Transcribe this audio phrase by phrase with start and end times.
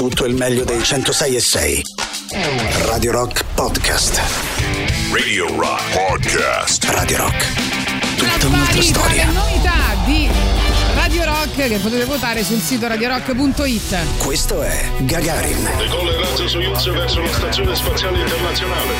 [0.00, 1.82] tutto il meglio dei 106 e 6.
[2.86, 4.18] Radio Rock Podcast.
[5.12, 6.84] Radio Rock Podcast.
[6.84, 8.16] Radio Rock.
[8.16, 9.26] Tutta Una un'altra storia.
[9.26, 9.74] le novità
[10.06, 10.26] di
[10.94, 14.16] Radio Rock che potete votare sul sito radiorock.it.
[14.16, 15.68] Questo è Gagarin.
[15.76, 18.94] Decolla il razzo Soyuz verso la Stazione Spaziale Internazionale.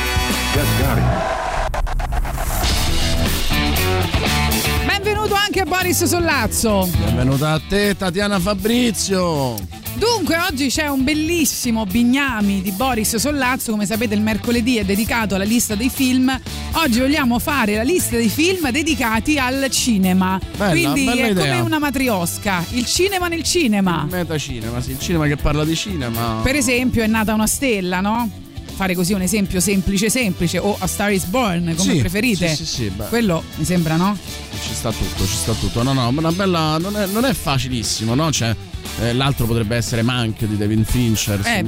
[4.85, 6.87] Benvenuto anche a Boris Sollazzo.
[6.95, 9.80] Benvenuta a te Tatiana Fabrizio.
[9.95, 13.71] Dunque, oggi c'è un bellissimo bignami di Boris Sollazzo.
[13.71, 16.39] Come sapete, il mercoledì è dedicato alla lista dei film.
[16.73, 20.39] Oggi vogliamo fare la lista dei film dedicati al cinema.
[20.57, 21.43] Bella, Quindi bella è idea.
[21.45, 22.63] come una matriosca.
[22.71, 24.07] Il cinema nel cinema.
[24.09, 26.39] Metacinema, sì, il cinema che parla di cinema.
[26.41, 28.29] Per esempio, è nata una stella, no?
[28.73, 32.47] Fare così un esempio semplice, semplice, o A Star is Born, come Sì, preferite.
[32.49, 34.17] Sì, sì, sì, beh, Quello mi sembra, no?
[34.63, 35.83] ci sta tutto, ci sta tutto.
[35.83, 36.77] No, no, ma una bella.
[36.79, 38.31] Non è, non è facilissimo, no?
[38.31, 38.55] Cioè,
[39.01, 41.39] eh, l'altro potrebbe essere Mank di David Fincher.
[41.45, 41.63] Eh,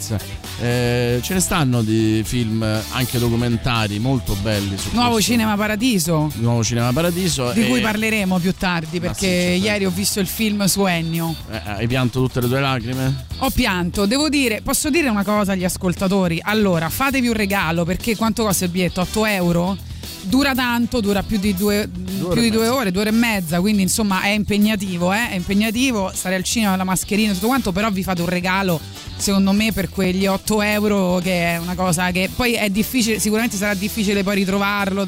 [0.00, 0.16] su.
[0.60, 5.32] Eh, ce ne stanno di film anche documentari molto belli Nuovo questo.
[5.32, 6.30] Cinema Paradiso.
[6.36, 7.52] Nuovo Cinema Paradiso.
[7.52, 9.66] Di e- cui parleremo più tardi perché sì, certo.
[9.66, 11.34] ieri ho visto il film su Ennio.
[11.50, 13.26] eh, hai pianto tutte le tue lacrime?
[13.38, 16.38] Ho pianto, devo dire, posso dire una cosa agli ascoltatori?
[16.42, 19.00] Allora, fatevi un regalo perché quanto costa il biglietto?
[19.00, 19.76] 8 euro?
[20.22, 21.88] Dura tanto, dura più di due,
[22.22, 25.30] ore più e di due ore, due ore e mezza, quindi insomma è impegnativo, eh?
[25.30, 28.80] è impegnativo stare al cinema, la mascherina e tutto quanto, però vi fate un regalo
[29.16, 33.56] secondo me per quegli 8 euro che è una cosa che poi è difficile, sicuramente
[33.56, 35.06] sarà difficile poi ritrovarlo,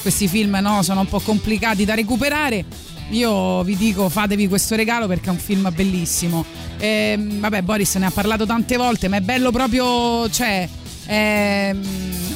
[0.00, 2.64] questi film no, sono un po' complicati da recuperare.
[3.10, 6.44] Io vi dico fatevi questo regalo perché è un film bellissimo.
[6.78, 10.68] Ehm, vabbè, Boris ne ha parlato tante volte, ma è bello proprio, cioè,
[11.08, 11.80] ehm,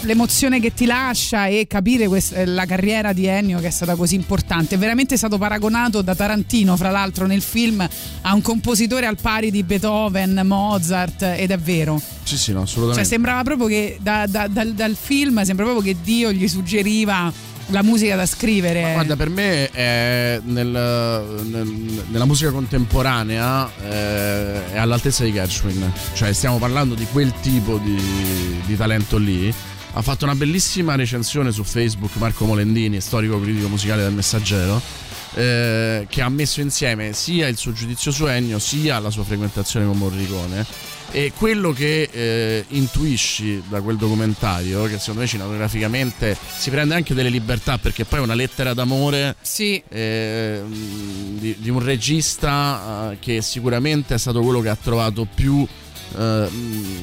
[0.03, 3.95] l'emozione che ti lascia e capire quest- eh, la carriera di Ennio che è stata
[3.95, 4.75] così importante.
[4.75, 7.87] È veramente stato paragonato da Tarantino, fra l'altro, nel film
[8.23, 12.01] a un compositore al pari di Beethoven, Mozart, ed è vero.
[12.25, 13.09] Sì, sì, no, Cioè, assolutamente.
[13.09, 17.33] sembrava proprio che da- da- dal, dal film sembra proprio che Dio gli suggeriva
[17.73, 18.93] la musica da scrivere.
[18.93, 25.93] Guarda, per me è nel- nel- nella musica contemporanea eh, è all'altezza di Gershwin.
[26.15, 28.01] Cioè, stiamo parlando di quel tipo di,
[28.67, 29.53] di talento lì.
[29.95, 34.81] Ha fatto una bellissima recensione su Facebook Marco Molendini, storico critico musicale del Messaggero.
[35.35, 39.87] eh, che ha messo insieme sia il suo giudizio su Ennio sia la sua frequentazione
[39.87, 40.67] con Morricone
[41.15, 47.13] e quello che eh, intuisci da quel documentario che secondo me cinematograficamente si prende anche
[47.13, 53.19] delle libertà perché poi è una lettera d'amore Sì, eh, di, di un regista eh,
[53.21, 55.67] che sicuramente è stato quello che ha trovato più
[56.17, 56.97] eh, mh,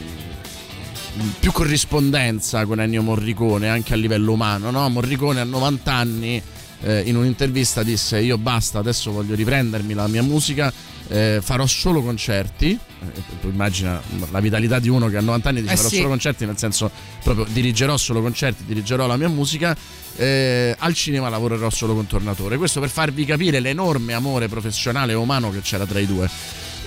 [1.40, 4.90] più corrispondenza con Ennio Morricone anche a livello umano no?
[4.90, 6.42] Morricone a 90 anni
[6.82, 10.74] eh, in un'intervista disse io basta adesso voglio riprendermi la mia musica
[11.10, 12.80] eh, farò solo concerti
[13.42, 14.02] tu immagina
[14.32, 15.96] la vitalità di uno che a 90 anni dice Eh farò sì.
[15.98, 16.92] solo concerti nel senso
[17.24, 19.76] proprio dirigerò solo concerti dirigerò la mia musica
[20.18, 25.16] eh, al cinema lavorerò solo con Tornatore questo per farvi capire l'enorme amore professionale e
[25.16, 26.30] umano che c'era tra i due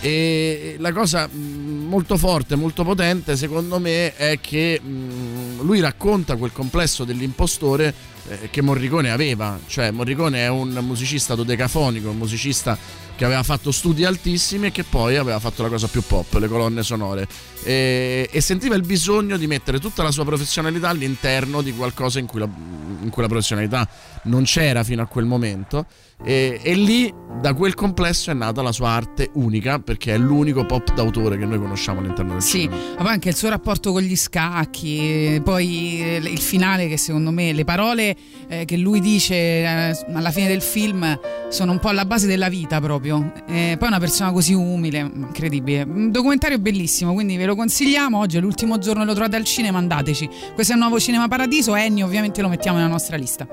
[0.04, 6.34] e la cosa mh, molto forte, molto potente, secondo me, è che mh, lui racconta
[6.34, 7.94] quel complesso dell'impostore
[8.28, 9.56] eh, che Morricone aveva.
[9.64, 12.76] Cioè, Morricone è un musicista dodecafonico, un musicista
[13.16, 16.48] che aveva fatto studi altissimi e che poi aveva fatto la cosa più pop, le
[16.48, 17.26] colonne sonore.
[17.62, 22.26] E, e sentiva il bisogno di mettere tutta la sua professionalità all'interno di qualcosa in
[22.26, 22.48] cui la,
[23.02, 23.88] in cui la professionalità
[24.24, 25.86] non c'era fino a quel momento.
[26.24, 30.64] E, e lì, da quel complesso, è nata la sua arte unica, perché è l'unico
[30.64, 32.76] pop d'autore che noi conosciamo all'interno del Sì, cinema.
[32.96, 37.30] ma poi anche il suo rapporto con gli scacchi, poi eh, il finale che secondo
[37.32, 38.14] me le parole
[38.48, 41.18] eh, che lui dice eh, alla fine del film
[41.48, 43.32] sono un po' alla base della vita proprio.
[43.48, 45.82] Eh, poi è una persona così umile, incredibile.
[45.82, 48.18] Un documentario bellissimo, quindi ve lo consigliamo.
[48.18, 50.28] Oggi è l'ultimo giorno, lo trovate al cinema, andateci.
[50.54, 53.46] Questo è il nuovo Cinema Paradiso, Ennio ovviamente lo mettiamo nella nostra lista.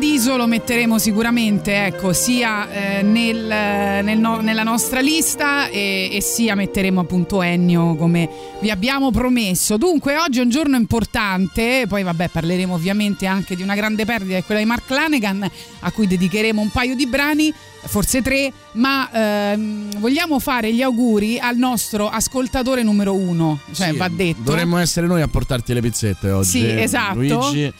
[0.00, 6.22] Paradiso lo metteremo sicuramente ecco, sia eh, nel, nel no, nella nostra lista e, e,
[6.22, 8.26] sia metteremo appunto Ennio come
[8.60, 9.76] vi abbiamo promesso.
[9.76, 14.42] Dunque oggi è un giorno importante, poi vabbè parleremo ovviamente anche di una grande perdita,
[14.42, 15.46] quella di Mark Lanegan
[15.80, 17.52] a cui dedicheremo un paio di brani
[17.84, 23.96] forse tre, ma ehm, vogliamo fare gli auguri al nostro ascoltatore numero uno, cioè Sì,
[23.96, 24.40] va detto.
[24.42, 26.48] Dovremmo essere noi a portarti le pizzette oggi.
[26.48, 27.14] Sì, esatto.
[27.18, 27.72] Luigi, Eh,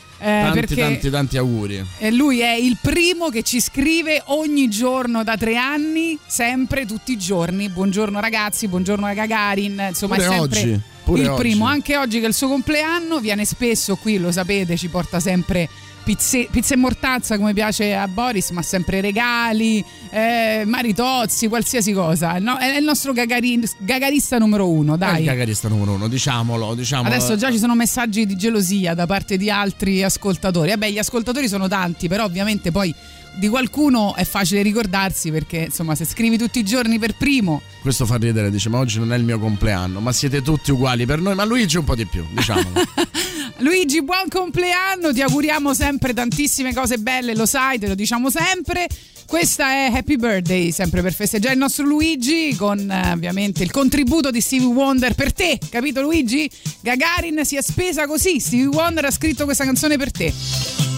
[0.52, 1.82] tanti, tanti, tanti auguri.
[1.99, 7.12] E lui è il primo che ci scrive ogni giorno da tre anni, sempre, tutti
[7.12, 7.70] i giorni.
[7.70, 9.87] Buongiorno ragazzi, buongiorno a Gagarin.
[9.88, 11.40] Insomma, Pure è sempre oggi, pure il oggi.
[11.40, 11.64] primo.
[11.64, 15.69] Anche oggi che è il suo compleanno, viene spesso qui, lo sapete, ci porta sempre.
[16.11, 22.41] Pizze, pizza e mortazza come piace a Boris, ma sempre regali, eh, maritozzi, qualsiasi cosa.
[22.41, 25.21] No, è il nostro gagarin- gagarista numero uno, È dai.
[25.21, 27.15] il cagarista numero uno, diciamolo, diciamolo.
[27.15, 30.71] Adesso già ci sono messaggi di gelosia da parte di altri ascoltatori.
[30.71, 32.93] Vabbè, gli ascoltatori sono tanti, però ovviamente poi
[33.37, 38.05] di qualcuno è facile ricordarsi perché insomma se scrivi tutti i giorni per primo Questo
[38.05, 41.21] fa ridere, dice, ma oggi non è il mio compleanno, ma siete tutti uguali per
[41.21, 42.73] noi, ma Luigi un po' di più, diciamolo.
[43.58, 45.12] Luigi buon compleanno.
[45.12, 48.87] Ti auguriamo sempre tantissime cose belle lo sai te lo diciamo sempre.
[49.26, 54.31] Questa è Happy Birthday sempre per festeggiare il nostro Luigi con eh, ovviamente il contributo
[54.31, 55.58] di Stevie Wonder per te.
[55.70, 56.50] Capito Luigi?
[56.81, 58.41] Gagarin si è spesa così.
[58.41, 60.90] Stevie Wonder ha scritto questa canzone per te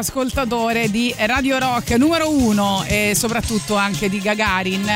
[0.00, 4.90] ascoltatore di Radio Rock numero uno e soprattutto anche di Gagarin.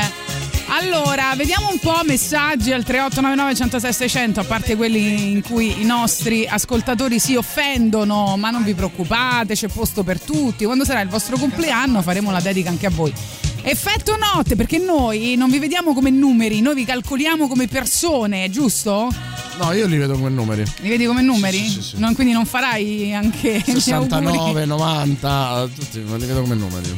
[0.67, 5.85] Allora, vediamo un po' messaggi al 3899 106 600, a parte quelli in cui i
[5.85, 10.65] nostri ascoltatori si offendono, ma non vi preoccupate, c'è posto per tutti.
[10.65, 13.13] Quando sarà il vostro compleanno faremo la dedica anche a voi.
[13.61, 19.24] Effetto notte, perché noi non vi vediamo come numeri, noi vi calcoliamo come persone, giusto?
[19.57, 20.63] No, io li vedo come numeri.
[20.81, 21.57] Li vedi come numeri?
[21.57, 21.95] Sì, sì, sì.
[21.97, 23.79] Non- quindi non farai anche gli auguri?
[23.81, 26.93] 69, 90, tutti li vedo come numeri.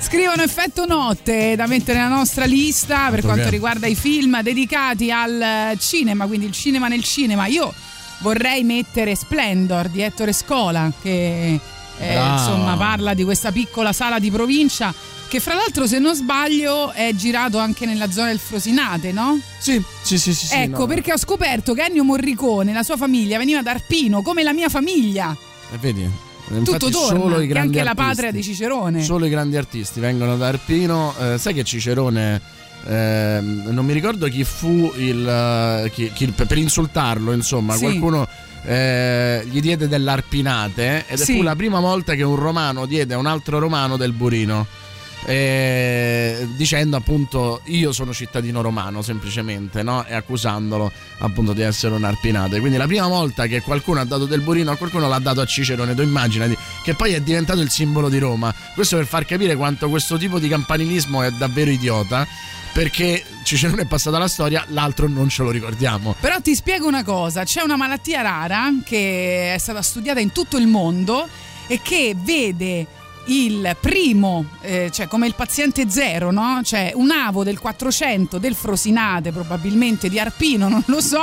[0.00, 3.50] Scrivono effetto notte da mettere nella nostra lista per Altro quanto che.
[3.50, 7.46] riguarda i film dedicati al cinema, quindi il cinema nel cinema.
[7.46, 7.72] Io
[8.18, 11.58] vorrei mettere Splendor di Ettore Scola che
[11.98, 14.92] eh, insomma parla di questa piccola sala di provincia
[15.34, 19.40] che fra l'altro se non sbaglio è girato anche nella zona del Frosinate, no?
[19.58, 20.54] Sì, sì, sì, sì.
[20.54, 20.86] ecco no.
[20.86, 24.68] perché ho scoperto che Ennio Morricone la sua famiglia veniva da Arpino come la mia
[24.68, 25.36] famiglia.
[25.72, 26.08] E vedi?
[26.46, 29.02] Tutto Infatti torna, solo i grandi anche la artisti, patria di Cicerone.
[29.02, 31.14] Solo i grandi artisti vengono da Arpino.
[31.18, 32.40] Eh, sai che Cicerone.
[32.86, 35.26] ehm, non mi ricordo chi fu il.
[35.26, 37.80] eh, chi- chi- per insultarlo, insomma, Sì.
[37.80, 38.28] qualcuno
[38.66, 41.34] eh, gli diede dell'arpinate ed Sì.
[41.36, 44.66] fu la prima volta che un romano diede a un altro romano del burino.
[45.26, 50.04] Eh, dicendo appunto io sono cittadino romano semplicemente no?
[50.06, 54.26] e accusandolo appunto di essere un arpinate quindi la prima volta che qualcuno ha dato
[54.26, 57.70] del burino a qualcuno l'ha dato a Cicerone tu immaginati che poi è diventato il
[57.70, 58.54] simbolo di Roma.
[58.74, 62.26] Questo per far capire quanto questo tipo di campanilismo è davvero idiota
[62.72, 66.14] perché Cicerone è passato alla storia l'altro non ce lo ricordiamo.
[66.20, 70.56] Però ti spiego una cosa, c'è una malattia rara che è stata studiata in tutto
[70.56, 71.28] il mondo
[71.66, 72.86] e che vede
[73.26, 76.60] il primo, eh, cioè come il paziente zero, no?
[76.62, 81.22] Cioè un avo del 400 del Frosinate, probabilmente di Arpino, non lo so,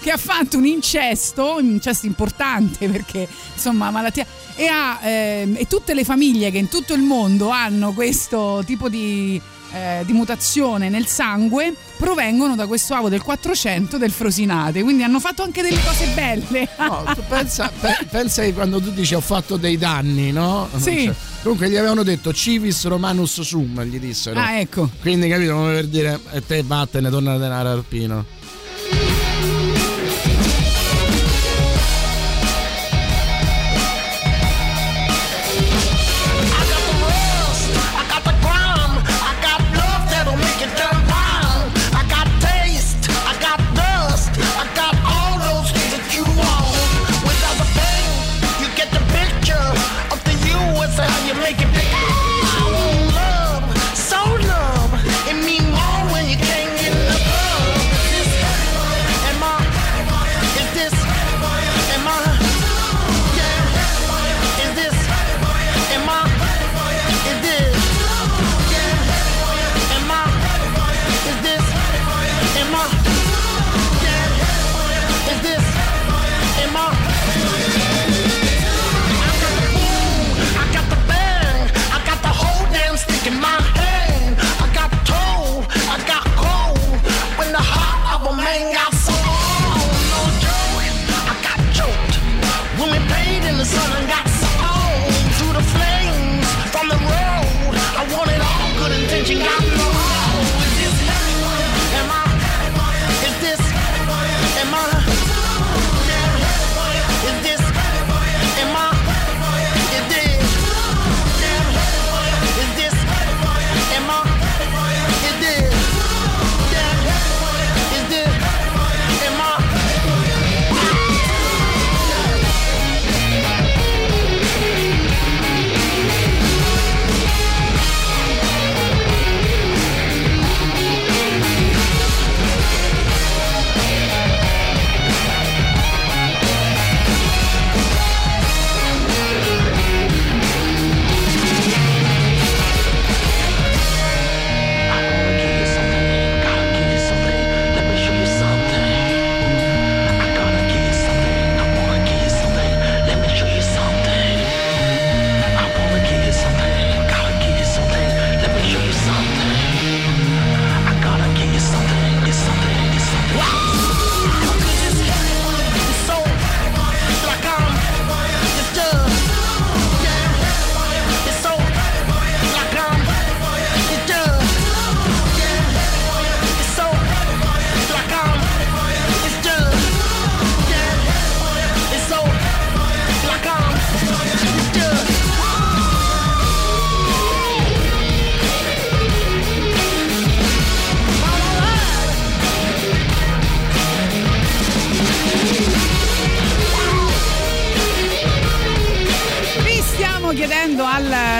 [0.00, 5.66] che ha fatto un incesto, un incesto importante perché insomma malattia e, ha, ehm, e
[5.66, 9.40] tutte le famiglie che in tutto il mondo hanno questo tipo di,
[9.74, 15.20] eh, di mutazione nel sangue provengono da questo avo del 400 del Frosinate, quindi hanno
[15.20, 16.68] fatto anche delle cose belle.
[16.78, 20.68] No, tu pensa, pe- pensa quando tu dici ho fatto dei danni, no?
[20.76, 21.04] Sì.
[21.04, 24.38] Cioè, comunque gli avevano detto civis romanus sum, gli dissero.
[24.38, 24.88] Ah, ecco.
[25.00, 28.24] Quindi capito come per dire e te vattene, torna a denaro Arpino.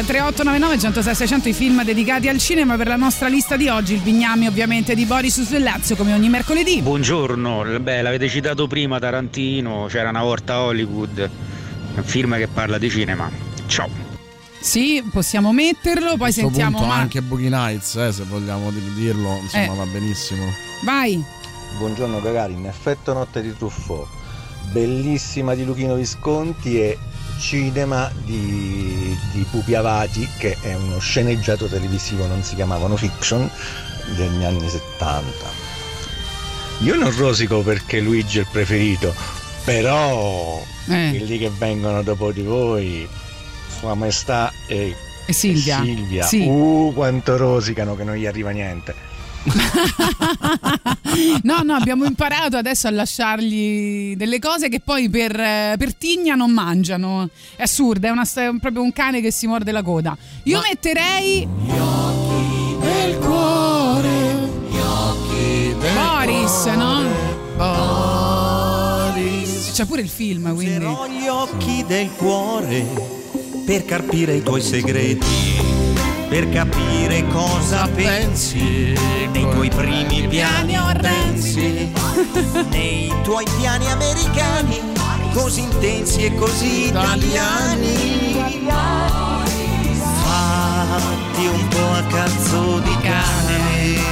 [0.03, 4.01] 3899 106 600 i film dedicati al cinema per la nostra lista di oggi, il
[4.01, 6.81] bignami ovviamente di Boris Sullazio come ogni mercoledì.
[6.83, 11.31] Buongiorno, beh, l'avete citato prima Tarantino, c'era una volta Hollywood,
[11.97, 13.31] un film che parla di cinema.
[13.67, 13.89] Ciao.
[14.61, 19.39] Sì, possiamo metterlo, poi sentiamo punto Ma- anche Boogie Nights, eh, se vogliamo di- dirlo,
[19.43, 19.77] insomma Eh.
[19.77, 20.45] va benissimo.
[20.83, 21.23] Vai.
[21.79, 24.07] Buongiorno Gagarin, effetto notte di Truffaut,
[24.73, 26.99] bellissima di Luchino Visconti e
[27.49, 33.49] cinema di, di Pupi Avati che è uno sceneggiato televisivo, non si chiamavano fiction,
[34.17, 35.63] degli anni 70.
[36.81, 39.15] Io non rosico perché Luigi è il preferito,
[39.65, 41.15] però Eh.
[41.17, 43.07] quelli che vengono dopo di voi,
[43.79, 45.83] Sua Maestà e, E Silvia.
[45.83, 46.47] e Silvia, Sì.
[46.49, 49.04] uh quanto rosicano che non gli arriva niente.
[51.43, 56.35] No, no, abbiamo imparato adesso a lasciargli delle cose che poi per, eh, per tigna
[56.35, 57.29] non mangiano.
[57.55, 60.17] È assurdo, è, una- è proprio un cane che si morde la coda.
[60.45, 61.47] Io metterei.
[62.81, 67.03] Del cuore, gli occhi del Boris, no?
[69.05, 69.71] Boris.
[69.73, 70.77] C'è pure il film, quindi.
[70.85, 72.85] Userò gli occhi del cuore
[73.65, 75.27] per carpire i tuoi segreti,
[76.35, 78.93] per capire cosa pensi
[79.31, 81.93] nei tuoi primi piani orrendi,
[82.71, 84.81] nei tuoi piani americani,
[85.33, 88.35] così intensi e così italiani.
[90.25, 94.03] Fatti un po' a cazzo di cane.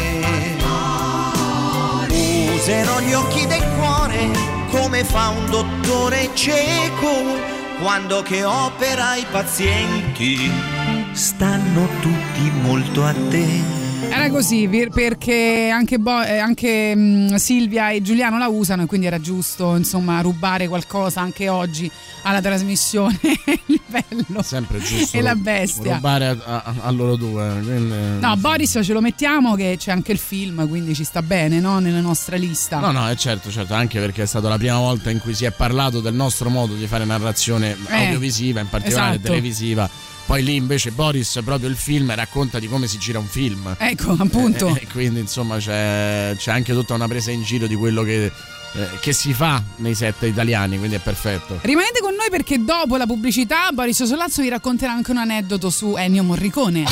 [2.54, 4.30] Userò gli occhi del cuore
[4.70, 10.81] come fa un dottore cieco quando che opera i pazienti.
[11.12, 13.80] Stanno tutti molto attenti.
[14.10, 18.86] Era così per- perché anche, Bo- eh, anche, mm, Silvia e Giuliano la usano e
[18.86, 21.90] quindi era giusto insomma rubare qualcosa anche oggi
[22.22, 23.18] alla trasmissione.
[23.66, 24.42] il bello.
[24.42, 25.16] Sempre giusto.
[25.16, 25.94] E la bestia.
[25.94, 27.60] Rubare a, a- a loro due.
[27.62, 31.60] quindi- No, Boris ce lo mettiamo che c'è anche il film, quindi ci sta bene,
[31.60, 31.78] no?
[31.78, 32.80] Nella nostra lista.
[32.80, 35.44] No, no, è certo, certo, anche perché è stata la prima volta in cui si
[35.44, 39.28] è parlato del nostro modo di fare narrazione Eh, audiovisiva, in particolare esatto.
[39.28, 39.88] televisiva.
[40.26, 43.74] Poi lì invece Boris, proprio il film, racconta di come si gira un film.
[43.78, 44.74] Ecco, appunto.
[44.74, 48.88] E quindi insomma c'è, c'è anche tutta una presa in giro di quello che, eh,
[49.00, 51.58] che si fa nei set italiani, quindi è perfetto.
[51.60, 55.96] Rimanete con noi perché dopo la pubblicità Boris Solazzo vi racconterà anche un aneddoto su
[55.96, 56.84] Ennio Morricone.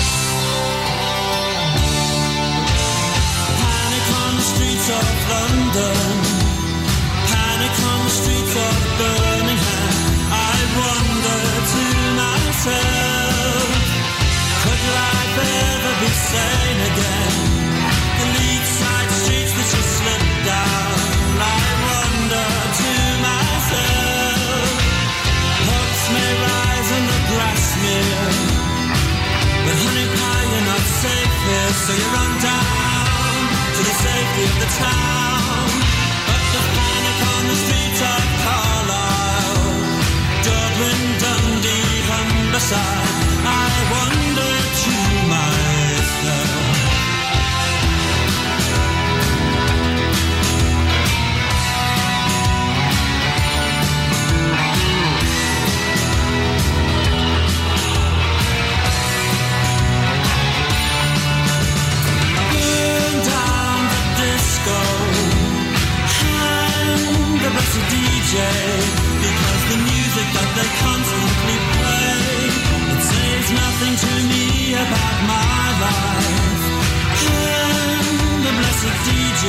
[3.56, 6.09] Panic on the streets of London.
[31.50, 33.38] Here, so you run down
[33.76, 35.66] to the safety of the town.
[36.28, 39.62] But the panic on the streets of Carlisle,
[40.46, 43.19] Dublin, Dundee, Humberside.
[68.30, 72.14] Because the music that they constantly play,
[72.94, 76.62] it says nothing to me about my life.
[77.26, 78.06] Hang
[78.46, 79.44] the blessed DJ.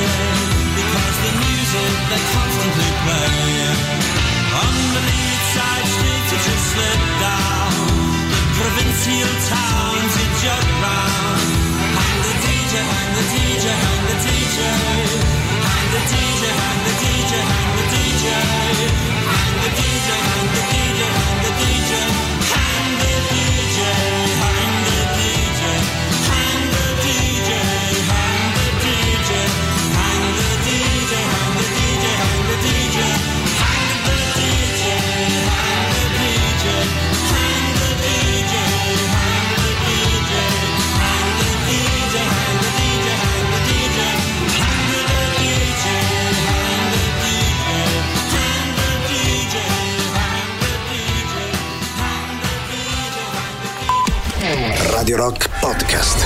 [0.73, 3.69] Because the music they constantly play.
[4.49, 5.03] On the
[5.53, 7.85] side streets you just slip down.
[8.33, 11.49] The provincial towns you jog round.
[12.01, 14.57] Hang the DJ, hang the DJ, hang the DJ.
[15.69, 17.70] Hang the DJ, hang the DJ, hang the DJ.
[18.21, 20.90] DJ, I'm the DJ, I'm the DJ.
[55.11, 56.25] Radio Rock Podcast.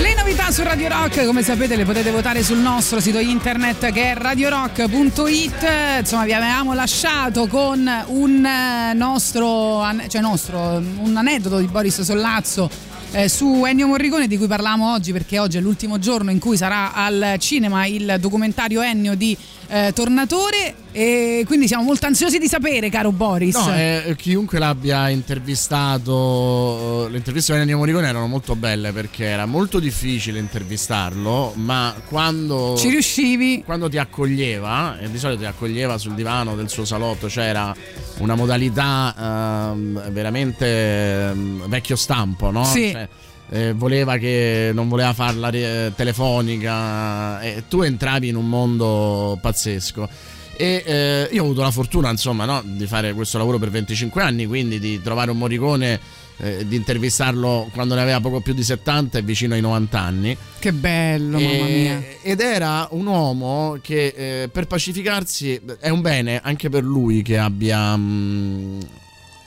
[0.00, 4.10] Le novità su Radio Rock, come sapete le potete votare sul nostro sito internet che
[4.10, 5.66] è radiorock.it.
[6.00, 12.68] Insomma, vi avevamo lasciato con un eh, nostro, cioè nostro, un aneddoto di Boris Sollazzo
[13.12, 16.56] eh, su Ennio Morricone di cui parliamo oggi perché oggi è l'ultimo giorno in cui
[16.56, 19.36] sarà al cinema il documentario Ennio di
[19.68, 23.54] eh, Tornatore e quindi siamo molto ansiosi di sapere, caro Boris.
[23.54, 29.46] No, eh, chiunque l'abbia intervistato, le interviste di Ennio Morricone erano molto belle perché era
[29.46, 33.62] molto difficile intervistarlo, ma quando Ci riuscivi?
[33.64, 37.74] quando ti accoglieva, e di solito ti accoglieva sul divano del suo salotto, c'era
[38.18, 42.64] una modalità ehm, veramente ehm, vecchio stampo, no?
[42.64, 42.90] Sì.
[42.90, 43.08] Cioè,
[43.50, 47.40] eh, voleva che non voleva farla eh, telefonica.
[47.40, 50.08] E tu entravi in un mondo pazzesco.
[50.56, 54.20] E eh, io ho avuto la fortuna insomma no, di fare questo lavoro per 25
[54.20, 56.00] anni quindi di trovare un Morricone
[56.38, 60.36] eh, di intervistarlo quando ne aveva poco più di 70 e vicino ai 90 anni.
[60.58, 62.02] Che bello, mamma e- mia.
[62.22, 67.38] ed era un uomo che eh, per pacificarsi è un bene anche per lui che
[67.38, 68.80] abbia, mm,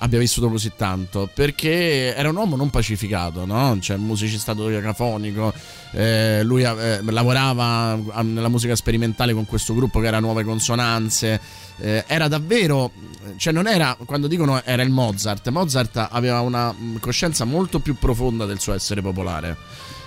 [0.04, 3.78] abbia vissuto così tanto perché era un uomo non pacificato, no?
[3.80, 5.54] Cioè, musicista dodecafonico.
[5.92, 11.40] eh, lui eh, lavorava ah, nella musica sperimentale con questo gruppo che era Nuove Consonanze.
[11.80, 12.92] eh, era davvero,
[13.38, 17.96] cioè non era, quando dicono era il Mozart, Mozart aveva una mm, coscienza molto più
[17.96, 19.58] profonda del suo essere popolare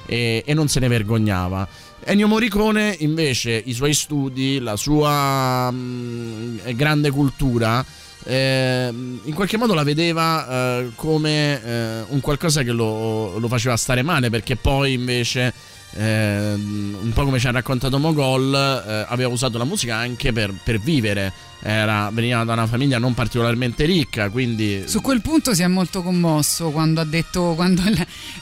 [0.06, 1.66] e, e non se ne vergognava.
[2.04, 7.84] Ennio Morricone invece i suoi studi, la sua mm, grande cultura
[8.24, 13.76] eh, in qualche modo la vedeva eh, come eh, un qualcosa che lo, lo faceva
[13.76, 15.52] stare male perché poi invece
[15.96, 20.80] un po' come ci ha raccontato Mogol eh, aveva usato la musica anche per, per
[20.80, 21.32] vivere
[21.66, 26.02] Era- veniva da una famiglia non particolarmente ricca quindi Su quel punto si è molto
[26.02, 27.82] commosso quando ha detto quando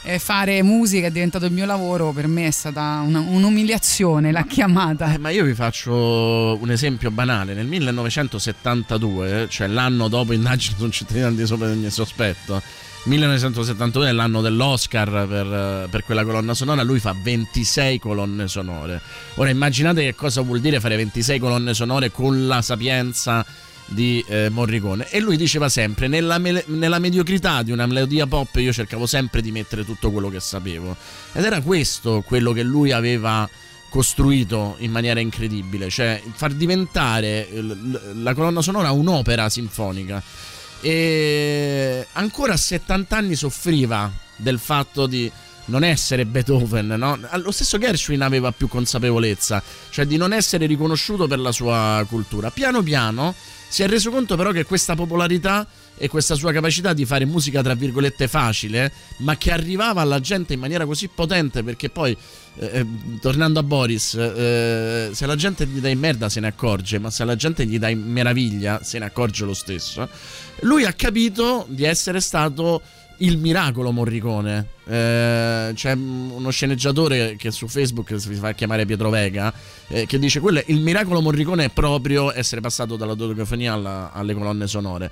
[0.03, 4.45] eh, fare musica è diventato il mio lavoro, per me è stata una- un'umiliazione, l'ha
[4.45, 5.13] chiamata.
[5.13, 7.53] Eh, ma io vi faccio un esempio banale.
[7.53, 12.61] Nel 1972, cioè l'anno dopo indagine su un cittadino di sopra di ogni sospetto,
[13.03, 19.01] 1972 è l'anno dell'Oscar per, per quella colonna sonora, lui fa 26 colonne sonore.
[19.35, 23.45] Ora immaginate che cosa vuol dire fare 26 colonne sonore con la sapienza
[23.85, 28.55] di eh, Morricone e lui diceva sempre nella, mele- nella mediocrità di una melodia pop
[28.55, 30.95] io cercavo sempre di mettere tutto quello che sapevo
[31.33, 33.47] ed era questo quello che lui aveva
[33.93, 37.47] costruito in maniera incredibile, cioè far diventare
[38.15, 40.23] la colonna sonora un'opera sinfonica.
[40.85, 45.31] E ancora a 70 anni soffriva del fatto di
[45.65, 47.17] non essere Beethoven, no?
[47.37, 52.51] Lo stesso Gershwin aveva più consapevolezza, cioè di non essere riconosciuto per la sua cultura.
[52.51, 53.33] Piano piano
[53.69, 55.65] si è reso conto però che questa popolarità
[55.97, 60.53] e questa sua capacità di fare musica tra virgolette facile, ma che arrivava alla gente
[60.53, 62.15] in maniera così potente perché poi
[62.55, 62.85] eh, eh,
[63.19, 67.23] tornando a Boris, eh, se la gente gli dai merda se ne accorge, ma se
[67.23, 70.07] la gente gli dai meraviglia se ne accorge lo stesso.
[70.61, 72.81] Lui ha capito di essere stato
[73.17, 74.67] il miracolo Morricone.
[74.85, 79.53] Eh, c'è uno sceneggiatore che su Facebook si fa chiamare Pietro Vega
[79.87, 84.33] eh, che dice quello il miracolo Morricone è proprio essere passato dalla dodecafonia alla- alle
[84.33, 85.11] colonne sonore.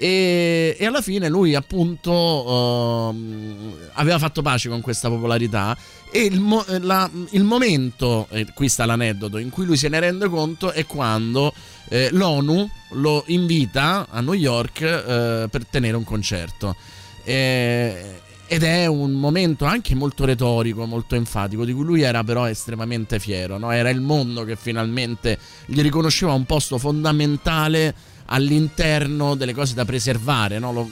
[0.00, 5.76] E, e alla fine lui appunto ehm, aveva fatto pace con questa popolarità
[6.10, 9.88] e il, mo- eh, la- il momento, e qui sta l'aneddoto, in cui lui se
[9.88, 11.52] ne rende conto è quando
[11.88, 16.76] eh, l'ONU lo invita a New York eh, per tenere un concerto.
[17.24, 22.46] Eh, ed è un momento anche molto retorico, molto enfatico, di cui lui era però
[22.48, 23.58] estremamente fiero.
[23.58, 23.70] no?
[23.72, 27.94] Era il mondo che finalmente gli riconosceva un posto fondamentale
[28.30, 30.72] all'interno delle cose da preservare, no?
[30.72, 30.88] lo,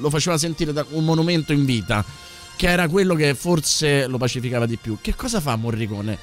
[0.00, 2.04] lo faceva sentire da un monumento in vita,
[2.56, 4.98] che era quello che forse lo pacificava di più.
[5.00, 6.18] Che cosa fa Morricone?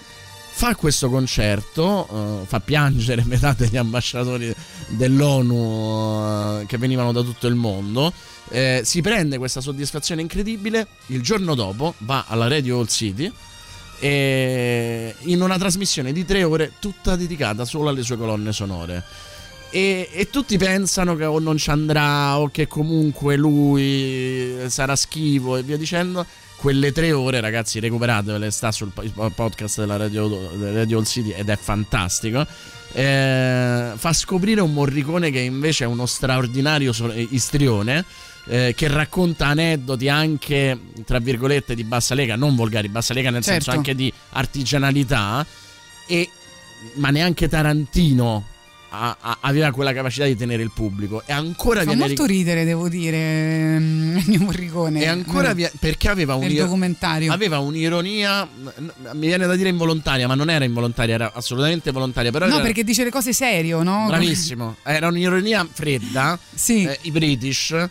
[0.58, 2.08] Fa questo concerto,
[2.42, 4.54] eh, fa piangere metà degli ambasciatori
[4.88, 8.12] dell'ONU eh, che venivano da tutto il mondo.
[8.50, 10.88] eh, si prende questa soddisfazione incredibile.
[11.08, 13.32] Il giorno dopo va alla Radio Hall City
[14.00, 19.04] e in una trasmissione di tre ore tutta dedicata solo alle sue colonne sonore.
[19.70, 25.58] E, e tutti pensano che o non ci andrà o che comunque lui sarà schivo
[25.58, 26.26] e via dicendo.
[26.56, 31.30] Quelle tre ore, ragazzi, recuperatevele, sta sul po- podcast della Radio, della Radio All City
[31.32, 32.48] ed è fantastico.
[32.94, 36.92] Eh, fa scoprire un Morricone che invece è uno straordinario
[37.30, 38.04] istrione.
[38.50, 43.44] eh, che racconta aneddoti anche tra virgolette di bassa lega, non volgari, bassa lega nel
[43.44, 43.78] senso Certo.
[43.78, 45.46] anche di artigianalità.
[46.08, 46.30] E,
[46.94, 48.46] ma neanche Tarantino
[48.90, 52.64] ha- ha- aveva quella capacità di tenere il pubblico e ancora Fa viene molto ridere,
[52.64, 53.18] devo dire,
[53.76, 55.02] ehm, Ennio Morricone.
[55.02, 57.32] e ancora Nel- vi- perché aveva, un'iro- documentario.
[57.32, 58.48] aveva un'ironia
[59.14, 62.64] mi viene da dire involontaria ma non era involontaria era assolutamente volontaria però No, era-
[62.64, 64.06] perché dice le cose serio, no?
[64.08, 66.84] bravissimo era un'ironia fredda Sì.
[66.86, 67.90] eh, i British eh,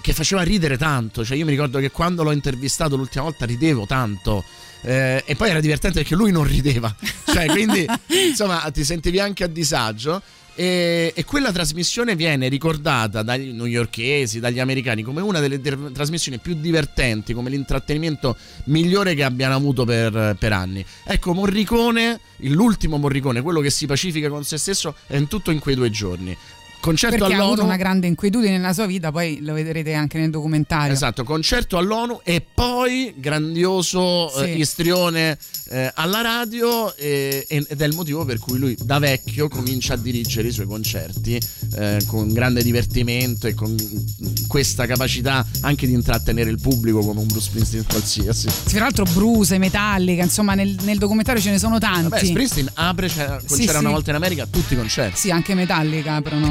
[0.00, 3.86] che faceva ridere tanto cioè io mi ricordo che quando l'ho intervistato l'ultima volta ridevo
[3.86, 4.44] tanto
[4.82, 6.94] eh, e poi era divertente perché lui non rideva
[7.26, 7.84] cioè quindi
[8.28, 10.22] insomma ti sentivi anche a disagio
[10.58, 16.38] e, e quella trasmissione viene ricordata dagli newyorkesi, dagli americani come una delle ter- trasmissioni
[16.38, 20.84] più divertenti, come l'intrattenimento migliore che abbiano avuto per, per anni.
[21.04, 25.60] Ecco, Morricone, l'ultimo Morricone, quello che si pacifica con se stesso, è in tutto in
[25.60, 26.36] quei due giorni.
[26.80, 27.66] Concerto Perché ha avuto all'ONU.
[27.68, 30.92] una grande inquietudine nella sua vita, poi lo vedrete anche nel documentario.
[30.92, 34.58] Esatto, concerto all'ONU e poi grandioso eh, Sì.
[34.60, 35.36] istrione
[35.70, 39.96] eh, alla radio eh, ed è il motivo per cui lui da vecchio comincia a
[39.96, 41.38] dirigere i suoi concerti
[41.76, 43.76] eh, con grande divertimento e con
[44.46, 48.48] questa capacità anche di intrattenere il pubblico come un Bruce Springsteen qualsiasi.
[48.48, 52.08] Sì, Tra l'altro Bruse, Metallica, insomma nel, nel documentario ce ne sono tanti.
[52.08, 53.94] Beh, Springsteen apre, c'era, Sì, c'era una sì.
[53.94, 55.18] volta in America tutti i concerti.
[55.18, 56.50] Sì, anche Metallica aprono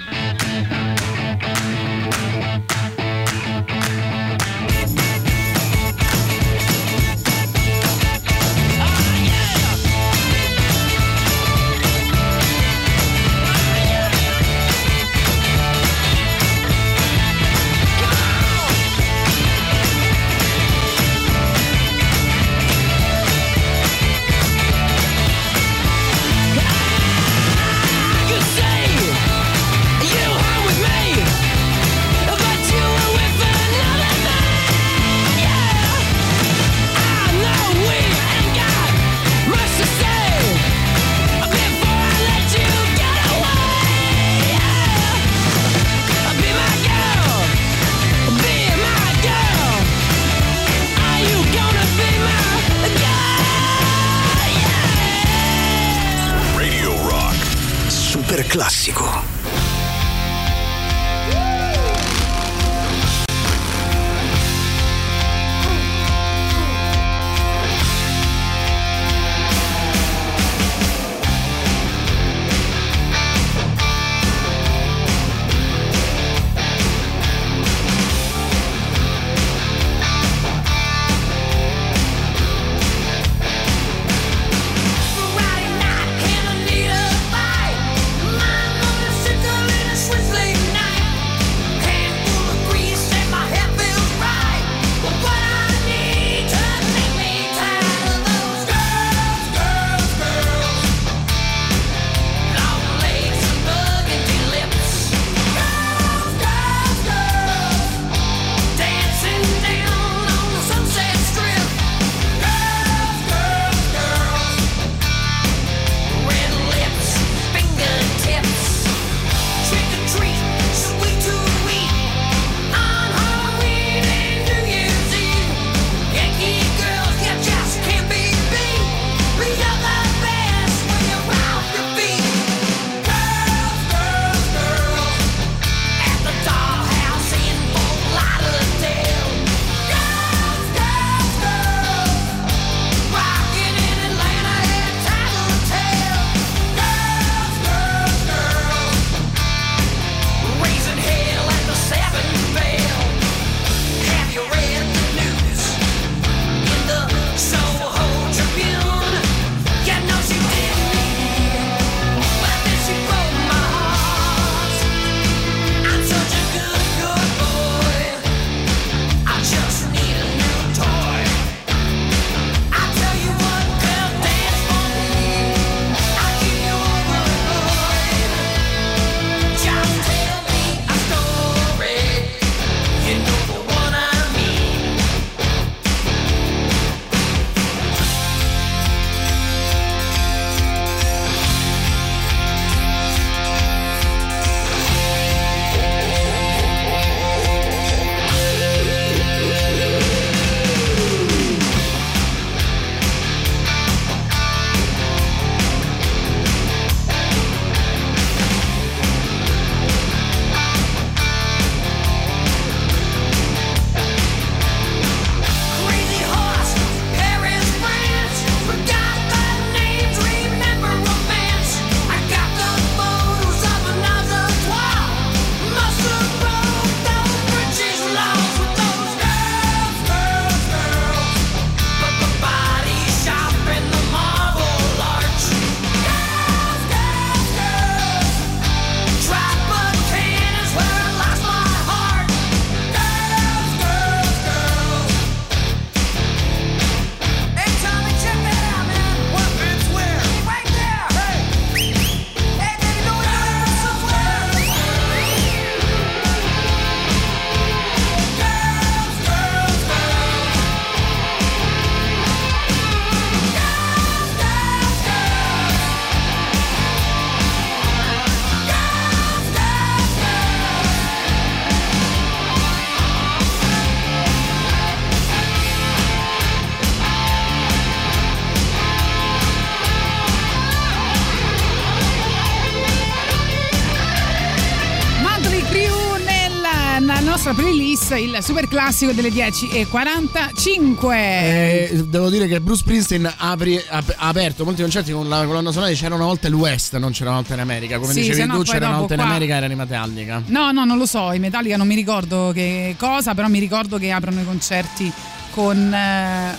[287.23, 291.11] Nostra playlist il super classico delle 10.45.
[291.13, 295.71] Eh, devo dire che Bruce Springsteen apri- ap- ha aperto molti concerti con la colonna
[295.71, 297.99] sonora C'era una volta il West, non c'era una volta in America.
[297.99, 300.43] Come Sì, dicevi no tu, c'era una volta in qua- America, era in Metallica.
[300.47, 303.97] No, no, non lo so, i Metallica non mi ricordo che cosa, però mi ricordo
[303.97, 305.11] che aprono i concerti
[305.51, 306.57] con eh,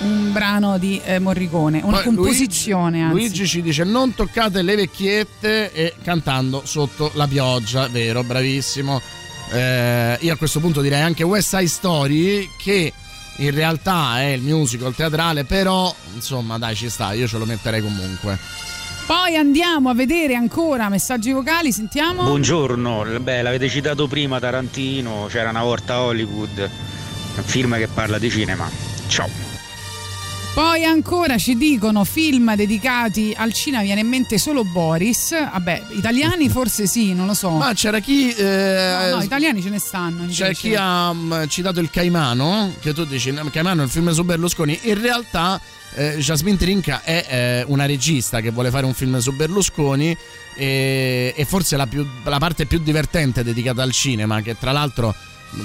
[0.00, 3.12] un brano di eh, Morricone, una Poi composizione anzi.
[3.14, 9.00] Luigi ci dice non toccate le vecchiette e cantando sotto la pioggia, vero, bravissimo.
[9.52, 12.92] Eh, io a questo punto direi anche West Side Story che
[13.36, 17.80] in realtà è il musical teatrale, però insomma dai ci sta, io ce lo metterei
[17.80, 18.38] comunque.
[19.06, 22.22] Poi andiamo a vedere ancora messaggi vocali, sentiamo.
[22.22, 26.70] Buongiorno, beh, l'avete citato prima Tarantino, c'era una volta Hollywood,
[27.36, 28.70] un film che parla di cinema.
[29.08, 29.49] Ciao.
[30.52, 35.30] Poi ancora ci dicono film dedicati al cinema, viene in mente solo Boris.
[35.30, 37.50] Vabbè, italiani forse sì, non lo so.
[37.50, 38.30] Ma c'era chi...
[38.34, 40.26] eh, No, no, italiani ce ne stanno.
[40.26, 40.54] C'è invece.
[40.54, 44.22] chi ha mm, citato il Caimano, che tu dici, "No, Caimano è il film su
[44.24, 45.58] Berlusconi, in realtà
[45.94, 50.14] eh, Jasmine Trinca è eh, una regista che vuole fare un film su Berlusconi
[50.54, 55.14] e, e forse la, più- la parte più divertente dedicata al cinema, che tra l'altro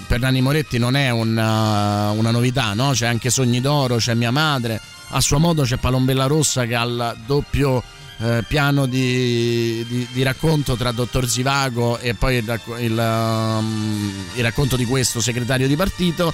[0.08, 2.92] per Nanni Moretti non è una, una novità, no?
[2.92, 4.80] c'è anche Sogni d'Oro, c'è Mia Madre,
[5.10, 7.84] a suo modo c'è Palombella Rossa che ha il doppio
[8.18, 14.12] eh, piano di, di- di racconto tra Dottor Zivago e poi il, racco- il, um,
[14.36, 16.34] il racconto di questo segretario di partito.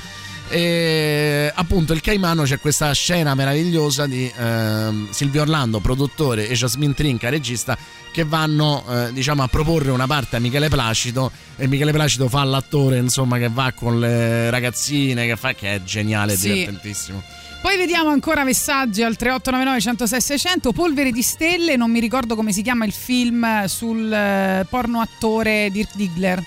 [0.53, 6.93] E appunto il Caimano c'è questa scena meravigliosa di ehm, Silvio Orlando, produttore, e Jasmine
[6.93, 7.77] Trinca, regista,
[8.11, 12.43] che vanno eh, diciamo a proporre una parte a Michele Placido e Michele Placido fa
[12.43, 16.51] l'attore insomma che va con le ragazzine che fa che è geniale, Sì.
[16.51, 17.23] divertentissimo.
[17.61, 22.51] Poi vediamo ancora messaggi al 3899 106 600 Polvere di stelle, non mi ricordo come
[22.51, 26.43] si chiama il film sul eh, porno attore Dirk Diggler.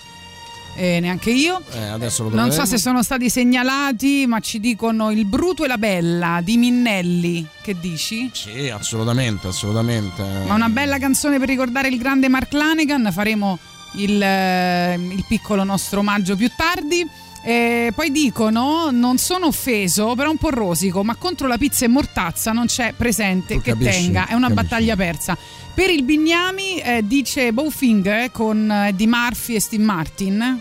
[0.77, 1.61] Eh, neanche io.
[1.72, 1.97] Eh,
[2.31, 6.57] Non so se sono stati segnalati, ma ci dicono Il Bruto e la Bella di
[6.57, 7.47] Minnelli.
[7.62, 8.29] Che dici?
[8.33, 10.22] Sì, assolutamente, assolutamente.
[10.47, 13.09] Ma una bella canzone per ricordare il grande Mark Lanegan.
[13.12, 13.59] Faremo
[13.97, 17.07] il, eh, il piccolo nostro omaggio più tardi.
[17.47, 21.89] E poi dicono: Non sono offeso, però un po' rosico, ma contro la pizza e
[21.89, 24.27] mortazza non c'è presente Tu che capisci, tenga.
[24.27, 24.62] È una capisci.
[24.64, 25.37] battaglia persa.
[25.75, 30.61] Per il Bignami eh, dice Bowfinger con eh, Di Murphy e Steve Martin.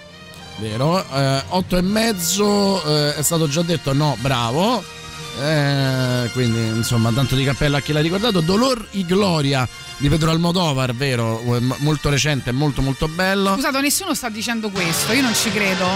[0.58, 4.84] Vero, eh, otto e mezzo eh, è stato già detto no, bravo.
[5.40, 8.42] Eh, quindi insomma, tanto di cappello a chi l'ha ricordato.
[8.42, 13.54] Dolor y Gloria di Pedro Almodovar, vero, eh, m- molto recente, molto molto bello.
[13.54, 15.88] Scusate, nessuno sta dicendo questo, io non ci credo.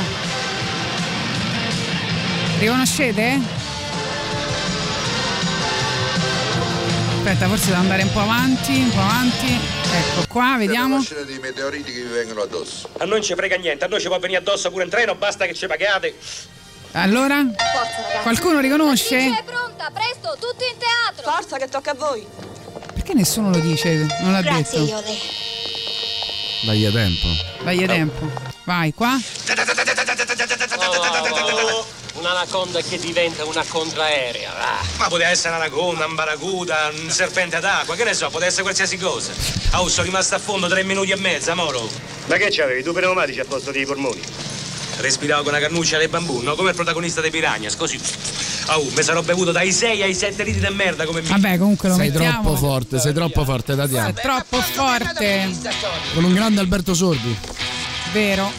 [2.60, 3.57] Riconoscete?
[7.28, 9.60] Aspetta, forse devo andare un po' avanti, un po' avanti.
[9.92, 11.04] Ecco qua, vediamo.
[11.04, 12.88] C'è dei meteoriti che vi vengono addosso.
[13.00, 15.14] A noi non ci frega niente, a noi ci può venire addosso pure in treno,
[15.16, 16.16] basta che ci pagate.
[16.94, 17.46] Allora?
[18.22, 19.18] Qualcuno riconosce?
[19.18, 21.30] è pronta, presto, tutti in teatro.
[21.30, 22.26] Forza che tocca a voi.
[22.94, 24.08] Perché nessuno lo dice?
[24.22, 24.86] Non l'ha detto.
[24.86, 25.18] Iole.
[26.64, 27.28] Dai a tempo.
[27.62, 28.32] Dai tempo.
[28.64, 29.20] Vai, qua.
[32.18, 34.52] Un'anaconda che diventa una contraerea.
[34.98, 38.98] Ma poteva essere un'anaconda, un baracuda, un serpente d'acqua, che ne so, poteva essere qualsiasi
[38.98, 39.32] cosa.
[39.74, 41.88] Oh, sono rimasto a fondo tre minuti e mezzo, amoro.
[42.26, 42.82] Ma che c'avevi?
[42.82, 44.20] Due pneumatici al posto dei polmoni?
[44.98, 46.56] Respiravo con una cannuccia dei bambù, no?
[46.56, 48.00] Come il protagonista dei Piranhas, così.
[48.70, 51.28] Oh, mi sarò bevuto dai 6 ai 7 litri di merda come mi.
[51.28, 52.42] Vabbè, comunque lo Sei mettiamo.
[52.42, 54.08] troppo forte, sei troppo forte, Tatiana.
[54.10, 55.56] È troppo forte.
[56.16, 57.38] Con un grande Alberto Sordi.
[58.12, 58.52] Vero.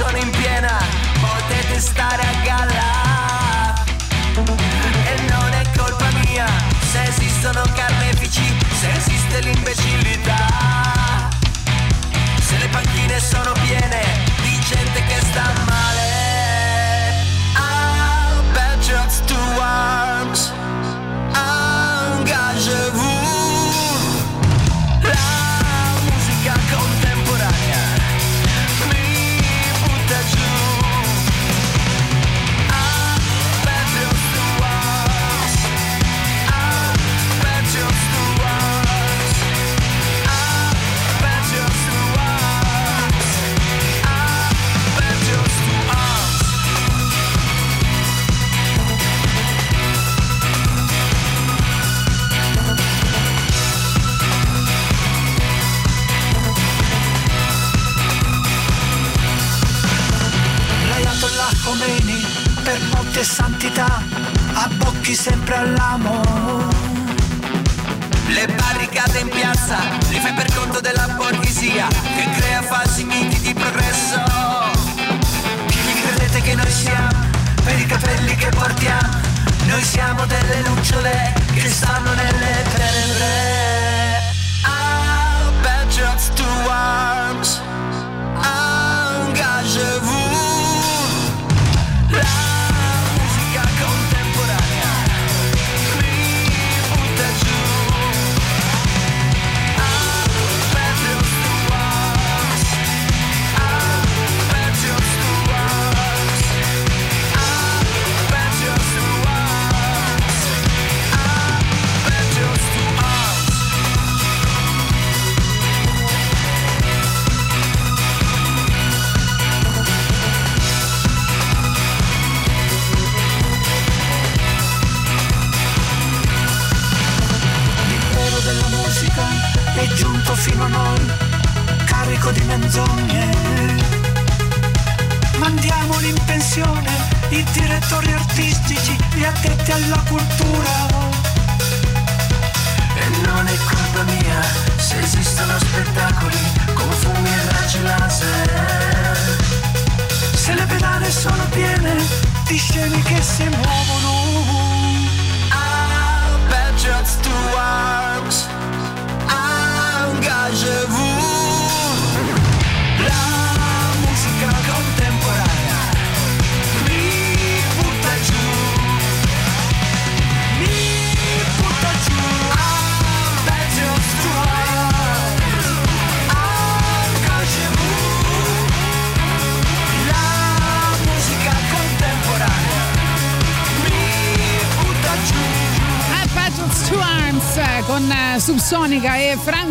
[0.00, 0.78] Sono in piena,
[1.20, 3.74] potete stare a galla.
[5.04, 6.46] E non è colpa mia
[6.90, 11.28] se esistono carnefici, se esiste l'imbecillità.
[12.40, 14.00] Se le panchine sono piene
[14.42, 15.69] di gente che sta male.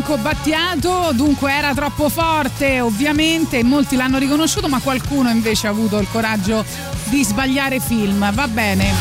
[0.09, 5.99] Franco Battiato, dunque era troppo forte ovviamente, molti l'hanno riconosciuto ma qualcuno invece ha avuto
[5.99, 6.65] il coraggio
[7.09, 8.91] di sbagliare film, va bene,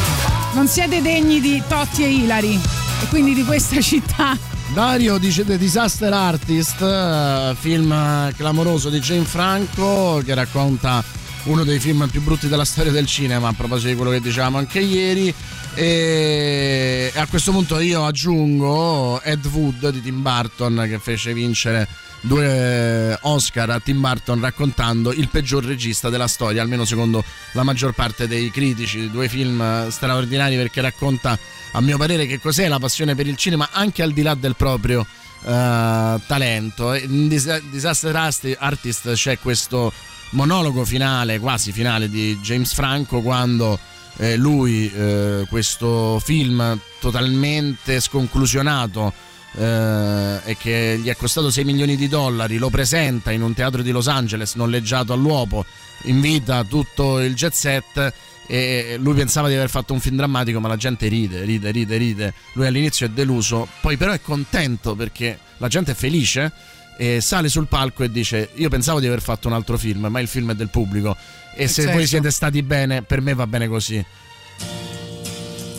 [0.52, 2.60] non siete degni di Totti e Ilari
[3.02, 4.36] e quindi di questa città.
[4.74, 11.02] Dario dice The Disaster Artist, eh, film clamoroso di Jane Franco che racconta
[11.44, 14.58] uno dei film più brutti della storia del cinema, a proposito di quello che dicevamo
[14.58, 15.34] anche ieri.
[15.80, 21.86] E a questo punto io aggiungo Ed Wood di Tim Burton che fece vincere
[22.20, 27.22] due Oscar a Tim Burton raccontando il peggior regista della storia, almeno secondo
[27.52, 29.08] la maggior parte dei critici.
[29.08, 31.38] Due film straordinari perché racconta,
[31.70, 34.56] a mio parere, che cos'è la passione per il cinema anche al di là del
[34.56, 35.06] proprio
[35.44, 36.92] eh, talento.
[36.94, 39.92] In Dis- Disaster Arti- Artist c'è questo
[40.30, 43.78] monologo finale, quasi finale di James Franco quando
[44.18, 49.12] eh, lui eh, questo film totalmente sconclusionato
[49.52, 53.82] eh, e che gli è costato 6 milioni di dollari lo presenta in un teatro
[53.82, 55.64] di Los Angeles noleggiato all'uopo
[56.02, 58.12] invita tutto il jet set
[58.46, 61.96] e lui pensava di aver fatto un film drammatico ma la gente ride, ride, ride,
[61.96, 62.34] ride.
[62.54, 66.52] Lui all'inizio è deluso poi però è contento perché la gente è felice
[66.96, 70.18] e sale sul palco e dice io pensavo di aver fatto un altro film ma
[70.18, 71.16] il film è del pubblico
[71.58, 71.96] e se certo.
[71.96, 74.04] voi siete stati bene per me va bene così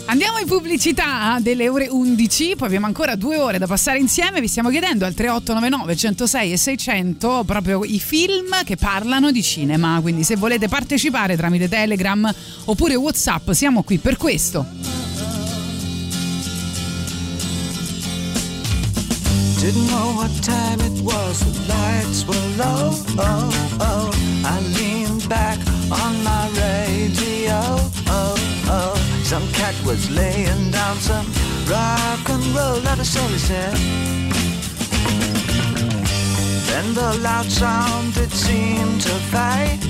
[0.09, 4.41] Andiamo in pubblicità delle ore 11, poi abbiamo ancora due ore da passare insieme.
[4.41, 9.99] Vi stiamo chiedendo al 3899 106 e 600 proprio i film che parlano di cinema.
[10.01, 12.27] Quindi se volete partecipare tramite Telegram
[12.65, 14.65] oppure WhatsApp, siamo qui per questo.
[19.59, 22.95] Didn't know what time it was, the lights were low.
[23.17, 24.09] Oh, oh.
[24.43, 24.98] I leaned
[25.29, 25.59] back
[25.91, 27.59] on my radio.
[28.17, 28.35] Oh,
[28.67, 28.95] oh.
[29.23, 31.27] Some cat was laying down some
[31.69, 33.77] rock and roll that a soul said.
[36.69, 39.81] Then the loud sound it seemed to fade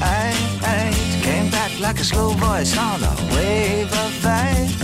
[1.23, 4.75] Came back like a slow voice on a wave of fate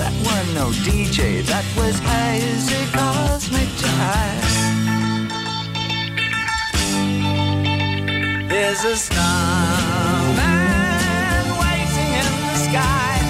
[0.00, 4.63] That were no DJ, that was hazy cosmic jive
[8.64, 9.20] There's a starman
[11.60, 13.20] waiting in the sky.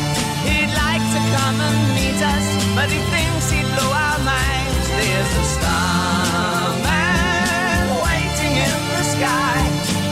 [0.47, 2.47] He'd like to come and meet us
[2.78, 4.87] But he thinks he'd blow our minds.
[4.95, 6.78] There's a starman
[8.07, 9.59] waiting in the sky.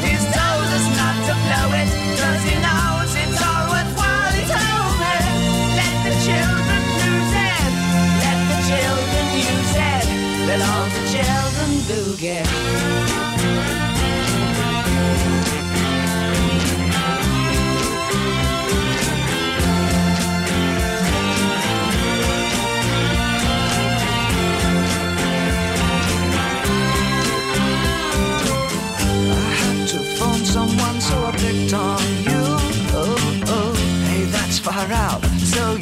[0.02, 1.86] He's told us not to blow it
[2.18, 4.34] Cause he knows it's all worthwhile.
[4.34, 4.98] He told
[5.78, 6.82] Let the children
[7.46, 7.70] it.
[8.26, 10.02] Let the children use it.
[10.66, 11.70] All the children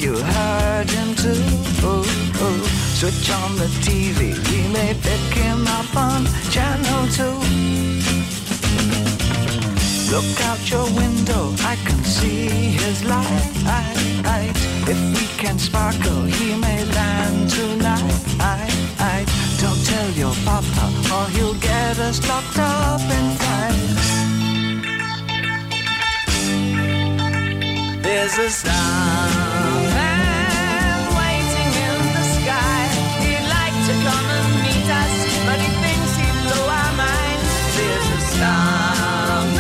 [0.01, 1.45] you heard him too.
[2.99, 7.37] Switch on the TV, we may pick him up on channel two.
[10.13, 12.49] Look out your window, I can see
[12.83, 13.45] his light.
[14.93, 18.31] If we can sparkle, he may land tonight.
[19.61, 24.40] Don't tell your papa, or he'll get us locked up in.
[28.11, 28.75] There's a starman
[31.15, 32.83] waiting in the sky.
[33.23, 35.15] He'd like to come and meet us,
[35.47, 37.51] but he thinks he'd blow our minds.
[37.79, 39.55] There's a starman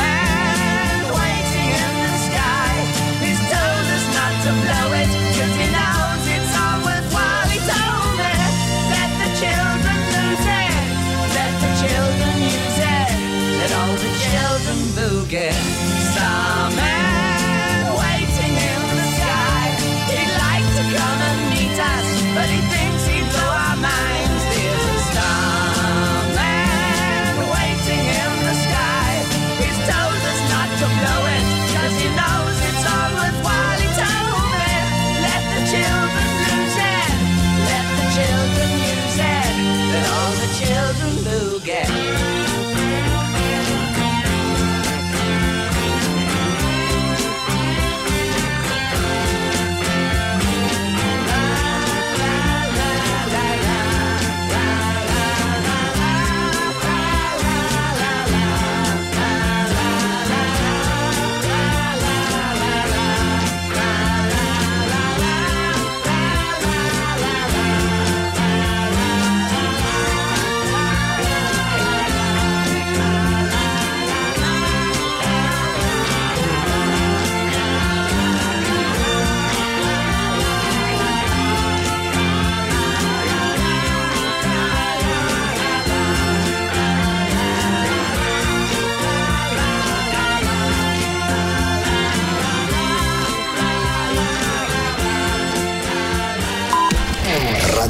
[1.14, 2.74] waiting in the sky.
[3.22, 7.46] He's told us not to blow it, 'cause he knows it's all worthwhile.
[7.54, 8.34] He told me,
[8.94, 10.74] let the children lose it,
[11.38, 13.10] let the children use it,
[13.62, 15.69] let all the children boogie.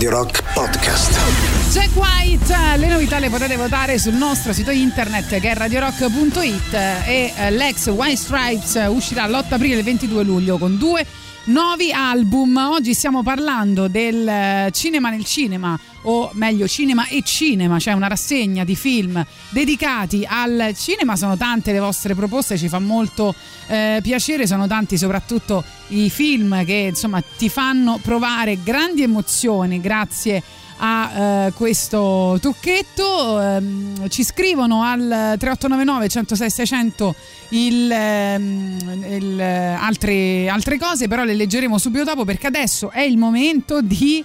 [0.01, 1.72] Radio Rock Podcast.
[1.72, 7.34] Jack White, le novità le potete votare sul nostro sito internet che è radiorock.it e
[7.36, 11.05] eh, l'ex White Stripes uscirà l'8 aprile e il 22 luglio con due
[11.51, 12.57] nuovi album.
[12.57, 18.07] Oggi stiamo parlando del eh, cinema nel cinema o meglio cinema e cinema, cioè una
[18.07, 21.16] rassegna di film dedicati al cinema.
[21.16, 23.34] Sono tante le vostre proposte, ci fa molto
[23.66, 30.36] eh, piacere, sono tanti soprattutto i film che insomma ti fanno provare grandi emozioni grazie
[30.36, 30.42] a
[30.83, 37.14] eh, questo trucchetto ehm, ci scrivono al 3899 106 600
[37.51, 43.03] il, ehm, il, eh, altre, altre cose però le leggeremo subito dopo perché adesso è
[43.03, 44.24] il momento di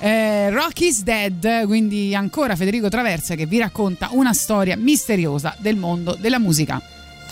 [0.00, 5.76] eh, Rock is Dead quindi ancora Federico Traversa che vi racconta una storia misteriosa del
[5.76, 6.82] mondo della musica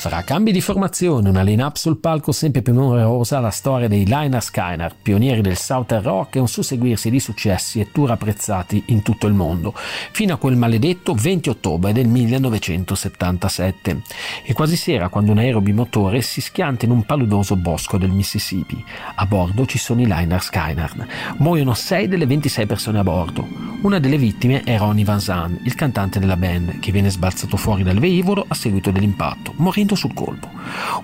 [0.00, 4.42] Fra cambi di formazione, una line-up sul palco sempre più numerosa, la storia dei Liner
[4.42, 9.26] Skyner, pionieri del Southern Rock e un susseguirsi di successi e tour apprezzati in tutto
[9.26, 14.00] il mondo, fino a quel maledetto 20 ottobre del 1977.
[14.42, 18.82] È quasi sera quando un aereo bimotore si schianta in un paludoso bosco del Mississippi.
[19.16, 21.08] A bordo ci sono i Liner Skyner.
[21.36, 23.46] Muoiono 6 delle 26 persone a bordo.
[23.82, 27.82] Una delle vittime è Ronnie Van Zandt, il cantante della band, che viene sbalzato fuori
[27.82, 30.48] dal velivolo a seguito dell'impatto, morendo sul colpo.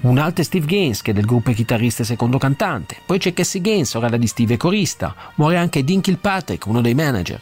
[0.03, 2.97] Un altro è Steve Gaines, che del gruppo è chitarrista e secondo cantante.
[3.05, 5.15] Poi c'è Cassie Gaines, sorella di Steve e corista.
[5.37, 7.41] Muore anche Dean Kilpatrick, uno dei manager.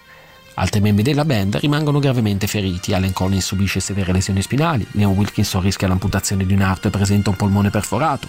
[0.57, 2.95] Altri membri della band rimangono gravemente feriti.
[2.95, 7.31] Allen Collins subisce severe lesioni spinali, Leon Wilkinson rischia l'amputazione di un arto e presenta
[7.31, 8.29] un polmone perforato,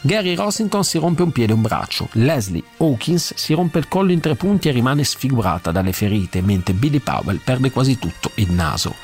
[0.00, 4.12] Gary Rossington si rompe un piede e un braccio, Leslie Hawkins si rompe il collo
[4.12, 8.50] in tre punti e rimane sfigurata dalle ferite, mentre Billy Powell perde quasi tutto il
[8.50, 8.94] naso.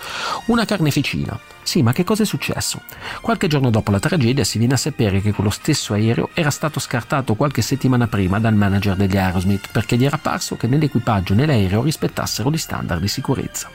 [0.47, 1.39] Una carneficina.
[1.63, 2.83] Sì, ma che cosa è successo?
[3.21, 6.81] Qualche giorno dopo la tragedia si viene a sapere che quello stesso aereo era stato
[6.81, 11.37] scartato qualche settimana prima dal manager degli Aerosmith perché gli era parso che nell'equipaggio e
[11.37, 13.71] nell'aereo rispettassero gli standard di sicurezza.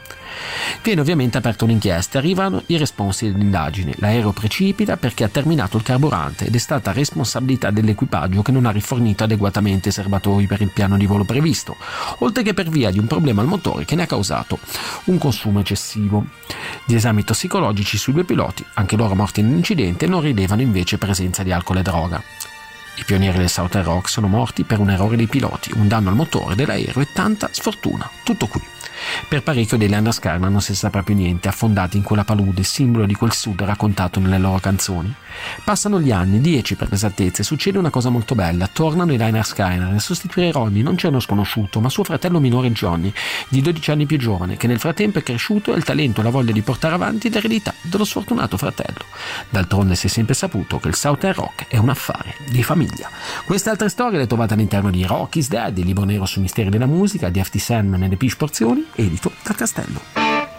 [0.81, 3.93] Viene ovviamente aperta un'inchiesta e arrivano i responsi dell'indagine.
[3.97, 8.71] L'aereo precipita perché ha terminato il carburante ed è stata responsabilità dell'equipaggio che non ha
[8.71, 11.75] rifornito adeguatamente i serbatoi per il piano di volo previsto,
[12.19, 14.59] oltre che per via di un problema al motore che ne ha causato
[15.05, 16.25] un consumo eccessivo.
[16.85, 21.51] Gli esami tossicologici sui due piloti, anche loro morti nell'incidente, non rilevano invece presenza di
[21.51, 22.23] alcol e droga.
[22.99, 26.15] I pionieri del Southern Rock sono morti per un errore dei piloti, un danno al
[26.15, 28.09] motore dell'aereo e tanta sfortuna.
[28.23, 28.61] Tutto qui.
[29.27, 33.05] Per parecchio dei Lana Scarna non si saprà più niente, affondati in quella palude, simbolo
[33.05, 35.13] di quel sud raccontato nelle loro canzoni.
[35.63, 38.67] Passano gli anni, dieci per l'esattezza, e succede una cosa molto bella.
[38.71, 42.71] Tornano i Liner e a sostituire Ronnie non c'è uno sconosciuto, ma suo fratello minore
[42.71, 43.11] Johnny,
[43.49, 46.29] di 12 anni più giovane, che nel frattempo è cresciuto e il talento e la
[46.29, 49.05] voglia di portare avanti l'eredità dello sfortunato fratello.
[49.49, 53.09] D'altronde si è sempre saputo che il Southern Rock è un affare di famiglia.
[53.45, 56.85] Queste altre storie le trovate all'interno di Rocky's Dead, il libro nero sui misteri della
[56.85, 60.56] musica, di FT Sandman e le Peach Porzioni, edito dal Castello.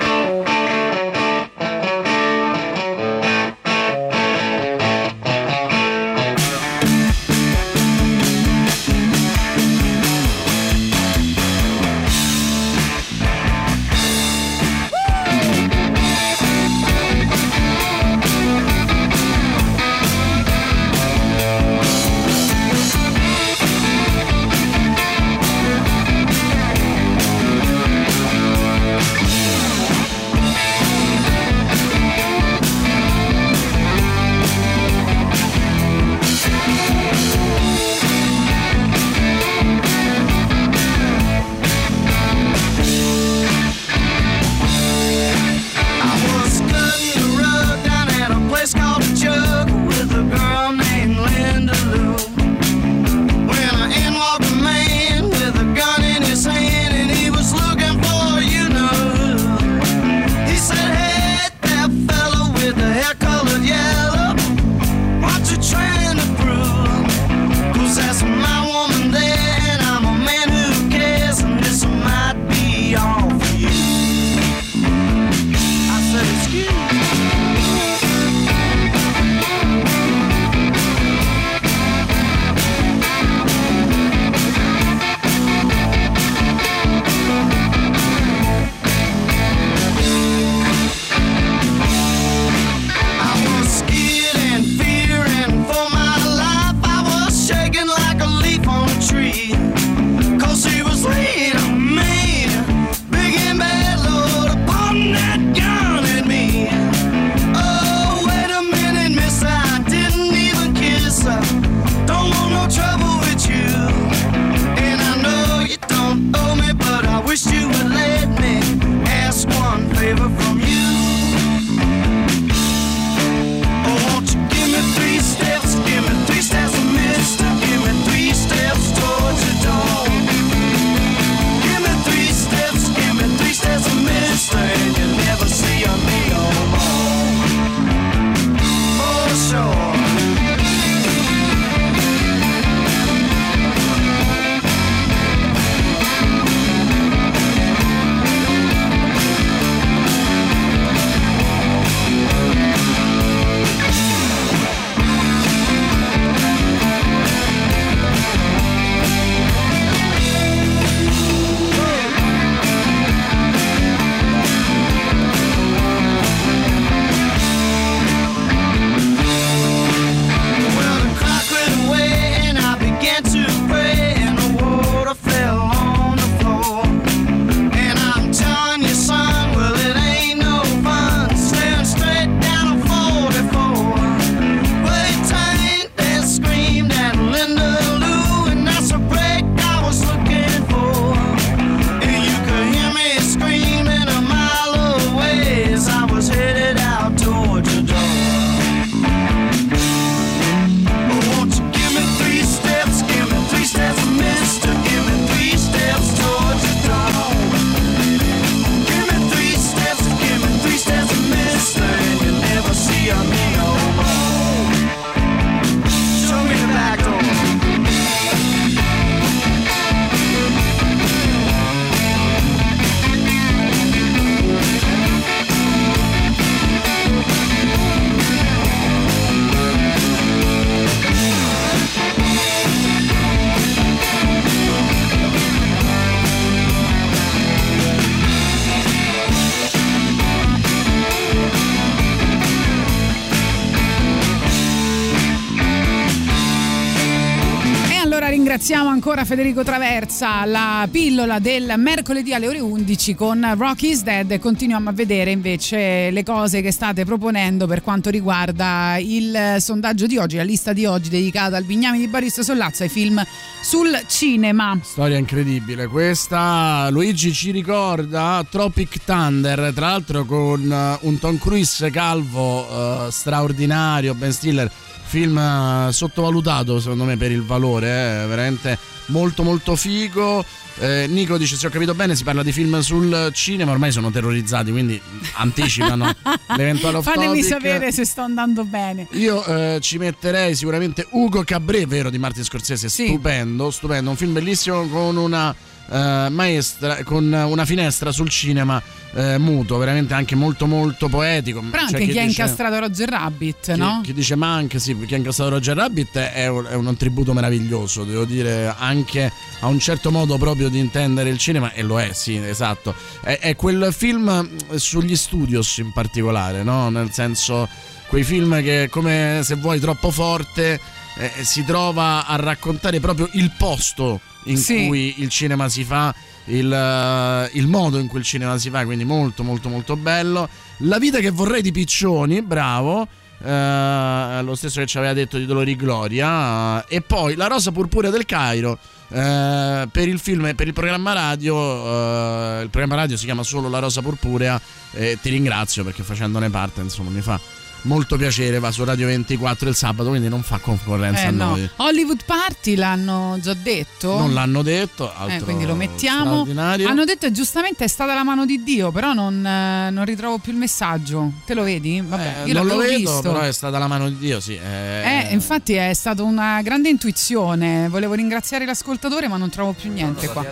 [249.08, 254.90] Ancora Federico Traversa, la pillola del mercoledì alle ore 11 con Rock is Dead continuiamo
[254.90, 260.36] a vedere invece le cose che state proponendo per quanto riguarda il sondaggio di oggi,
[260.36, 263.24] la lista di oggi dedicata al Bignami di Barista Sollazzo ai film
[263.62, 264.78] sul cinema.
[264.82, 266.90] Storia incredibile questa.
[266.90, 274.12] Luigi ci ricorda Tropic Thunder, tra l'altro con eh, un Tom Cruise calvo eh, straordinario,
[274.12, 274.70] Ben Stiller.
[275.08, 278.78] Film eh, sottovalutato secondo me per il valore, eh, veramente
[279.08, 280.44] molto molto figo.
[280.78, 283.72] Eh, Nico dice: Se ho capito bene, si parla di film sul cinema.
[283.72, 285.00] Ormai sono terrorizzati, quindi
[285.34, 286.14] anticipano
[286.56, 289.06] l'eventuale off Fatemi sapere se sto andando bene.
[289.12, 294.32] Io eh, ci metterei sicuramente Ugo Cabré, vero, di Martin Scorsese, stupendo, stupendo, un film
[294.32, 295.54] bellissimo con una
[295.90, 298.80] eh, maestra, con una finestra sul cinema
[299.14, 301.60] eh, muto, veramente anche molto molto poetico.
[301.60, 304.00] Però C'è anche chi, ha dice- incastrato Roger Rabbit, chi, no?
[304.02, 307.32] chi dice ma anche sì, chi ha incastrato Roger Rabbit è un, è un tributo
[307.32, 312.00] meraviglioso, devo dire, anche a un certo modo proprio di intendere il cinema, e lo
[312.00, 312.94] è, sì, esatto.
[313.20, 316.90] È, è quel film sugli studios in particolare, no?
[316.90, 317.68] Nel senso,
[318.08, 320.78] quei film che come se vuoi troppo forte
[321.18, 324.86] eh, si trova a raccontare proprio il posto in Sì.
[324.86, 326.14] cui il cinema si fa,
[326.46, 330.48] il, eh, il modo in cui il cinema si fa, quindi molto molto molto bello.
[330.78, 333.06] La vita che vorrei di Piccioni, bravo.
[333.44, 337.70] eh, lo stesso che ci aveva detto di Dolori Gloria eh, e poi La Rosa
[337.70, 338.76] Purpurea del Cairo
[339.10, 343.44] eh, per il film e per il programma radio eh, il programma radio si chiama
[343.44, 344.60] solo La Rosa Purpurea
[344.90, 347.38] e ti ringrazio perché facendone parte insomma mi fa
[347.82, 351.50] molto piacere va su Radio 24 il sabato quindi non fa concorrenza Eh, a no.
[351.50, 354.18] noi Hollywood Party l'hanno già detto.
[354.18, 356.46] non l'hanno detto Eh, quindi lo mettiamo.
[356.86, 360.38] Hanno detto e giustamente è stata la mano di Dio, però non, eh, non ritrovo
[360.38, 361.32] più il messaggio.
[361.46, 362.02] Te lo vedi?
[362.06, 363.20] Vabbè, Eh, io non lo vedo visto.
[363.22, 366.88] però è stata la mano di Dio sì eh, Eh, infatti è stata una grande
[366.88, 367.88] intuizione.
[367.88, 370.44] Volevo ringraziare l'ascoltatore, ma non trovo più niente qua.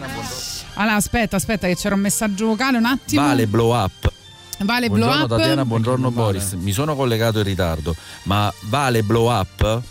[0.74, 3.22] Allora, aspetta, aspetta, che c'era un messaggio vocale un attimo.
[3.22, 4.12] Vale blow up.
[4.58, 5.28] Vale blow buongiorno up.
[5.28, 6.52] Tatiana, buongiorno Boris.
[6.52, 7.94] Mi sono collegato in ritardo,
[8.24, 9.82] ma vale blow up?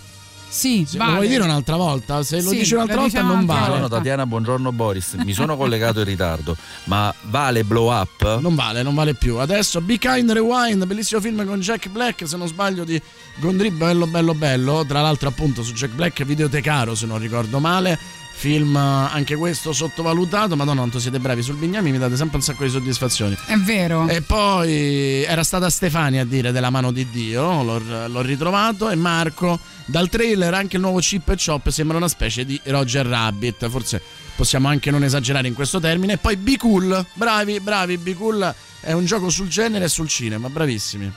[0.48, 1.12] Sì, Lo vale.
[1.16, 2.24] vuoi dire un'altra volta?
[2.24, 3.60] Se lo Sì, dici un'altra lo volta diciamo non vale.
[3.60, 5.14] Buongiorno Tatiana, buongiorno Boris.
[5.24, 6.56] Mi sono collegato in ritardo,
[6.86, 8.40] ma vale blow up?
[8.40, 9.36] Non vale, non vale più.
[9.38, 13.00] Adesso Be Kind Rewind, bellissimo film con Jack Black, se non sbaglio di
[13.36, 14.86] Gondry, bello bello bello.
[14.88, 18.00] Tra l'altro appunto su Jack Black videotecaro se non ricordo male.
[18.38, 22.44] Film eh, anche questo sottovalutato, madonna quanto siete bravi sul Bignami, mi date sempre un
[22.44, 23.36] sacco di soddisfazioni.
[23.46, 24.08] È vero.
[24.08, 28.96] E poi era stata Stefania a dire della mano di Dio, l'ho, l'ho ritrovato, e
[28.96, 33.70] Marco, dal trailer anche il nuovo Chip e Chop sembra una specie di Roger Rabbit,
[33.70, 34.02] forse
[34.36, 36.14] possiamo anche non esagerare in questo termine.
[36.14, 40.08] E poi Be Cool, bravi, bravi, Be Cool è un gioco sul genere e sul
[40.08, 41.12] cinema, bravissimi.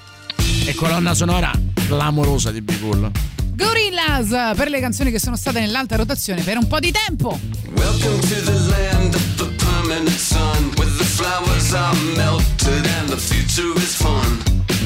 [0.65, 1.51] E colonna sonora
[1.87, 3.11] clamorosa di Be Cool.
[3.59, 7.41] Gorillaz per le canzoni che sono state nell'alta rotazione per un po' di tempo.
[7.75, 13.17] Welcome to the land of the permanent sun, where the flowers are melted and the
[13.17, 14.39] future is fun.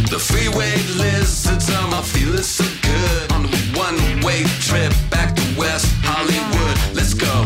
[0.08, 5.92] The freeway lizards are my feeling so good on a one-way trip back to West
[6.02, 6.94] Hollywood.
[6.94, 7.44] Let's go.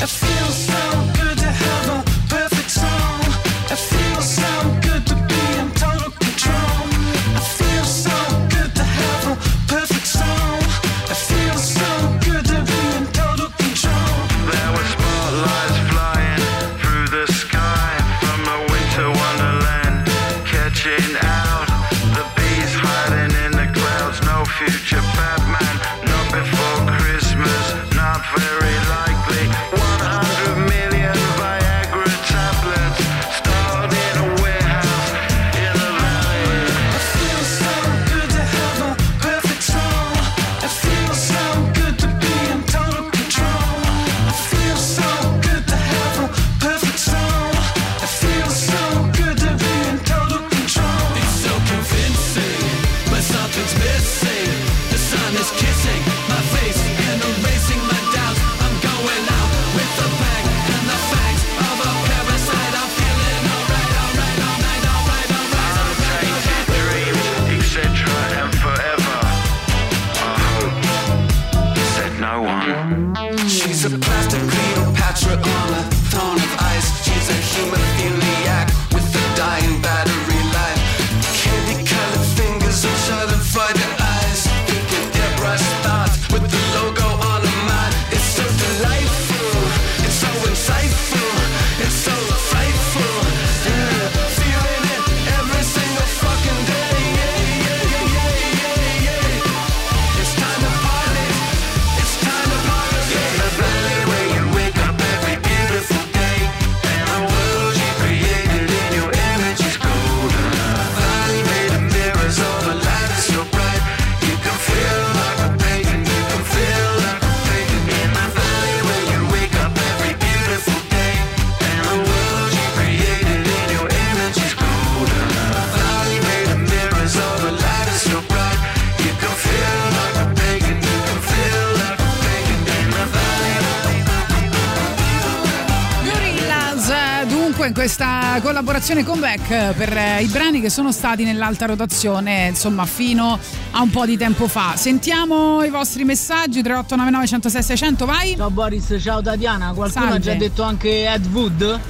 [137.77, 143.39] Questa collaborazione comeback per eh, i brani che sono stati nell'alta rotazione, insomma, fino
[143.73, 144.77] a un po' di tempo fa.
[144.77, 148.35] Sentiamo i vostri messaggi 3899 106 600, vai.
[148.35, 149.75] Ciao Boris, ciao Tatiana.
[149.75, 150.17] Qualcuno Salve.
[150.17, 151.81] ha già detto anche Ed Wood?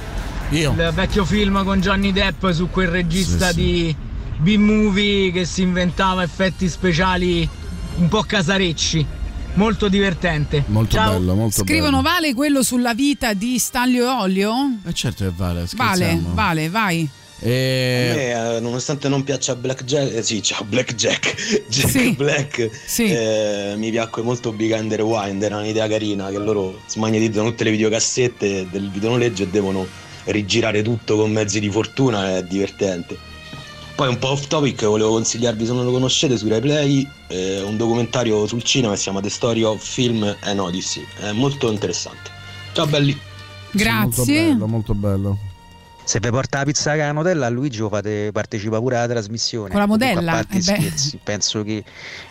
[0.49, 0.71] Io.
[0.77, 3.61] Il vecchio film con Johnny Depp su quel regista Sì, sì.
[3.61, 3.95] di
[4.39, 7.47] B-movie che si inventava effetti speciali
[7.95, 9.05] un po' casarecci.
[9.57, 10.63] Molto divertente.
[10.67, 11.13] Molto Ciao.
[11.13, 14.53] bello, molto Scrivono vale quello sulla vita di Stanlio Olio?
[14.53, 14.89] bello.
[14.89, 16.33] E certo che vale, Vale, scherziamo.
[16.33, 17.09] vale, vai.
[17.39, 18.09] E...
[18.11, 21.35] A me, eh, nonostante non piaccia Black Jack, eh, sì, ciao Black Jack,
[21.69, 22.11] Jack Sì.
[22.15, 23.05] Black, Sì.
[23.05, 27.71] eh, mi piacque molto Big Under Wind, era un'idea carina che loro smagnetizzano tutte le
[27.71, 29.85] videocassette del videonoleggio e devono
[30.25, 33.17] rigirare tutto con mezzi di fortuna, è divertente.
[33.97, 37.77] Poi un po' off topic, volevo consigliarvi se non lo conoscete su RaiPlay eh, un
[37.77, 42.29] documentario sul cinema che si chiama The Story of Film and Odyssey, è molto interessante.
[42.73, 43.19] Ciao belli!
[43.73, 45.37] Molto bello, molto bello.
[46.03, 49.69] Se vi porta la pizza con la Nutella, a Luigi fate partecipa pure alla trasmissione.
[49.71, 50.13] Con la modella?
[50.13, 51.83] Comunque, A parte Eh scherzi, penso che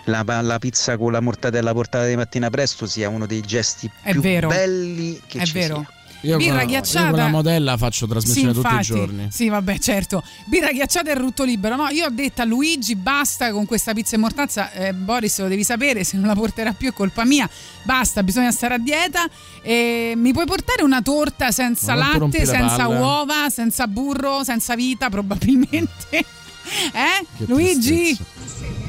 [0.04, 4.12] la, la pizza con la mortadella portata di mattina presto sia uno dei gesti È
[4.12, 4.46] più vero.
[4.48, 5.74] belli che È ci vero.
[5.74, 5.90] sia.
[6.26, 7.04] Io Birra con, ghiacciata.
[7.04, 9.28] io con la modella faccio trasmissione Sì, tutti i giorni.
[9.30, 10.22] Sì, vabbè, certo.
[10.46, 11.76] Birra ghiacciata e rutto libero.
[11.76, 14.72] No, io ho detto a Luigi basta con questa pizza e mortazza.
[14.72, 17.48] Eh, Boris, lo devi sapere, se non la porterà più è colpa mia.
[17.84, 19.28] Basta, bisogna stare a dieta.
[19.62, 22.98] E mi puoi portare una torta senza latte, senza palle.
[22.98, 26.24] uova, senza burro, senza vita, probabilmente.
[26.92, 27.24] Eh?
[27.38, 28.18] Che Luigi?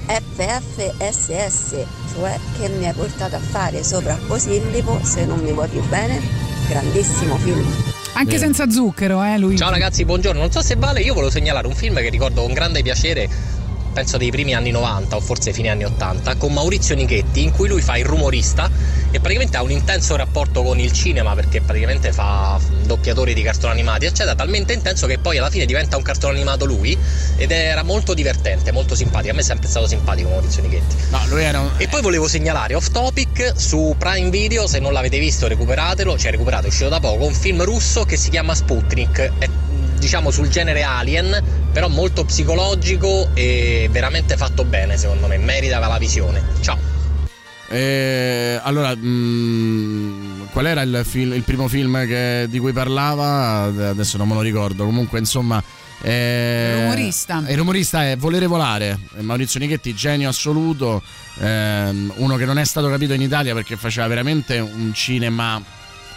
[0.07, 1.75] FFSS,
[2.13, 6.56] cioè che mi hai portato a fare sopra Posillipo se non mi vuoi più bene.
[6.67, 7.65] Grandissimo film.
[8.13, 8.37] Anche Bene.
[8.39, 9.57] senza zucchero, eh, Luigi.
[9.57, 10.41] Ciao ragazzi, buongiorno.
[10.41, 13.29] Non so se vale, io volevo segnalare un film che ricordo con grande piacere,
[13.97, 17.67] penso dei primi anni 90 o forse fine anni 80, con Maurizio Nichetti, in cui
[17.67, 18.69] lui fa il rumorista
[19.09, 23.73] e praticamente ha un intenso rapporto con il cinema perché praticamente fa doppiatori di cartoni
[23.73, 26.95] animati, eccetera, talmente intenso che poi alla fine diventa un cartone animato lui
[27.37, 29.31] ed era molto divertente, molto simpatico.
[29.31, 30.95] A me è sempre stato simpatico Maurizio Nichetti.
[31.09, 31.71] No, lui era un...
[31.77, 36.29] E poi volevo segnalare off topic su Prime Video, se non l'avete visto recuperatelo, cioè
[36.29, 39.49] recuperato, è uscito da poco, un film russo che si chiama Sputnik, è
[39.97, 45.97] diciamo sul genere Alien, però molto psicologico e veramente fatto bene secondo me, merita la
[45.97, 46.41] visione.
[46.61, 46.95] Ciao.
[47.69, 53.63] Eh, allora, mm, qual era il, fil- il primo film che- di cui parlava?
[53.89, 54.85] Adesso non me lo ricordo.
[54.85, 55.61] Comunque, insomma.
[56.01, 57.43] eh, Il rumorista.
[57.47, 58.97] Il rumorista è Volere volare.
[59.19, 61.01] Maurizio Nichetti, genio assoluto.
[61.39, 65.61] ehm, uno che non è stato capito in Italia perché faceva veramente un cinema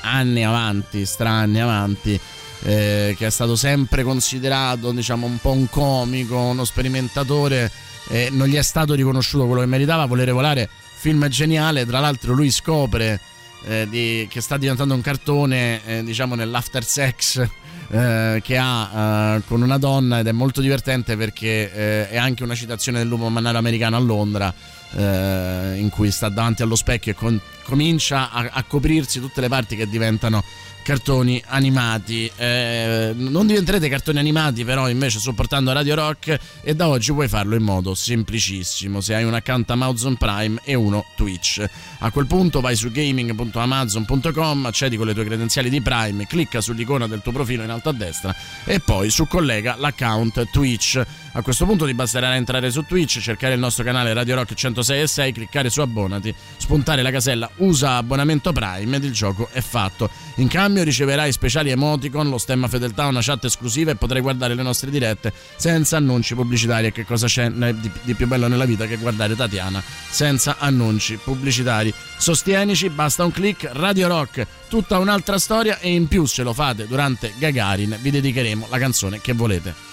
[0.03, 2.19] anni avanti, strani avanti.
[2.63, 7.71] Eh, che è stato sempre considerato diciamo un po' un comico, uno sperimentatore
[8.09, 10.05] eh, non gli è stato riconosciuto quello che meritava.
[10.07, 11.87] Volere volare film geniale.
[11.87, 13.21] Tra l'altro lui scopre
[13.65, 17.47] eh, di- che sta diventando un cartone eh, diciamo nell'after sex
[17.91, 22.55] eh, che ha eh, con una donna ed è molto divertente perché è anche una
[22.55, 24.55] citazione dell'uomo mannaro americano a Londra
[24.93, 29.77] in cui sta davanti allo specchio e con- comincia a, a coprirsi tutte le parti
[29.77, 30.43] che diventano
[30.83, 32.31] cartoni animati.
[32.37, 37.55] Eh, non diventerete cartoni animati però invece supportando Radio Rock e da oggi puoi farlo
[37.55, 39.01] in modo semplicissimo.
[39.01, 41.65] Se hai un account Amazon Prime e uno Twitch.
[42.01, 47.07] A quel punto vai su gaming.amazon.com accedi con le tue credenziali di Prime clicca sull'icona
[47.07, 51.03] del tuo profilo in alto a destra e poi su collega l'account Twitch
[51.33, 55.01] a questo punto ti basterà entrare su Twitch cercare il nostro canale Radio Rock 106
[55.01, 59.61] e 6 cliccare su abbonati spuntare la casella usa abbonamento Prime ed il gioco è
[59.61, 60.11] fatto
[60.41, 64.63] in cambio riceverai speciali emoticon, lo stemma fedeltà, una chat esclusiva e potrai guardare le
[64.63, 66.87] nostre dirette senza annunci pubblicitari.
[66.87, 71.93] E che cosa c'è di, più bello nella vita che guardare Tatiana senza annunci pubblicitari?
[72.17, 76.87] Sostienici, basta un click, Radio Rock, tutta un'altra storia e in più se lo fate
[76.87, 79.90] durante Gagarin vi dedicheremo la canzone che volete.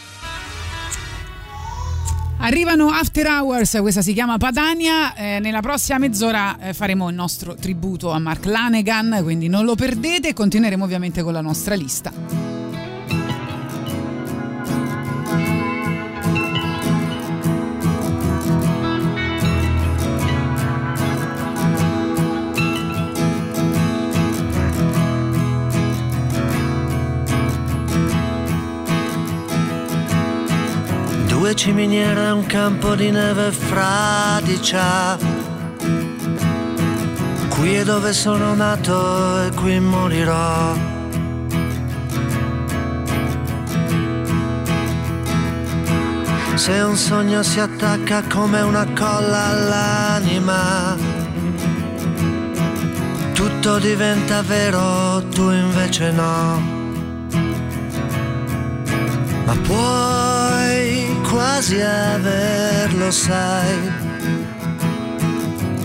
[2.40, 5.16] Arrivano After Hours, questa si chiama Padania.
[5.16, 9.76] eh, nella prossima mezz'ora eh, faremo il nostro tributo a Mark Lanegan, quindi non lo
[9.76, 10.34] perdete.
[10.34, 12.57] Continueremo ovviamente con la nostra lista.
[31.58, 35.18] Due ciminiere e un campo di neve fradicia.
[37.50, 40.76] Qui è dove sono nato e qui morirò.
[46.54, 50.96] Se un sogno si attacca come una colla all'anima,
[53.34, 56.78] tutto diventa vero, tu invece no.
[59.48, 63.92] ma puoi quasi averlo, sai.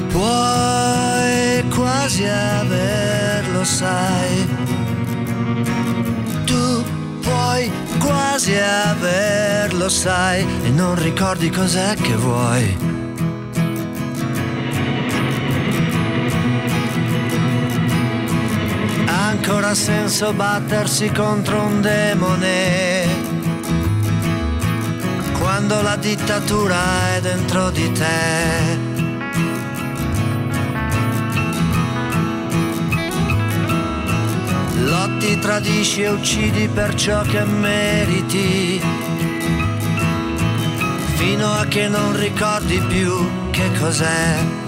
[0.08, 4.48] Puoi quasi averlo, sai.
[6.44, 6.84] Tu
[7.20, 12.90] puoi quasi averlo, sai, e non ricordi cos'è che vuoi.
[19.06, 23.41] Ancora senso battersi contro un demone
[25.62, 28.78] quando la dittatura è dentro di te.
[34.80, 38.82] Lotti, tradisci e uccidi per ciò che meriti,
[41.14, 44.61] fino a che non ricordi più che cos'è.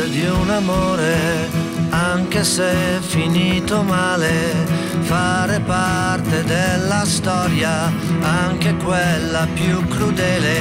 [0.00, 1.50] Parte di un amore,
[1.90, 4.54] anche se è finito male,
[5.00, 10.58] fare parte della storia, anche quella più crudele,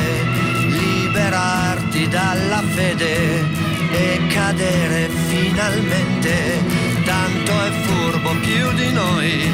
[0.67, 3.45] liberarti dalla fede
[3.91, 6.61] e cadere finalmente,
[7.05, 9.49] tanto è furbo più di noi,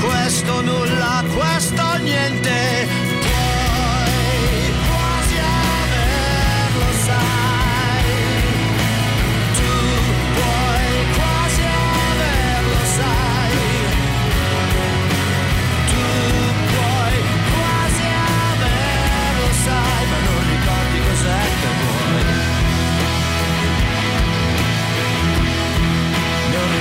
[0.00, 3.03] questo nulla, questo niente.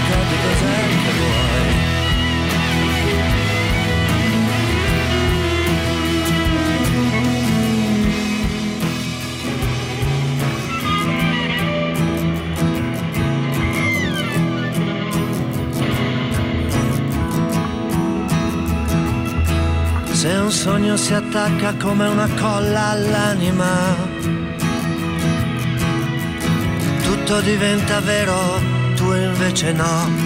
[0.04, 0.82] Ricordi cos'è
[1.18, 1.82] vuoi.
[20.12, 23.96] Se un sogno si attacca come una colla all'anima,
[27.04, 28.73] tutto diventa vero,
[29.52, 30.23] tu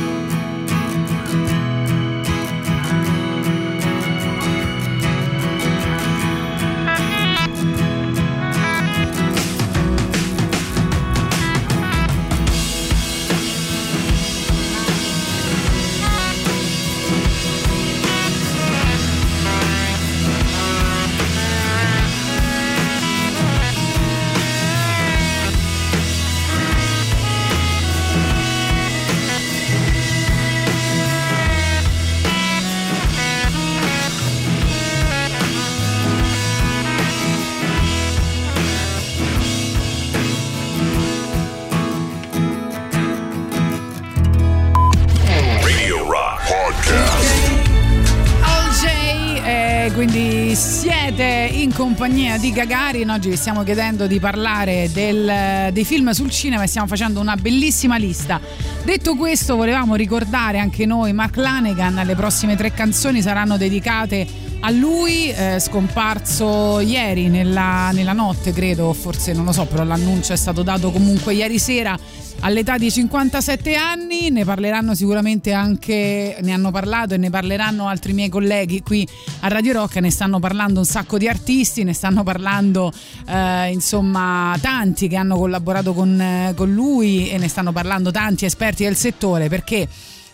[51.78, 53.08] compagnia di Gagarin.
[53.12, 57.36] Oggi vi stiamo chiedendo di parlare del- dei film sul cinema e stiamo facendo una
[57.36, 58.42] bellissima lista.
[58.84, 62.02] Detto questo, volevamo ricordare anche noi Mark Lanegan.
[62.04, 64.26] Le prossime tre canzoni saranno dedicate
[64.62, 70.34] a lui, eh, scomparso ieri nella, nella notte, credo, forse non lo so, però l'annuncio
[70.34, 71.96] è stato dato comunque ieri sera
[72.42, 78.14] all'età di 57 anni, ne parleranno sicuramente anche, ne hanno parlato e ne parleranno altri
[78.14, 79.08] miei colleghi qui
[79.42, 82.92] a Radio Rock, ne stanno parlando un sacco di artisti, ne stanno parlando
[83.28, 88.46] eh, insomma tanti che hanno collaborato con, eh, con lui e ne stanno parlando tanti
[88.46, 89.88] esperti del settore perché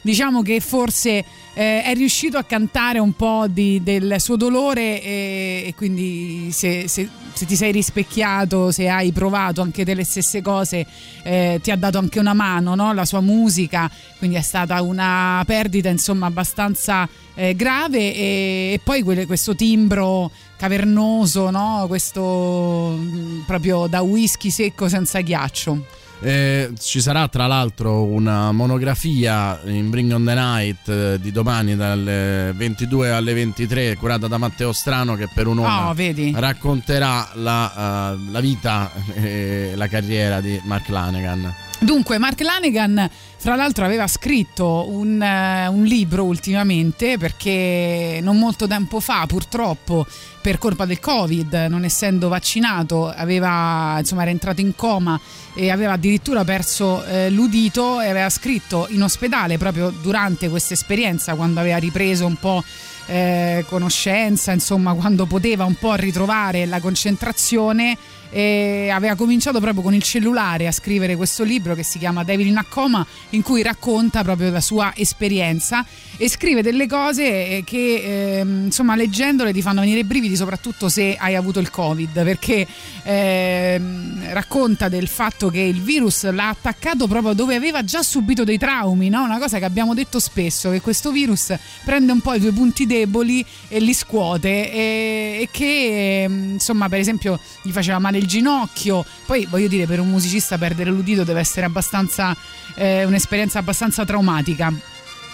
[0.03, 1.25] diciamo che forse
[1.55, 6.88] eh, è riuscito a cantare un po' di- del suo dolore e, e quindi se,
[6.88, 10.85] se- se ti sei rispecchiato, se hai provato anche delle stesse cose,
[11.23, 12.93] eh, ti ha dato anche una mano, no?
[12.93, 13.89] la sua musica,
[14.19, 20.30] quindi è stata una perdita insomma abbastanza eh, grave e, e poi quelle- questo timbro
[20.57, 21.85] cavernoso, no?
[21.88, 25.85] questo mm, proprio da whisky secco senza ghiaccio.
[26.25, 31.75] Eh, ci sarà tra l'altro una monografia in Bring on the Night eh, di domani
[31.75, 38.17] dalle 22 alle 23 curata da Matteo Strano che per un'ora Oh, racconterà la, eh,
[38.31, 41.53] la vita e la carriera di Mark Lanegan.
[41.84, 48.68] Dunque, Mark Lanegan, fra l'altro, aveva scritto un, eh, un libro ultimamente perché non molto
[48.68, 50.05] tempo fa, purtroppo,
[50.41, 55.19] per colpa del Covid, non essendo vaccinato, aveva, insomma, era entrato in coma
[55.53, 61.35] e aveva addirittura perso eh, l'udito e aveva scritto in ospedale proprio durante questa esperienza,
[61.35, 62.64] quando aveva ripreso un po'
[63.07, 67.97] eh, conoscenza, insomma, quando poteva un po' ritrovare la concentrazione.
[68.35, 72.47] E aveva cominciato proprio con il cellulare a scrivere questo libro che si chiama Devil
[72.47, 75.85] in a Coma in cui racconta proprio la sua esperienza
[76.18, 80.89] e scrive delle cose eh, che ehm, insomma leggendole ti fanno venire i brividi soprattutto
[80.89, 82.68] se hai avuto il covid perché
[83.03, 88.57] ehm, racconta del fatto che il virus l'ha attaccato proprio dove aveva già subito dei
[88.57, 89.23] traumi no?
[89.23, 91.53] una cosa che abbiamo detto spesso che questo virus
[91.84, 96.89] prende un po' i tuoi punti deboli e li scuote e, e che ehm, insomma
[96.89, 99.05] per esempio gli faceva male il ginocchio.
[99.25, 102.35] Poi voglio dire per un musicista perdere l'udito deve essere abbastanza
[102.75, 104.73] eh, un'esperienza abbastanza traumatica.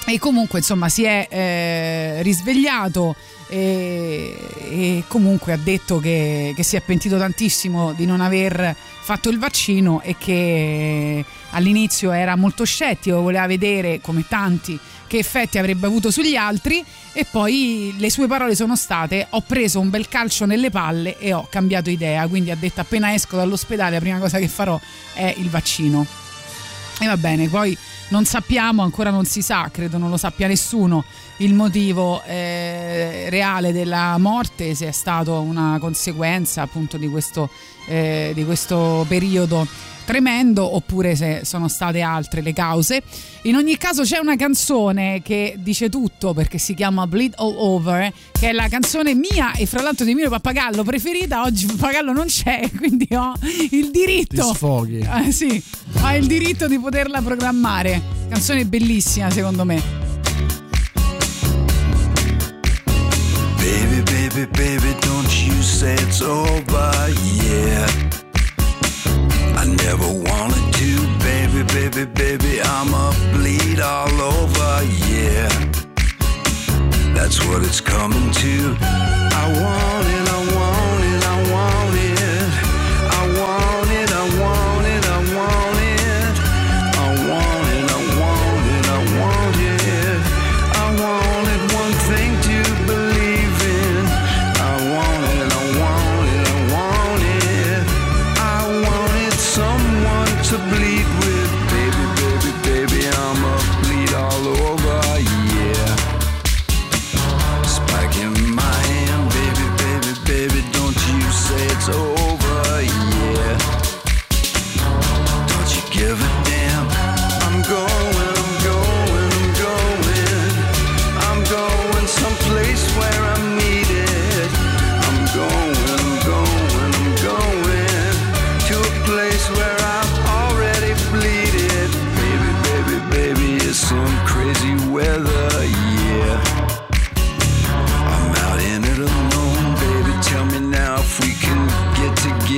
[0.05, 3.15] E comunque insomma si è eh, risvegliato
[3.47, 4.35] e,
[4.69, 9.37] e comunque ha detto che, che si è pentito tantissimo di non aver fatto il
[9.37, 16.11] vaccino e che all'inizio era molto scettico, voleva vedere come tanti che effetti avrebbe avuto
[16.11, 20.69] sugli altri e poi le sue parole sono state ho preso un bel calcio nelle
[20.69, 24.47] palle e ho cambiato idea, quindi ha detto appena esco dall'ospedale la prima cosa che
[24.47, 24.79] farò
[25.13, 26.05] è il vaccino.
[27.01, 27.75] E va bene, poi
[28.09, 31.05] non sappiamo, ancora non si sa, credo non lo sappia nessuno,
[31.37, 37.49] il motivo eh, reale della morte, se è stato una conseguenza appunto di questo,
[37.87, 39.65] eh, di questo periodo
[40.09, 43.03] tremendo oppure se sono state altre le cause.
[43.43, 48.11] In ogni caso c'è una canzone che dice tutto perché si chiama Bleed All Over,
[48.31, 51.43] che è la canzone mia e fra l'altro di mio pappagallo preferita.
[51.43, 53.33] Oggi pappagallo non c'è, quindi ho
[53.69, 54.49] il diritto.
[54.49, 54.97] Ti sfoghi.
[54.97, 55.61] Eh, sì,
[56.01, 58.01] ho il diritto di poterla programmare.
[58.29, 59.79] Canzone bellissima secondo me.
[63.57, 67.13] Baby, baby, baby, don't you say it's over,
[67.43, 68.27] yeah.
[69.77, 75.49] Never wanted to, baby, baby, baby, I'ma bleed all over, yeah.
[77.13, 78.75] That's what it's coming to.
[78.81, 80.78] I want it, I want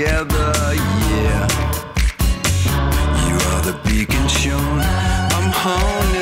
[0.02, 0.52] together,
[1.14, 1.48] yeah.
[3.28, 4.80] You are the beacon shown.
[5.38, 6.21] I'm haunted,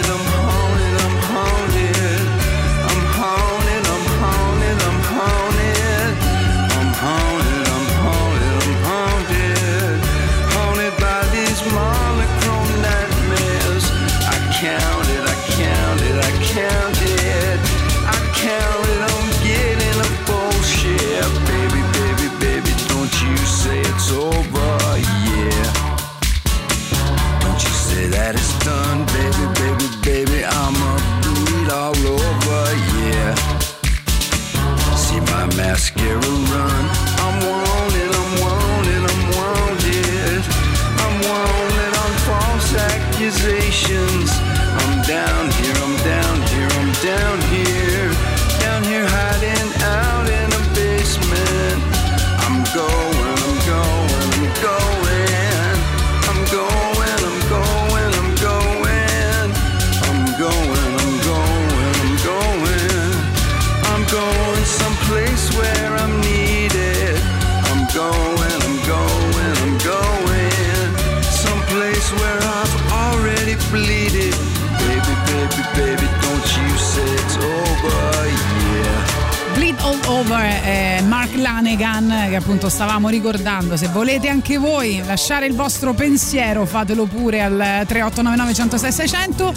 [80.20, 83.78] over, eh, Mark Lanegan che appunto stavamo ricordando.
[83.78, 89.54] Se volete anche voi lasciare il vostro pensiero, fatelo pure al 3899 106 600.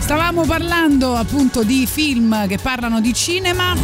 [0.00, 3.74] Stavamo parlando appunto di film che parlano di cinema.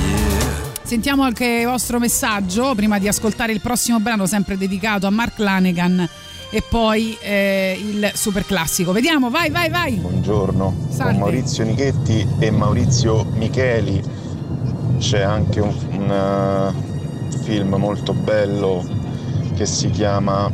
[0.82, 5.38] Sentiamo anche il vostro messaggio prima di ascoltare il prossimo brano sempre dedicato a Mark
[5.38, 6.06] Lanegan
[6.50, 8.92] e poi eh, il super classico.
[8.92, 9.94] Vediamo, vai, vai, vai.
[9.94, 11.12] Buongiorno, Salve.
[11.12, 14.17] con Maurizio Nichetti e Maurizio Micheli
[14.98, 18.84] c'è anche un, un, eh, film molto bello
[19.54, 20.50] che si chiama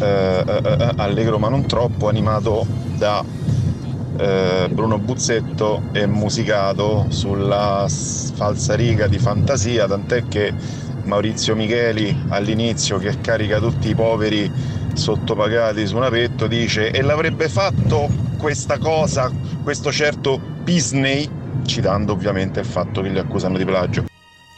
[0.00, 3.24] eh, eh, Allegro ma non troppo, animato da
[4.18, 10.52] Bruno Buzzetto e musicato sulla s- falsariga di fantasia, tant'è che
[11.04, 14.50] Maurizio Micheli all'inizio che carica tutti i poveri
[14.92, 19.30] sottopagati su un apetto dice e l'avrebbe fatto questa cosa,
[19.62, 21.28] questo certo Disney,
[21.64, 24.06] citando ovviamente il fatto che li accusano di plagio.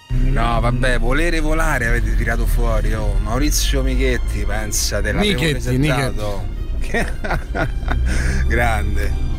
[0.08, 3.16] No, vabbè, volere volare avete tirato fuori, oh.
[3.22, 6.58] Maurizio Michetti, pensa, te l'avevo Michetti, presentato.
[8.46, 9.29] Grande.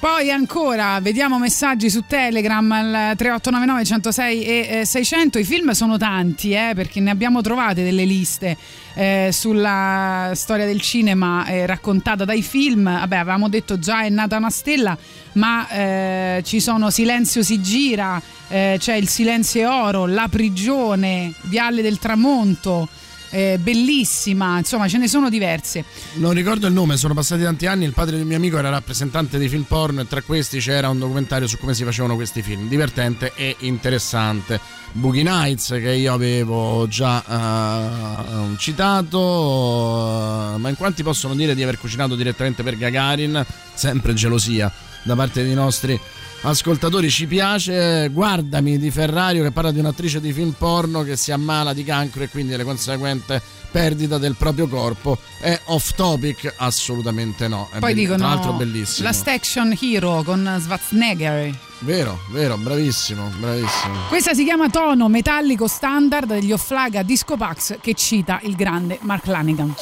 [0.00, 5.38] Poi ancora, vediamo messaggi su Telegram al 3899 106 e eh, 600.
[5.38, 8.56] I film sono tanti, eh, perché ne abbiamo trovate delle liste
[8.94, 12.84] eh, sulla storia del cinema eh, raccontata dai film.
[12.84, 14.96] Vabbè, avevamo detto già è nata una stella,
[15.32, 18.18] ma eh, ci sono Silenzio si gira,
[18.48, 22.88] eh, c'è Il silenzio è oro, La prigione, Viale del tramonto.
[23.30, 25.84] Eh, bellissima, insomma ce ne sono diverse.
[26.14, 27.84] Non ricordo il nome, sono passati tanti anni.
[27.84, 30.98] Il padre del mio amico era rappresentante di film porno e tra questi c'era un
[30.98, 32.68] documentario su come si facevano questi film.
[32.68, 34.60] Divertente e interessante.
[34.92, 39.18] Boogie Nights che io avevo già eh, citato,
[40.58, 43.44] ma in quanti possono dire di aver cucinato direttamente per Gagarin?
[43.74, 45.98] Sempre gelosia da parte dei nostri
[46.42, 47.10] ascoltatori.
[47.10, 51.72] Ci piace Guardami di Ferrario che parla di un'attrice di film porno che si ammala
[51.72, 55.18] di cancro e quindi le conseguente perdita del proprio corpo.
[55.40, 56.54] È off topic?
[56.56, 57.68] Assolutamente no.
[57.72, 59.06] È Poi dicono tra l'altro bellissimo.
[59.06, 61.68] Last Action Hero con Schwarzenegger.
[61.82, 63.94] Vero, vero, bravissimo, bravissimo.
[64.08, 69.26] Questa si chiama Tono metallico standard degli Offlaga Disco Pax che cita il grande Mark
[69.26, 69.74] Lanigan.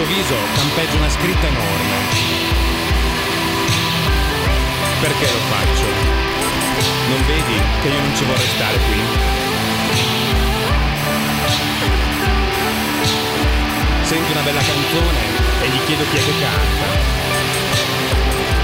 [0.00, 1.96] Suo viso campeggia una scritta enorme.
[5.00, 5.84] Perché lo faccio?
[7.08, 9.00] Non vedi che io non ci vorrei stare qui?
[14.02, 15.20] Sento una bella canzone
[15.60, 16.88] e gli chiedo chi è che canta.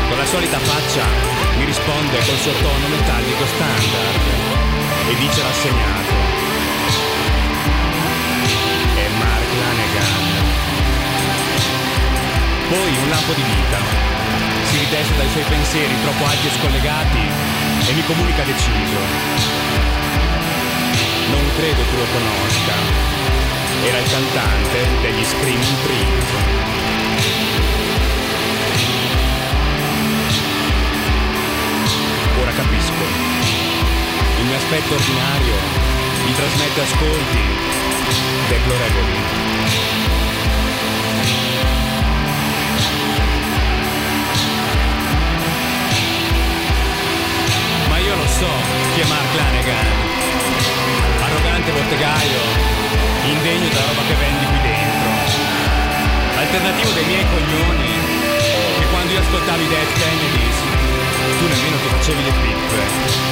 [0.09, 1.05] Con la solita faccia
[1.59, 4.21] mi risponde col suo tono metallico standard
[5.11, 6.06] e dice rassegnato.
[12.69, 13.79] Poi un lampo di vita.
[14.65, 17.23] Si ritesta dai suoi pensieri troppo alti e scollegati
[17.87, 18.99] e mi comunica deciso.
[21.31, 22.75] Non credo tu lo conosca.
[23.85, 26.29] Era il cantante degli Screaming Trees.
[32.41, 33.05] Ora capisco.
[34.41, 35.55] Il mio aspetto ordinario
[36.25, 37.43] mi trasmette ascolti
[38.49, 39.46] deplorevoli.
[48.39, 48.53] so
[48.93, 49.87] chi è Mark Lanegan.
[51.25, 52.41] Arrogante bottegaio,
[53.25, 55.11] indegno della roba che vendi qui dentro.
[56.37, 57.93] Alternativo dei miei cognoni,
[58.79, 60.59] che quando io ascoltavi i Dead Kennedys,
[61.39, 63.25] tu nemmeno ti facevi le pippe.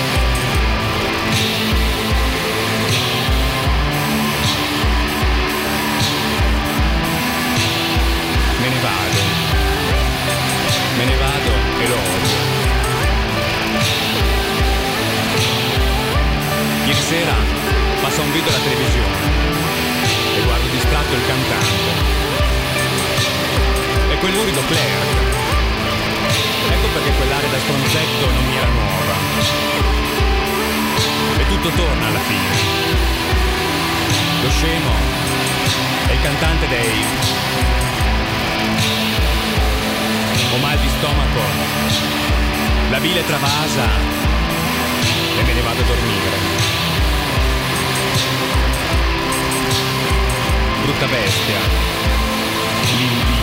[8.60, 9.20] me ne vado,
[10.96, 11.52] me ne vado
[11.82, 12.63] e lo odio.
[16.86, 17.34] Ieri sera
[18.02, 19.16] passa un video alla televisione
[20.36, 21.90] e guardo distratto il cantante.
[24.10, 25.32] E quel lurido Claire.
[26.68, 29.14] Ecco perché quell'area da stronzetto non mi era nuova.
[31.38, 32.52] E tutto torna alla fine.
[34.42, 34.90] Lo scemo
[36.06, 37.04] è il cantante dei...
[40.52, 41.40] Ho mal di stomaco.
[42.90, 44.13] La bile travasa
[45.44, 46.38] me ne vado a dormire.
[50.82, 51.60] Brutta bestia.
[52.96, 53.33] Lì,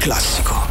[0.00, 0.69] classico.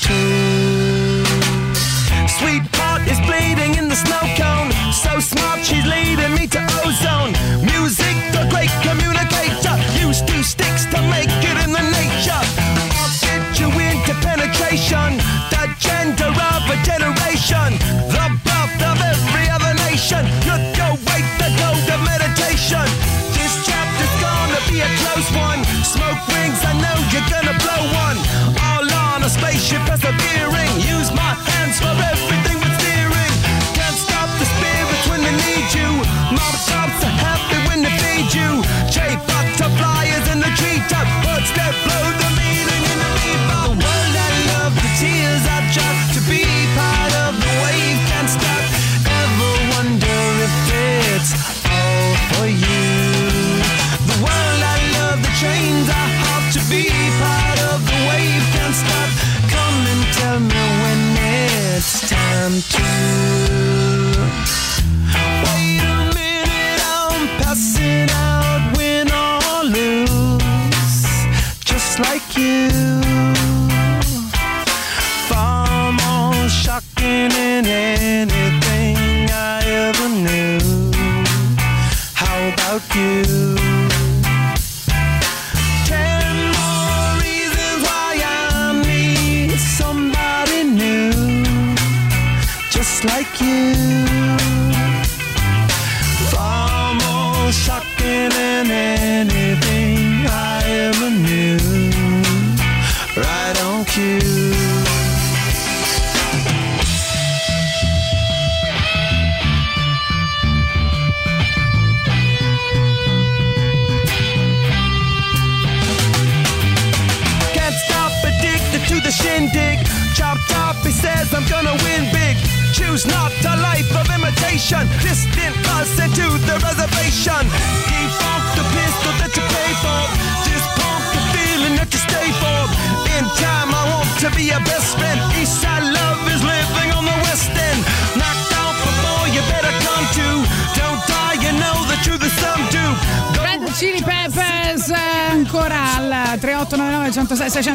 [0.00, 1.24] too.
[2.38, 4.45] Sweetheart is bleeding in the snow.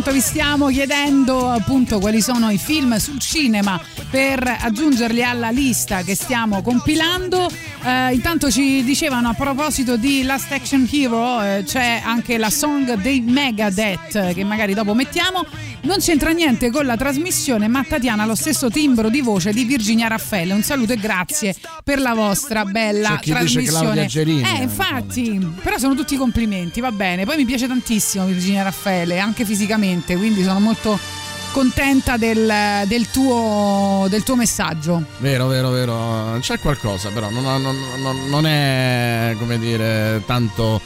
[0.01, 3.79] 106 600 vi stiamo chiedendo appunto quali sono i film sul cinema
[4.09, 7.49] per aggiungerli alla lista che stiamo compilando.
[7.83, 12.93] Eh, intanto ci dicevano a proposito di Last Action Hero eh, c'è anche la song
[12.95, 15.45] dei Megadeth che magari dopo mettiamo
[15.91, 19.65] non c'entra niente con la trasmissione ma Tatiana ha lo stesso timbro di voce di
[19.65, 20.53] Virginia Raffaele.
[20.53, 21.53] Un saluto e grazie
[21.84, 24.05] per la vostra bella trasmissione.
[24.05, 27.26] Gerini, eh infatti però sono tutti complimenti va bene.
[27.26, 30.97] Poi mi piace tantissimo Virginia Raffaele anche fisicamente quindi sono molto
[31.51, 32.49] contenta del,
[32.88, 35.03] del tuo, del tuo messaggio.
[35.18, 36.38] Vero, vero, vero.
[36.39, 40.80] C'è qualcosa, però non, non- non- non è come dire tanto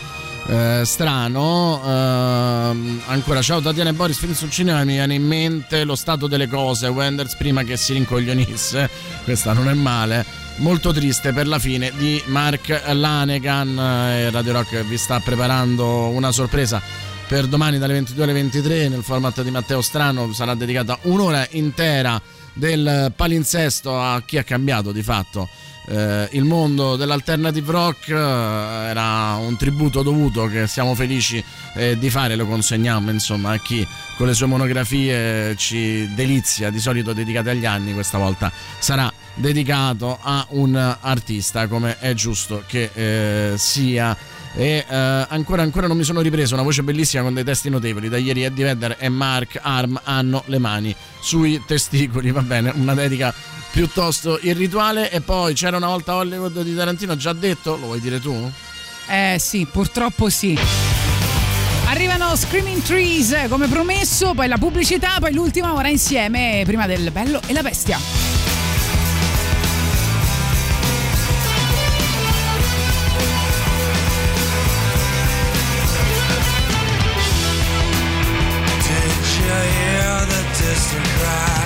[0.47, 1.81] eh, strano.
[1.83, 6.27] Ehm, ancora, ciao Tatiana e Boris, film sul cinema mi viene in mente lo stato
[6.27, 6.87] delle cose.
[6.87, 8.89] Wenders prima che si rincoglionisse,
[9.23, 10.25] questa non è male.
[10.57, 13.77] Molto triste per la fine di Mark Lanegan.
[13.77, 16.81] Eh, Radio Rock vi sta preparando una sorpresa
[17.27, 22.21] per domani dalle 22 alle 23 nel format di Matteo Strano sarà dedicata un'ora intera
[22.53, 25.49] del palinsesto a chi ha cambiato di fatto
[25.87, 31.43] eh, il mondo dell'alternative rock eh, era un tributo dovuto che siamo felici
[31.75, 33.85] eh, di fare lo consegniamo insomma a chi
[34.17, 40.17] con le sue monografie ci delizia di solito dedicate agli anni questa volta sarà dedicato
[40.21, 44.17] a un artista come è giusto che eh, sia.
[44.57, 44.95] E eh,
[45.27, 48.43] ancora ancora non mi sono ripreso una voce bellissima con dei testi notevoli da ieri
[48.43, 53.33] Eddie Vedder e Mark Arm hanno le mani sui testicoli va bene una dedica
[53.75, 58.21] piuttosto irrituale e poi c'era una volta Hollywood di Tarantino già detto lo vuoi dire
[58.21, 58.49] tu?
[59.09, 60.57] eh sì purtroppo sì
[61.87, 67.39] Arrivano Screaming Trees come promesso, poi la pubblicità, poi l'ultima ora insieme prima del bello
[67.45, 67.99] e la bestia.
[78.87, 81.64] Did you hear the distant cry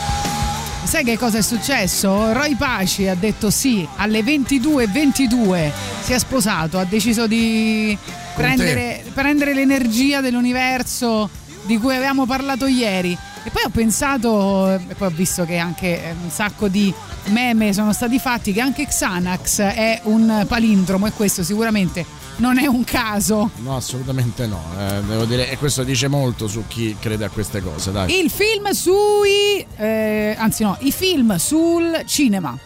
[0.84, 2.32] sai che cosa è successo?
[2.32, 5.72] Roy Paci ha detto sì alle 22.22,
[6.04, 7.98] si è sposato, ha deciso di
[8.36, 11.28] prendere, prendere l'energia dell'universo
[11.64, 13.18] di cui avevamo parlato ieri.
[13.42, 16.94] E poi ho pensato, e poi ho visto che anche eh, un sacco di
[17.26, 22.04] meme sono stati fatti, che anche Xanax è un palindromo e questo sicuramente
[22.36, 23.50] non è un caso.
[23.56, 24.62] No, assolutamente no.
[24.78, 28.18] Eh, devo dire, e questo dice molto su chi crede a queste cose, dai.
[28.18, 29.64] Il film sui...
[29.76, 32.56] eh, anzi no, i film sul cinema.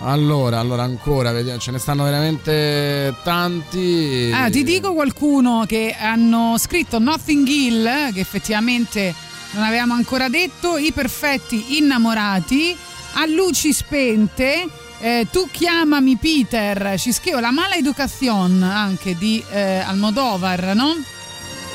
[0.00, 4.30] Allora, allora ancora, vediamo, ce ne stanno veramente tanti.
[4.32, 9.14] Ah, ti dico qualcuno che hanno scritto Nothing Hill, che effettivamente
[9.52, 12.76] non avevamo ancora detto, I perfetti innamorati,
[13.18, 14.66] a luci spente,
[15.00, 20.94] eh, Tu chiamami Peter, ci scrivo La mala educazione anche di eh, Almodovar, no?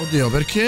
[0.02, 0.64] Oddio, perché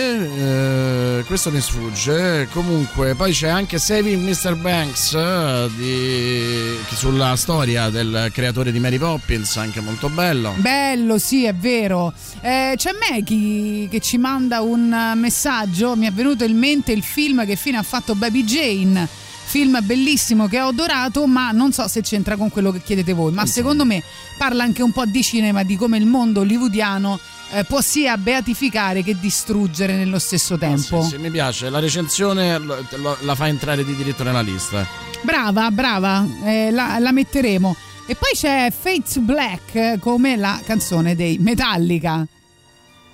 [1.18, 2.48] eh, questo mi sfugge.
[2.52, 4.56] Comunque, poi c'è anche Saving Mr.
[4.56, 10.54] Banks eh, di- sulla storia del creatore di Mary Poppins, anche molto bello.
[10.58, 12.14] Bello, sì, è vero.
[12.42, 15.96] Eh, c'è Maggie che ci manda un messaggio.
[15.96, 19.08] Mi è venuto in mente il film che fine ha fatto Baby Jane.
[19.46, 23.32] Film bellissimo che ho adorato, ma non so se c'entra con quello che chiedete voi.
[23.32, 24.02] Ma secondo me
[24.38, 27.20] parla anche un po' di cinema, di come il mondo hollywoodiano
[27.52, 31.00] eh, può sia beatificare che distruggere nello stesso tempo.
[31.00, 31.70] Ah, Sì, sì, mi piace.
[31.70, 34.88] La recensione lo- lo- la fa entrare di diritto nella lista.
[35.22, 37.76] Brava, brava, eh, la, la metteremo.
[38.08, 42.26] E poi c'è Fates Black come la canzone dei Metallica.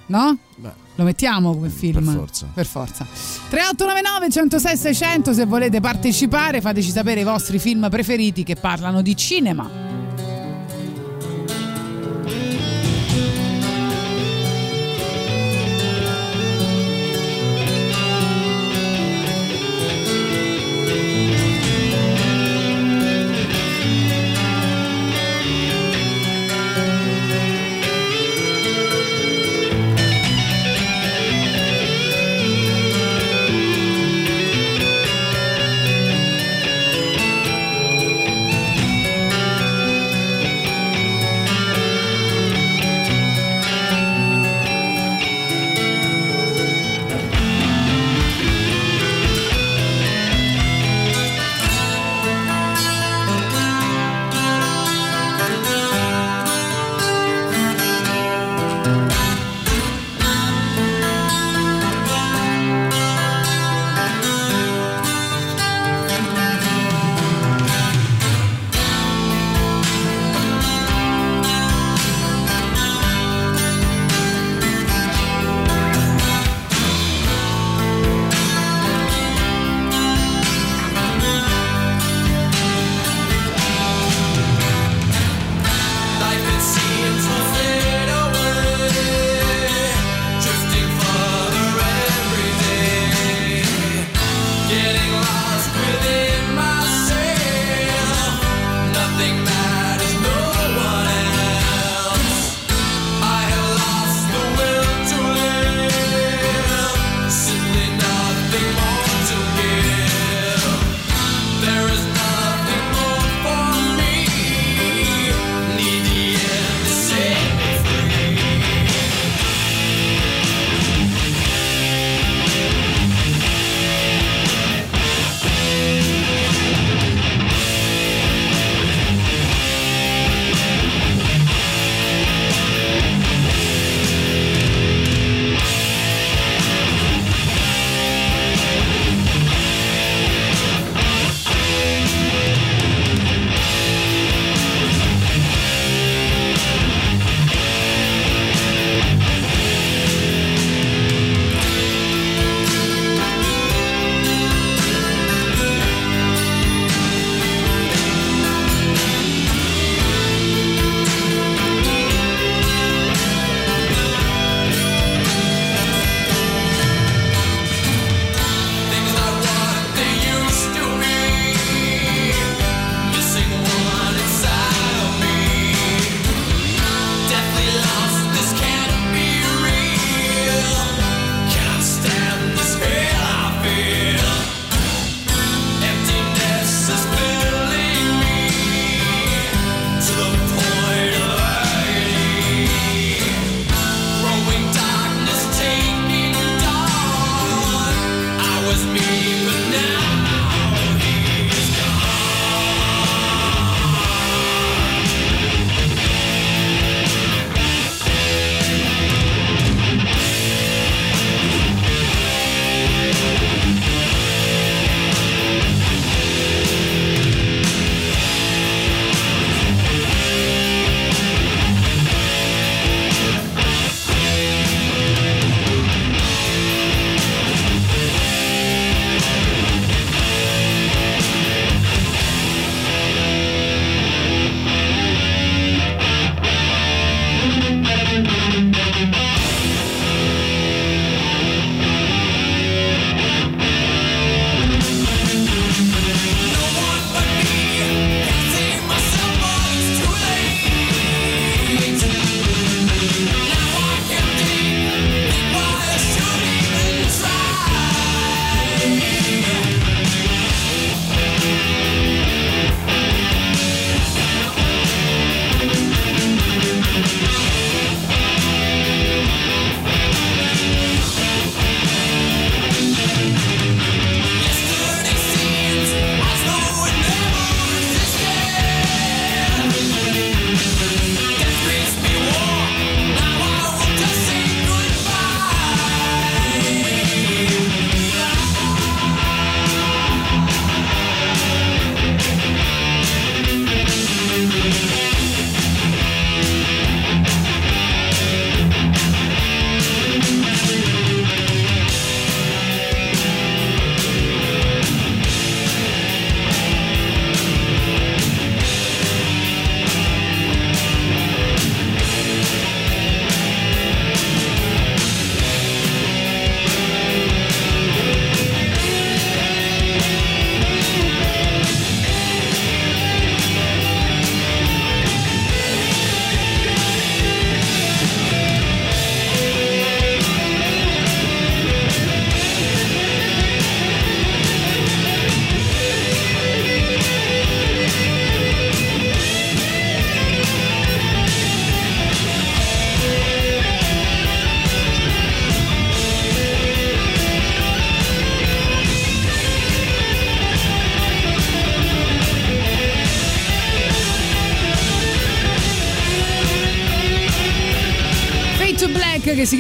[0.07, 0.37] No?
[0.99, 2.03] Lo mettiamo come film?
[2.03, 2.47] per forza.
[2.53, 3.07] Per forza.
[3.47, 9.15] 3899 106 600 se volete partecipare, fateci sapere i vostri film preferiti che parlano di
[9.15, 9.88] cinema.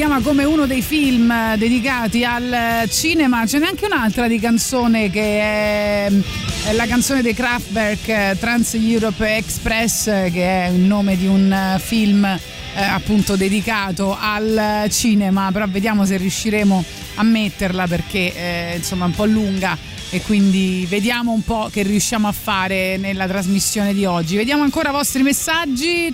[0.09, 3.45] Chiama come uno dei film eh, dedicati al eh, cinema.
[3.45, 6.11] Ce n'è anche un'altra di canzone che è,
[6.65, 11.27] è la canzone dei Kraftwerk eh, Trans Europe Express, eh, che è il nome di
[11.27, 12.39] un eh, film eh,
[12.73, 15.51] appunto dedicato al cinema.
[15.51, 16.83] Però vediamo se riusciremo
[17.15, 19.77] a metterla perché eh, insomma è un po' lunga
[20.09, 24.37] e quindi vediamo un po' che riusciamo a fare nella trasmissione di oggi.
[24.37, 26.11] Vediamo ancora i vostri messaggi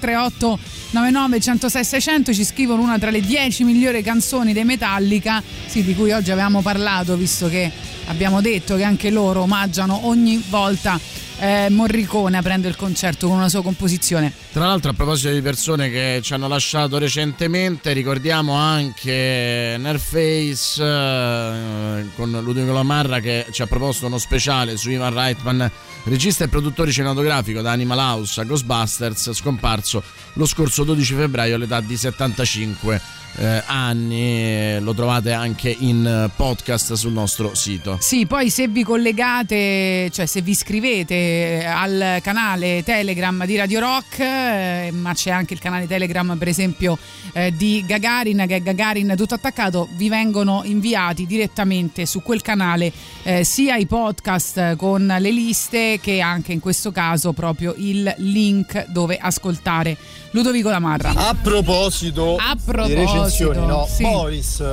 [0.96, 5.94] 3899 106 600 ci scrivono una tra le 10 migliori canzoni dei Metallica, sì, di
[5.94, 7.70] cui oggi avevamo parlato visto che
[8.06, 10.98] abbiamo detto che anche loro omaggiano ogni volta
[11.40, 14.32] eh, Morricone aprendo il concerto con una sua composizione.
[14.54, 22.06] Tra l'altro, a proposito di persone che ci hanno lasciato recentemente, ricordiamo anche Nerface eh,
[22.16, 25.72] con Ludovico Lamarra che ci ha proposto uno speciale su Ivan Reitman,
[26.06, 30.04] regista e produttore cinematografico da Animal House a Ghostbusters, scomparso
[30.34, 33.02] lo scorso 12 febbraio all'età di 75
[33.38, 34.80] eh, anni.
[34.80, 37.98] Lo trovate anche in eh, podcast sul nostro sito.
[38.00, 44.20] Sì, poi se vi collegate, cioè se vi iscrivete al canale Telegram di Radio Rock,
[44.20, 46.98] eh, ma c'è anche il canale Telegram per esempio
[47.34, 52.92] eh, di Gagarin, che è Gagarin tutto attaccato, vi vengono inviati direttamente su quel canale
[53.24, 58.88] eh, sia i podcast con le liste che anche in questo caso proprio il link
[58.88, 59.96] dove ascoltare
[60.32, 61.10] Ludovico Lamarra.
[61.16, 63.88] A proposito, A di proposito, recensioni, no?
[63.90, 64.04] sì.
[64.04, 64.64] Boris,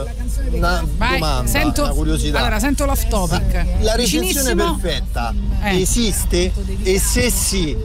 [0.51, 2.39] una Vai, domanda, sento, una curiosità.
[2.41, 3.53] allora, sento l'off topic.
[3.81, 4.77] La recensione Vicinissimo.
[4.79, 5.81] perfetta Eh.
[5.81, 6.53] esiste?
[6.83, 7.77] E se sì,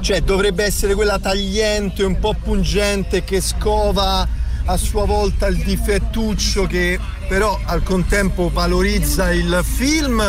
[0.00, 4.26] cioè dovrebbe essere quella tagliente, un po' pungente che scova
[4.68, 6.98] a sua volta il difettuccio che
[7.28, 10.22] però al contempo valorizza il film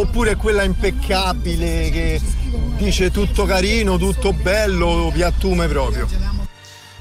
[0.00, 2.20] oppure quella impeccabile che
[2.76, 6.08] dice tutto carino, tutto bello, piattume proprio.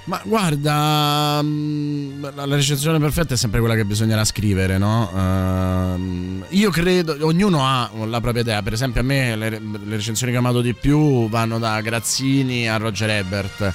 [0.05, 5.09] Ma guarda, mm, la recensione perfetta è sempre quella che bisognerà scrivere, no?
[5.15, 8.61] Ehm, io credo, ognuno ha la propria idea.
[8.61, 12.75] Per esempio, a me le, recensioni che ho amato di più vanno da Grazzini a
[12.75, 13.73] Roger Ebert.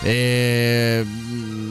[0.00, 1.04] E,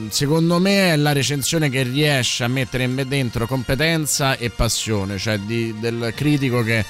[0.09, 5.17] secondo me è la recensione che riesce a mettere in me dentro competenza e passione,
[5.17, 6.85] cioè di- del critico che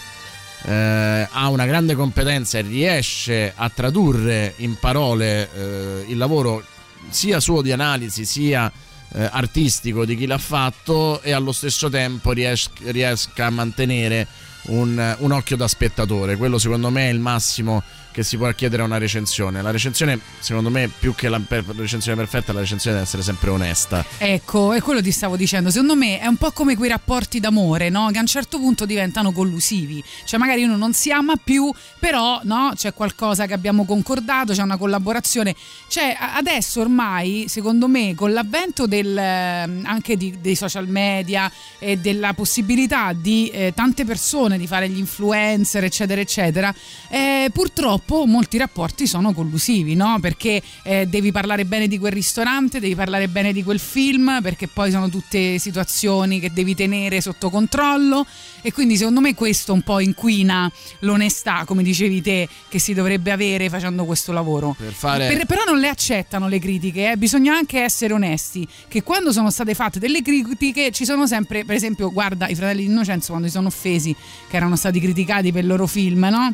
[0.64, 6.64] eh, ha una grande competenza e riesce a tradurre in parole eh, il lavoro
[7.10, 8.72] sia suo di analisi sia
[9.14, 14.28] eh, artistico di chi l'ha fatto e allo stesso tempo ries- riesca a mantenere
[14.68, 16.36] un, un occhio da spettatore.
[16.36, 17.84] Quello secondo me è il massimo
[18.16, 19.62] che si può chiedere una recensione.
[19.62, 21.42] La recensione, secondo me, più che la
[21.76, 24.06] recensione perfetta, la recensione deve essere sempre onesta.
[24.18, 25.70] Ecco, è quello ti stavo dicendo.
[25.70, 28.08] Secondo me è un po' come quei rapporti d'amore, no?
[28.12, 30.02] Che a un certo punto diventano collusivi.
[30.24, 31.70] Cioè, magari uno non si ama più,
[32.00, 32.72] però no?
[32.74, 35.54] c'è qualcosa che abbiamo concordato, c'è una collaborazione.
[35.90, 41.98] Cioè, adesso ormai, secondo me, con l'avvento del, eh, anche di- dei social media e
[41.98, 46.74] della possibilità di eh, tante persone di fare gli influencer, eccetera, eccetera,
[47.10, 50.18] eh, purtroppo molti rapporti sono collusivi, no?
[50.22, 54.68] Perché eh, devi parlare bene di quel ristorante, devi parlare bene di quel film, perché
[54.68, 58.26] poi sono tutte situazioni che devi tenere sotto controllo
[58.62, 63.32] e quindi secondo me questo un po' inquina l'onestà, come dicevi te, che si dovrebbe
[63.32, 64.76] avere facendo questo lavoro.
[64.78, 65.28] Per fare.
[65.28, 67.18] Per- però non le accettano le critiche, eh.
[67.18, 71.76] bisogna anche essere onesti, che quando sono state fatte delle critiche ci sono sempre, per
[71.76, 74.16] esempio, guarda i fratelli di Innocenzo quando si sono offesi
[74.48, 76.54] che erano stati criticati per il loro film, no?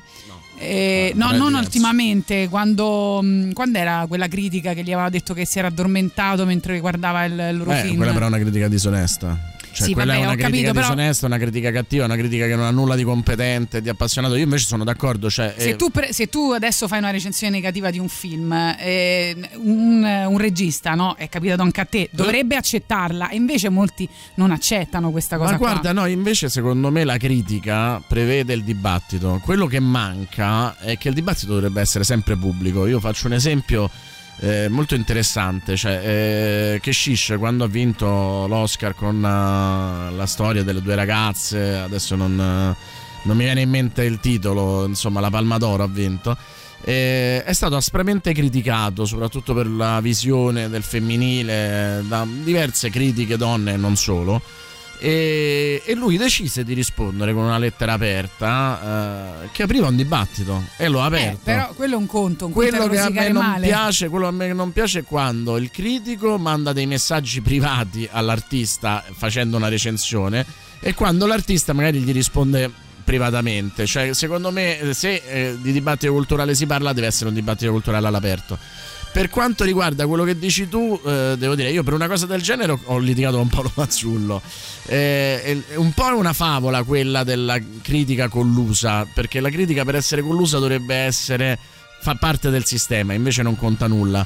[0.62, 1.58] Eh, no, non diverso.
[1.58, 6.46] ultimamente, quando, mh, quando era quella critica che gli aveva detto che si era addormentato
[6.46, 7.96] mentre guardava il, il loro Eh, film.
[7.98, 9.38] quella però è una critica disonesta.
[9.74, 12.46] Cioè, Sì, quella vabbè, è una critica capito, però- disonesta, una critica cattiva, una critica
[12.46, 14.36] che non ha nulla di competente, di appassionato.
[14.36, 15.30] Io invece sono d'accordo.
[15.30, 18.52] Cioè, Se eh, tu, pre- se tu adesso fai una recensione negativa di un film,
[18.52, 21.16] eh, un, un regista, no?
[21.16, 25.58] È capitato anche a te, dovrebbe accettarla e invece molti non accettano questa cosa Ma
[25.58, 25.70] qua.
[25.72, 29.40] guarda, no, invece secondo me la critica prevede il dibattito.
[29.44, 32.86] Quello che manca è che il dibattito dovrebbe essere sempre pubblico.
[32.88, 33.90] Io faccio un esempio
[34.42, 40.64] eh, molto interessante, cioè eh, che Shish quando ha vinto l'Oscar con eh, la storia
[40.64, 42.76] delle due ragazze, adesso non, eh,
[43.24, 46.36] non mi viene in mente il titolo, insomma la Palma d'Oro ha vinto.
[46.84, 53.74] eh, è stato aspramente criticato soprattutto per la visione del femminile da diverse critiche donne
[53.74, 54.42] e non solo
[55.04, 60.64] e, e lui decise di rispondere con una lettera aperta eh, che apriva un dibattito
[60.78, 61.40] e lo ha Eh, aperto.
[61.44, 63.66] però quello è un conto, un quello che a me non male.
[63.66, 69.04] piace, quello a me non piace è quando il critico manda dei messaggi privati all'artista
[69.12, 70.46] facendo una recensione
[70.80, 72.70] e quando l'artista magari gli risponde
[73.04, 73.88] privatamente.
[73.88, 78.06] Cioè, secondo me, se eh, di dibattito culturale si parla, deve essere un dibattito culturale
[78.08, 78.58] all'aperto.
[79.12, 82.42] Per quanto riguarda quello che dici tu, eh, devo dire, io per una cosa del
[82.42, 84.42] genere ho, litigato con Paolo Mazzullo.
[84.86, 90.22] Eh, è un po' una favola quella della critica collusa, perché la critica per essere
[90.22, 91.60] collusa dovrebbe essere
[92.02, 94.26] fa parte del sistema, invece non conta nulla.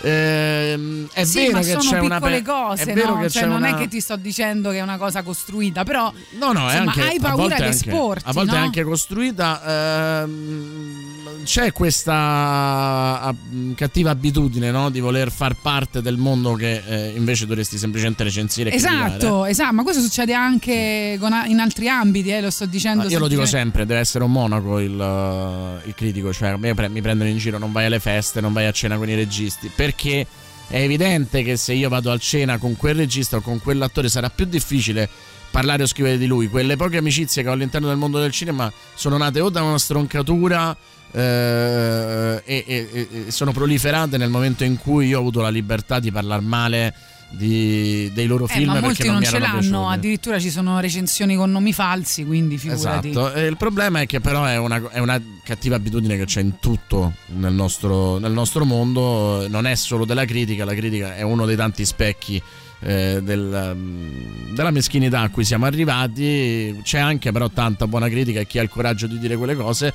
[0.00, 3.20] Ehm, è sì, vero ma che sono c'è una piccole pe- cose, è vero no?
[3.22, 5.82] che Cioè, c'è non una- è che ti sto dicendo che è una cosa costruita,
[5.84, 7.90] però No, no, insomma, anche, hai paura è anche-
[8.24, 8.56] A volte no?
[8.56, 10.22] è anche costruita.
[10.22, 11.06] ehm,
[11.44, 13.34] c'è questa
[13.74, 14.90] cattiva abitudine no?
[14.90, 18.70] di voler far parte del mondo che eh, invece dovresti semplicemente recensire.
[18.72, 23.04] Esatto, esatto, ma questo succede anche con a- in altri ambiti, eh, lo sto dicendo.
[23.04, 27.00] Ah, io lo dico sempre, deve essere un monaco il, il critico, cioè pre- mi
[27.00, 30.26] prendono in giro, non vai alle feste, non vai a cena con i registi, perché
[30.68, 34.28] è evidente che se io vado a cena con quel regista o con quell'attore sarà
[34.28, 35.08] più difficile
[35.50, 36.48] parlare o scrivere di lui.
[36.48, 39.78] Quelle poche amicizie che ho all'interno del mondo del cinema sono nate o da una
[39.78, 40.76] stroncatura
[41.10, 46.00] eh, e, e- e sono proliferate nel momento in cui io ho avuto la libertà
[46.00, 46.94] di parlare male
[47.30, 49.92] di- dei loro Eh, film ma molti non, non ce l'hanno, piaciuti.
[49.92, 53.10] addirittura ci sono recensioni con nomi falsi, quindi figurati.
[53.10, 56.40] Esatto, e il problema è che però è una, è una cattiva abitudine che c'è
[56.40, 61.22] in tutto nel nostro, nel nostro mondo, non è solo della critica, la critica è
[61.22, 62.40] uno dei tanti specchi
[62.80, 68.40] eh, del, um, della meschinità a cui siamo arrivati, c'è anche però tanta buona critica
[68.40, 69.92] e chi ha il coraggio di dire quelle cose.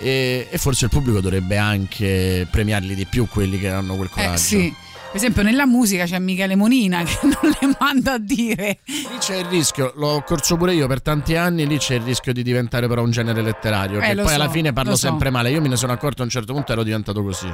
[0.00, 4.34] E, e forse il pubblico dovrebbe anche premiarli di più quelli che hanno quel coraggio.
[4.34, 4.74] Eh, sì.
[5.10, 8.78] Per esempio nella musica c'è Michele Monina che non le manda a dire.
[8.84, 12.32] Lì c'è il rischio, l'ho corso pure io per tanti anni, lì c'è il rischio
[12.34, 15.06] di diventare però un genere letterario, Eh, che poi so, alla fine parlo lo so.
[15.08, 15.50] sempre male.
[15.50, 17.50] Io me ne sono accorto a un certo punto ero diventato così.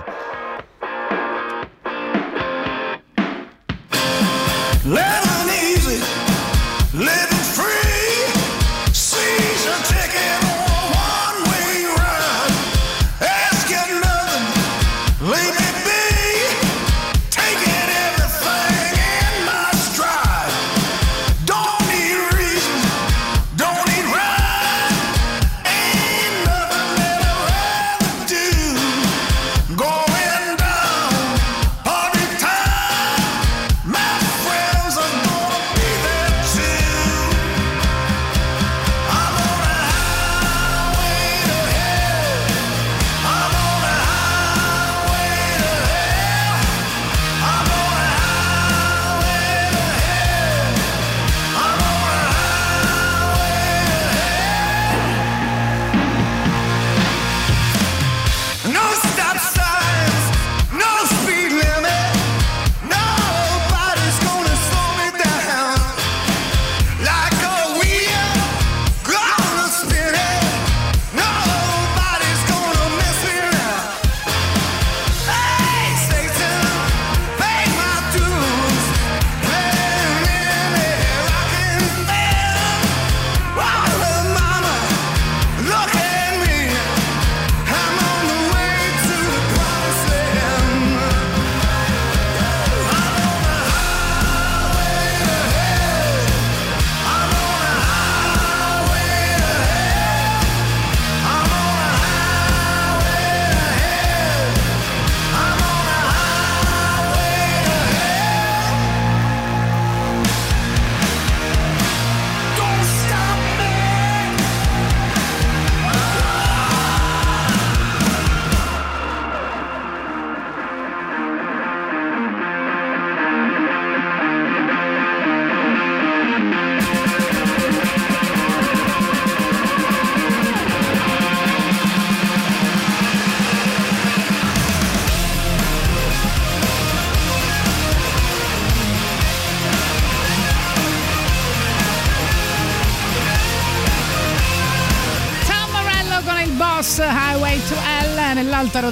[4.87, 5.24] Living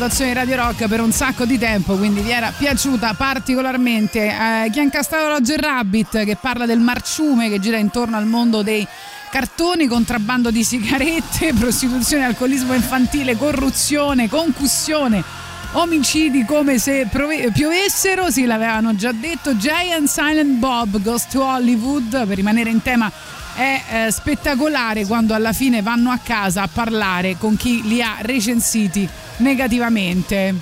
[0.02, 4.26] rotazione di Radio Rock per un sacco di tempo, quindi vi era piaciuta particolarmente.
[4.26, 8.62] Eh, chi ha incastrato Roger Rabbit che parla del marciume che gira intorno al mondo
[8.62, 8.84] dei
[9.30, 15.22] cartoni, contrabbando di sigarette, prostituzione, alcolismo infantile, corruzione, concussione.
[15.74, 19.56] Omicidi come se prove- piovessero, sì, l'avevano già detto.
[19.56, 23.10] Giant Silent Bob Goes to Hollywood per rimanere in tema
[23.54, 28.16] è eh, spettacolare quando alla fine vanno a casa a parlare con chi li ha
[28.20, 29.08] recensiti
[29.38, 30.54] negativamente.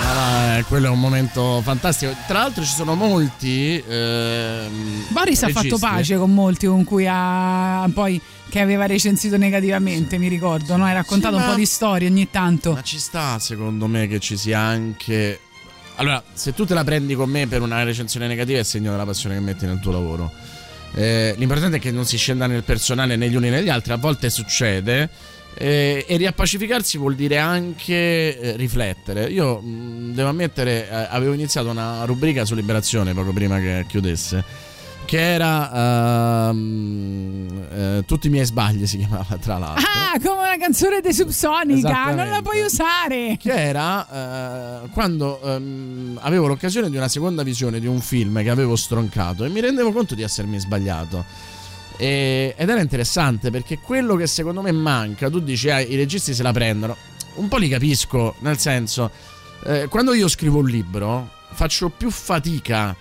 [0.00, 2.14] Ah, eh, quello è un momento fantastico.
[2.26, 3.82] Tra l'altro ci sono molti.
[3.86, 9.36] ehm, Boris ha fatto registi- pace con molti con cui ha poi che aveva recensito
[9.36, 10.84] negativamente, mi ricordo, no?
[10.84, 12.72] Hai raccontato Sì, un po' di storie ogni tanto.
[12.72, 15.40] Ma ci sta, secondo me, che ci sia anche.
[15.96, 19.04] Allora, se tu te la prendi con me per una recensione negativa, è segno della
[19.04, 20.30] passione che metti nel tuo lavoro.
[20.94, 23.92] Eh, l'importante è che non si scenda nel personale né gli uni né gli altri,
[23.92, 25.10] a volte succede.
[25.54, 29.26] Eh, e riappacificarsi vuol dire anche eh, riflettere.
[29.26, 34.66] Io mh, devo ammettere, eh, avevo iniziato una rubrica su Liberazione poco prima che chiudesse.
[35.04, 39.82] Che era eh, Tutti i miei sbagli si chiamava tra l'altro.
[39.86, 43.38] Ah, come una canzone di Subsonica, non la puoi usare.
[43.38, 48.50] Che era eh, quando ehm, avevo l'occasione di una seconda visione di un film che
[48.50, 51.24] avevo stroncato e mi rendevo conto di essermi sbagliato.
[52.00, 56.32] E- ed era interessante perché quello che secondo me manca, tu dici ah, i registi
[56.32, 56.96] se la prendono,
[57.34, 59.10] un po' li capisco, nel senso,
[59.64, 62.94] eh, quando io scrivo un libro faccio più fatica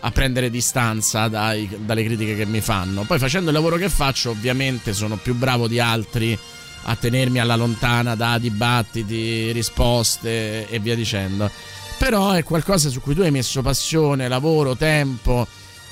[0.00, 3.02] a prendere distanza dai- dalle critiche che mi fanno.
[3.02, 6.38] Poi facendo il lavoro che faccio, ovviamente sono più bravo di altri
[6.86, 11.50] a tenermi alla lontana da dibattiti, risposte e via dicendo.
[11.98, 15.46] Però è qualcosa su cui tu hai messo passione, lavoro, tempo.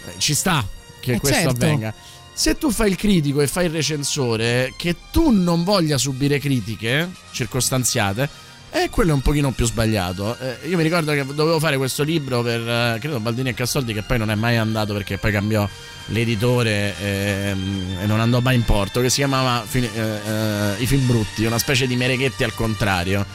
[0.07, 0.65] eh, Ci sta
[1.01, 1.65] che Eh, questo certo.
[1.65, 1.95] avvenga.
[2.35, 7.11] Se tu fai il critico e fai il recensore, che tu non voglia subire critiche
[7.31, 8.29] circostanziate,
[8.75, 10.39] eh, quello è un pochino più sbagliato.
[10.39, 13.93] Eh, io mi ricordo che dovevo fare questo libro per, eh, credo, Baldini e Cassoldi,
[13.93, 15.69] che poi non è mai andato perché poi cambiò
[16.07, 21.07] l'editore ehm, e non andò mai in porto, che si chiamava eh, eh, I film
[21.07, 23.27] brutti, una specie di mereghetti al contrario.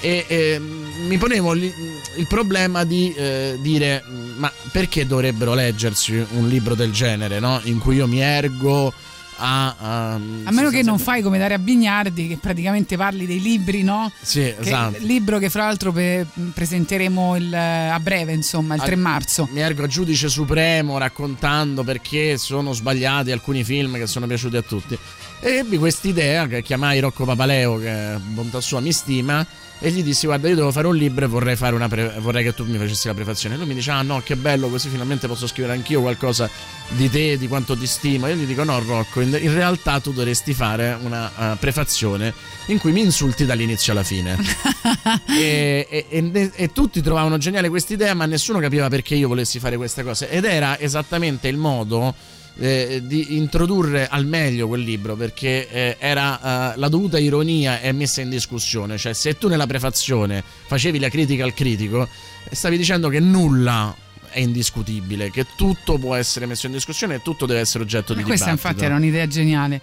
[0.00, 4.02] E ehm, mi ponevo il problema di eh, dire:
[4.36, 7.60] ma perché dovrebbero leggersi un libro del genere, no?
[7.64, 8.92] In cui io mi ergo
[9.38, 9.74] a.
[9.78, 14.10] a- A meno che non fai come Daria Bignardi, che praticamente parli dei libri, no?
[14.20, 14.96] Sì, Che- esatto.
[15.00, 19.48] libro che fra l'altro pe- presenteremo il- a breve, insomma, il 3 marzo.
[19.52, 24.62] Mi ergo a giudice supremo raccontando perché sono sbagliati alcuni film che sono piaciuti a
[24.62, 24.96] tutti.
[25.40, 29.46] E ebbi quest'idea che chiamai Rocco Papaleo, che bontà sua mi stima,
[29.78, 32.42] e gli dissi: Guarda, io devo fare un libro e vorrei, fare una pre- vorrei
[32.42, 33.54] che tu mi facessi la prefazione.
[33.54, 36.48] E lui mi dice: Ah, no, che bello, così finalmente posso scrivere anch'io qualcosa
[36.88, 38.26] di te, di quanto ti stimo.
[38.28, 42.32] Io gli dico: No, Rocco, in, in realtà tu dovresti fare una eh, prefazione
[42.66, 44.36] in cui mi insulti dall'inizio alla fine.
[45.28, 49.58] e, e- e- e tutti trovavano geniale questa idea, ma nessuno capiva perché io volessi
[49.58, 50.30] fare queste cose.
[50.30, 52.14] Ed era esattamente il modo
[52.58, 57.92] eh, di introdurre al meglio quel libro perché eh, era eh, la dovuta ironia è
[57.92, 58.96] messa in discussione.
[58.98, 62.08] Cioè, se tu nella prefazione facevi la critica al critico,
[62.50, 63.94] stavi dicendo che nulla
[64.30, 68.20] è indiscutibile, che tutto può essere messo in discussione e tutto deve essere oggetto di
[68.20, 68.68] Ma questa dibattito.
[68.68, 69.80] infatti era un'idea geniale.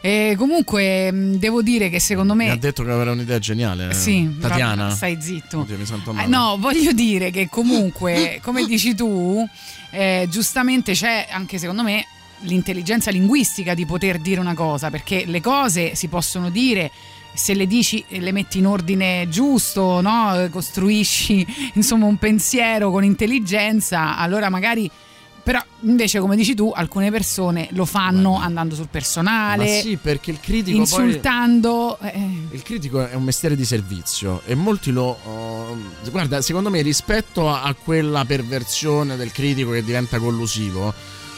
[0.00, 2.58] E comunque mh, devo dire che secondo Mi ha me...
[2.58, 3.88] detto che aveva un'idea geniale.
[3.88, 3.94] eh.
[3.94, 4.90] Sì, Tatiana.
[4.90, 5.60] stai zitto.
[5.60, 6.28] Oddio, mi sento Eh, male.
[6.28, 9.42] no, voglio dire che comunque, come dici tu,
[9.90, 12.06] eh, giustamente c'è anche secondo me
[12.44, 16.90] l'intelligenza linguistica di poter dire una cosa, perché le cose si possono dire
[17.34, 20.40] se le dici e le metti in ordine giusto, no?
[20.40, 21.44] Eh, costruisci
[21.74, 24.90] insomma un pensiero con intelligenza, allora magari
[25.44, 30.30] però invece come dici tu alcune persone lo fanno andando sul personale, Ma sì, perché
[30.30, 35.18] il critico poi insultando eh, Il critico è un mestiere di servizio e molti lo.
[35.22, 40.94] uh, guarda, secondo me, rispetto a, a quella perversione del critico che diventa collusivo,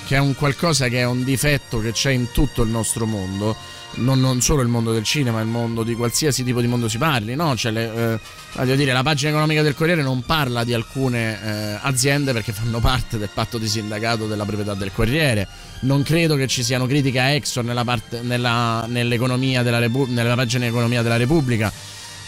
[0.07, 3.57] che è un qualcosa che è un difetto che c'è in tutto il nostro mondo,
[3.97, 6.97] non, non solo il mondo del cinema, il mondo di qualsiasi tipo di mondo si
[6.97, 7.57] parli, no?
[7.57, 8.19] Cioè, le, eh,
[8.55, 12.79] voglio dire, la pagina economica del Corriere non parla di alcune eh, aziende perché fanno
[12.79, 15.49] parte del patto di sindacato della proprietà del Corriere.
[15.81, 20.67] Non credo che ci siano critiche a Exxon nella, parte, nella, della Repu- nella pagina
[20.67, 21.73] economia della Repubblica.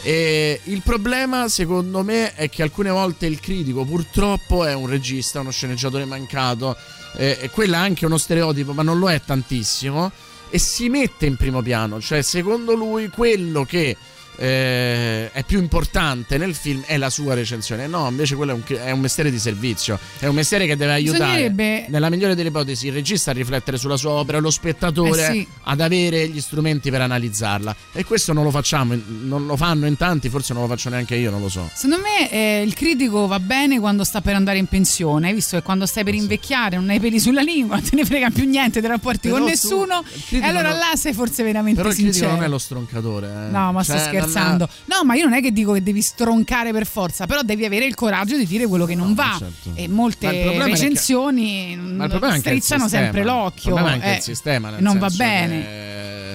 [0.02, 5.40] E il problema, secondo me, è che alcune volte il critico purtroppo è un regista,
[5.40, 6.76] uno sceneggiatore mancato,
[7.16, 10.10] eh, quello è anche uno stereotipo, ma non lo è tantissimo.
[10.50, 13.96] E si mette in primo piano, cioè secondo lui quello che
[14.38, 17.86] eh, è più importante nel film è la sua recensione.
[17.86, 20.92] No, invece quello è un, è un mestiere di servizio, è un mestiere che deve
[20.92, 21.50] aiutare,
[21.88, 25.46] nella migliore delle ipotesi, il regista a riflettere sulla sua opera, lo spettatore Eh sì.
[25.64, 27.74] ad avere gli strumenti per analizzarla.
[27.92, 31.14] E questo non lo facciamo, non lo fanno in tanti, forse non lo faccio neanche
[31.16, 31.68] io, non lo so.
[31.74, 35.62] Secondo me eh, il critico va bene quando sta per andare in pensione, visto che
[35.62, 38.80] quando stai per invecchiare non hai peli sulla lingua, non te ne frega più niente
[38.80, 42.14] dei rapporti Però con nessuno, e allora non- là sei forse veramente Però il critico
[42.14, 42.34] sincero.
[42.36, 43.26] non è lo stroncatore.
[43.26, 43.50] eh.
[43.50, 44.26] No, ma sto Cioè, non scherzando.
[44.34, 47.64] Ha- No, ma io non è che dico che devi stroncare per forza, però devi
[47.64, 49.36] avere il coraggio di dire quello che non va.
[49.38, 49.70] certo.
[49.74, 53.70] E Ma molte che- recensioni Ma anche il strizzano sempre l'occhio.
[53.70, 54.70] Il problema è anche eh, il sistema.
[54.78, 55.62] non va bene.
[55.62, 56.32] Che,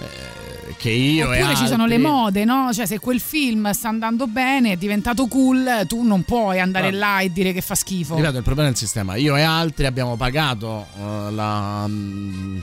[0.00, 2.72] eh, che io e Oppure ci sono le altri- mode, no?
[2.72, 7.06] Cioè, se quel film sta andando bene, è diventato cool, tu non puoi andare Guarda.
[7.14, 8.14] là e dire che fa schifo.
[8.14, 9.16] Ripeto, il problema è il sistema.
[9.16, 12.58] Io e altri abbiamo pagato eh, la mm,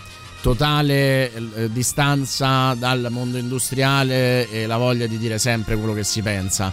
[0.45, 6.21] totale eh, distanza dal mondo industriale e la voglia di dire sempre quello che si
[6.21, 6.71] pensa.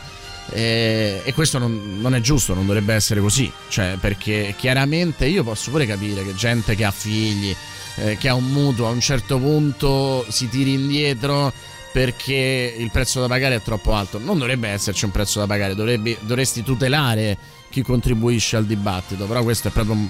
[0.50, 3.50] E, e questo non, non è giusto, non dovrebbe essere così.
[3.70, 7.56] Cioè, perché chiaramente io posso pure capire che gente che ha figli,
[7.94, 11.50] eh, che ha un mutuo, a un certo punto si tiri indietro
[11.94, 14.18] perché il prezzo da pagare è troppo alto.
[14.18, 17.38] Non dovrebbe esserci un prezzo da pagare, dovrebbe- dovresti tutelare
[17.70, 19.24] chi contribuisce al dibattito.
[19.24, 20.06] Però questo è proprio un,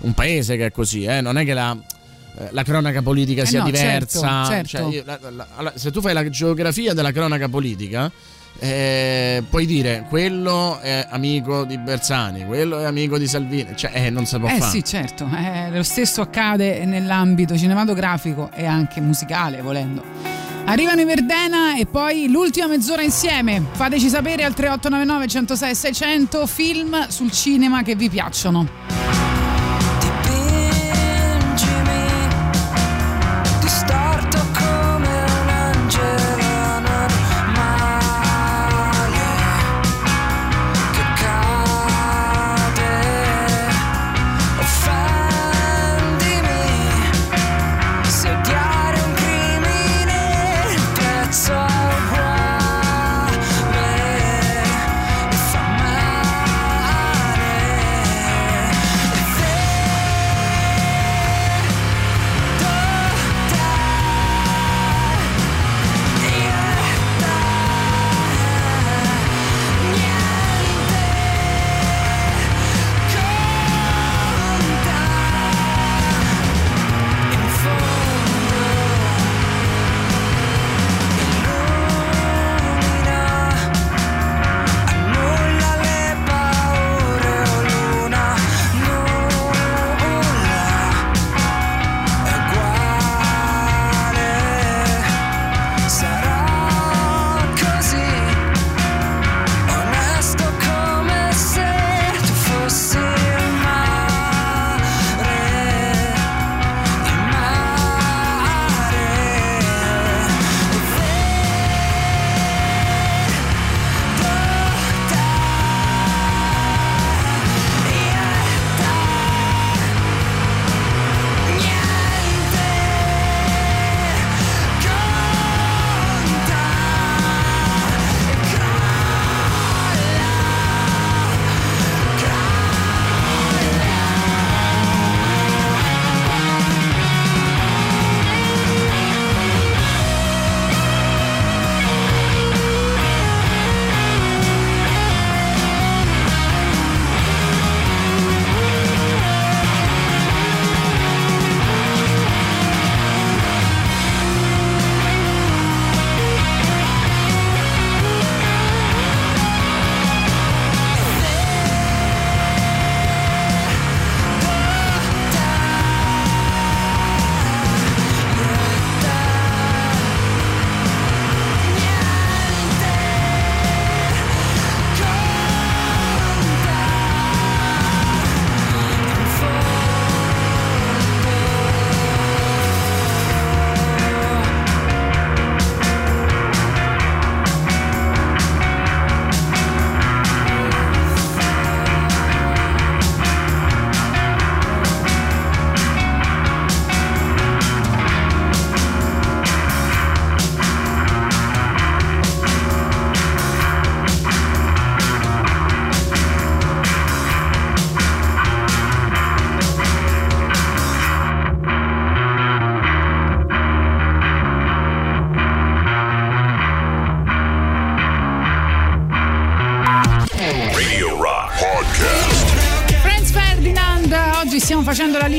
[0.00, 1.22] un paese che è così, eh?
[1.22, 1.95] non è che la, eh,
[2.50, 4.44] la cronaca politica Eh sia no, diversa.
[4.44, 4.68] certo, certo.
[4.68, 8.10] Cioè, io- la- la- alla- se tu fai la geografia della cronaca politica,
[8.58, 14.10] eh, puoi dire quello è amico di Bersani, quello è amico di Salvini, cioè eh,
[14.10, 14.70] non si può Eh fare.
[14.70, 20.02] sì, certo, eh, lo stesso accade nell'ambito cinematografico e anche musicale, volendo.
[20.68, 23.62] Arrivano i Verdena e poi l'ultima mezz'ora insieme.
[23.72, 29.05] Fateci sapere al 3899 106 600 film sul cinema che vi piacciono.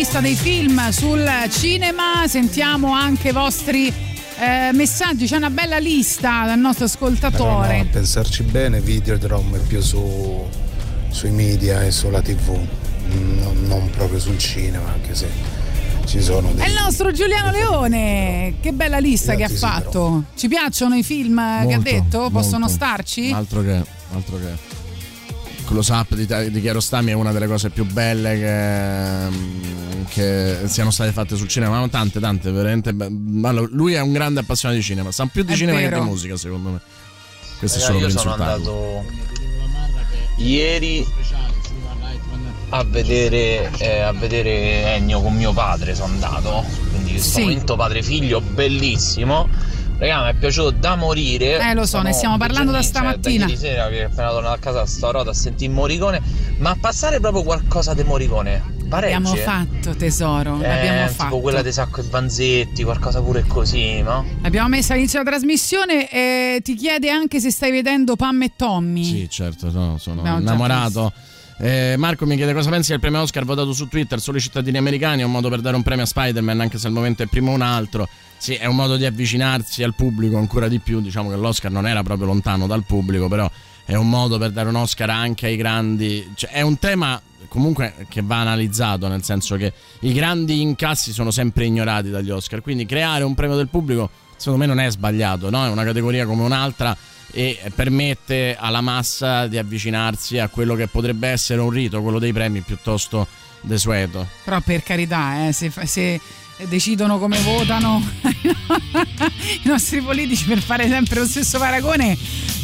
[0.07, 3.91] Lista dei film sul cinema, sentiamo anche i vostri
[4.37, 7.23] eh, messaggi, c'è una bella lista dal nostro Però no, a
[7.65, 7.87] ascoltatore.
[7.91, 10.47] pensarci bene, Videodrome è più su,
[11.09, 12.57] sui media e sulla tv,
[13.17, 15.27] non, non proprio sul cinema, anche se
[16.05, 16.67] ci sono È dei...
[16.67, 20.23] il nostro Giuliano Leone, che bella lista che ha fatto.
[20.37, 22.29] Ci piacciono i film che ha Molto, detto?
[22.29, 22.75] Possono molto.
[22.75, 23.31] starci?
[23.31, 24.76] Altro che, altro che.
[25.67, 31.11] Close up di, di Chiarostami è una delle cose più belle che, che siano state
[31.11, 31.79] fatte sul cinema.
[31.79, 32.89] Ma tante, tante, veramente.
[33.43, 36.03] Allora, lui è un grande appassionato di cinema, sa più di È cinema che vero.
[36.03, 36.79] di musica, secondo me.
[37.59, 39.05] Questo è Raga, solo per io sono andato
[40.37, 41.05] ieri
[42.69, 47.41] a vedere, eh, a vedere Ennio con mio padre sono andato quindi questo Sì.
[47.41, 49.47] momento padre figlio bellissimo
[49.99, 51.59] Raga, mi è piaciuto da morire.
[51.59, 53.45] Eh, lo so, ne stiamo parlando da cioè, stamattina.
[53.45, 56.21] da ieri sera che appena tornato a casa sto roda a sentire Morricone,
[56.59, 58.75] ma a passare proprio qualcosa di Morricone.
[58.87, 59.13] Pareggi.
[59.13, 59.39] L'abbiamo eh.
[59.39, 60.61] fatto, tesoro.
[60.61, 61.39] Eh, L'abbiamo tipo fatto.
[61.39, 64.25] quella di Sacco e Vanzetti, qualcosa pure così, no?
[64.41, 69.03] L'abbiamo messa all'inizio della trasmissione e ti chiede anche se stai vedendo Pam e Tommy.
[69.03, 71.11] Sì, certo, no, sono Abbiamo già innamorato.
[71.59, 74.77] Eh, Marco mi chiede cosa pensi del premio Oscar votato su Twitter solo i cittadini
[74.77, 75.21] americani.
[75.21, 77.49] È un modo per dare un premio a Spider-Man, anche se al momento è prima
[77.49, 78.07] un altro.
[78.37, 81.01] Sì, è un modo di avvicinarsi al pubblico ancora di più.
[81.01, 83.49] Diciamo che l'Oscar non era proprio lontano dal pubblico, però
[83.85, 86.31] è un modo per dare un Oscar anche ai grandi.
[86.35, 91.31] Cioè, è un tema comunque che va analizzato, nel senso che i grandi incassi sono
[91.31, 92.61] sempre ignorati dagli Oscar.
[92.61, 95.65] Quindi creare un premio del pubblico, secondo me, non è sbagliato, no?
[95.65, 96.95] È una categoria come un'altra
[97.37, 102.33] e permette alla massa di avvicinarsi a quello che potrebbe essere un rito, quello dei
[102.33, 103.27] premi piuttosto
[103.61, 104.25] desueto.
[104.43, 106.19] Però per carità, eh, se, se
[106.67, 108.01] decidono come votano
[109.63, 112.17] i nostri politici per fare sempre lo stesso paragone,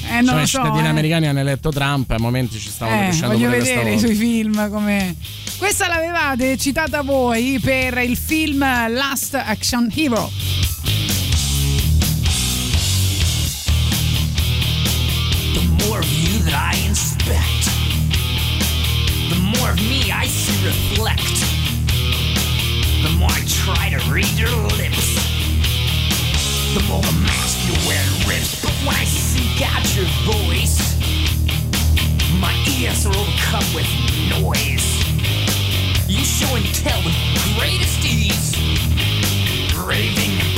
[0.10, 0.58] eh, non cioè, lo i so.
[0.58, 0.90] cittadini eh.
[0.90, 4.72] americani hanno eletto Trump, a momenti ci stavano Eh, crescendo voglio vedere i suoi film
[4.72, 5.16] come.
[5.60, 10.32] Questa l'avevate citata voi per il film Last Action Hero.
[16.56, 17.66] I inspect,
[19.30, 21.42] the more of me I see reflect.
[23.02, 25.18] The more I try to read your lips,
[26.76, 28.62] the more the mask you wear rips.
[28.62, 30.78] But when I seek out your voice,
[32.40, 33.90] my ears are overcome with
[34.30, 34.86] noise.
[36.08, 37.18] You show and tell with
[37.58, 38.54] greatest ease,
[39.88, 40.53] raving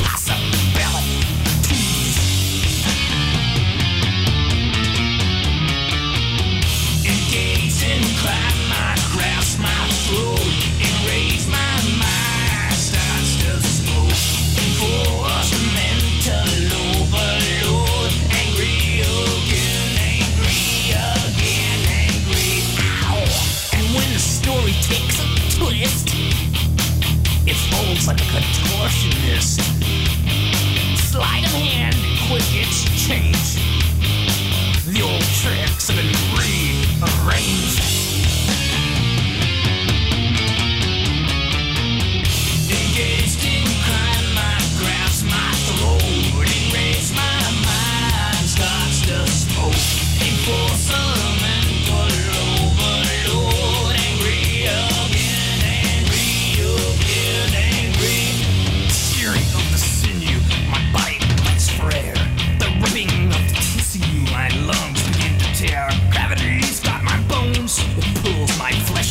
[28.35, 29.61] contortionist.
[30.97, 31.95] Sleight of hand,
[32.27, 33.64] quick exchange.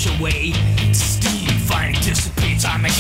[0.07, 0.53] Away.
[0.93, 2.93] Steam finally dissipates, I make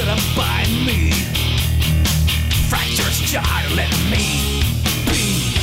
[0.00, 1.10] by laws that abide me.
[2.68, 4.62] Fractures jar to let me
[5.06, 5.54] be.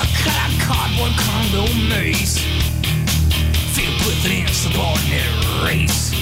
[0.00, 2.38] A cut out cardboard condo maze.
[3.74, 6.12] Filled with an insubordinate race.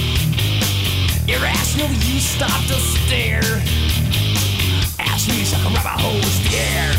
[1.27, 3.61] Irrational, you stop to stare.
[4.99, 6.95] Ask me like a rubber hose the air.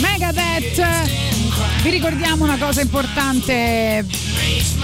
[0.00, 1.08] Megadeth.
[1.82, 4.04] Vi ricordiamo una cosa importante.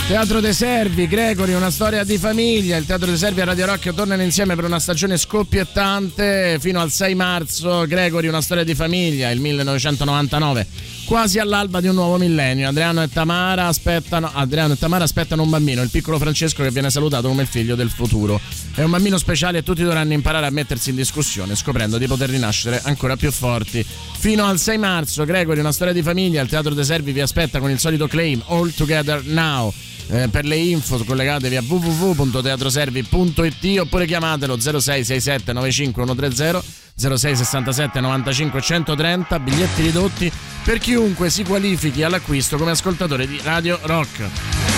[0.09, 2.77] Teatro dei Servi, Gregory, una storia di famiglia.
[2.77, 6.93] Il Teatro dei Servi e Radio Rock tornano insieme per una stagione scoppiettante fino al
[6.93, 7.85] 6 marzo.
[7.89, 10.67] Gregory, una storia di famiglia, il 1999.
[11.07, 15.51] Quasi all'alba di un nuovo millennio, Adriano e, Tamara aspettano, Adriano e Tamara aspettano un
[15.51, 18.41] bambino, il piccolo Francesco che viene salutato come il figlio del futuro.
[18.77, 22.31] È un bambino speciale e tutti dovranno imparare a mettersi in discussione, scoprendo di poter
[22.31, 23.85] rinascere ancora più forti.
[24.19, 27.59] Fino al 6 marzo, Gregory, una storia di famiglia, il Teatro dei Servi vi aspetta
[27.59, 29.73] con il solito claim All Together Now
[30.09, 36.63] eh, per le info collegatevi a www.teatroservi.it oppure chiamatelo 0667 95130
[36.97, 40.33] 0667 95 130 biglietti ridotti
[40.65, 44.76] per chiunque si qualifichi all'acquisto come ascoltatore di Radio Rock.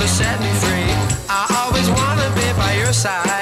[0.00, 0.92] never set me free.
[1.28, 3.39] I always wanna be by your side.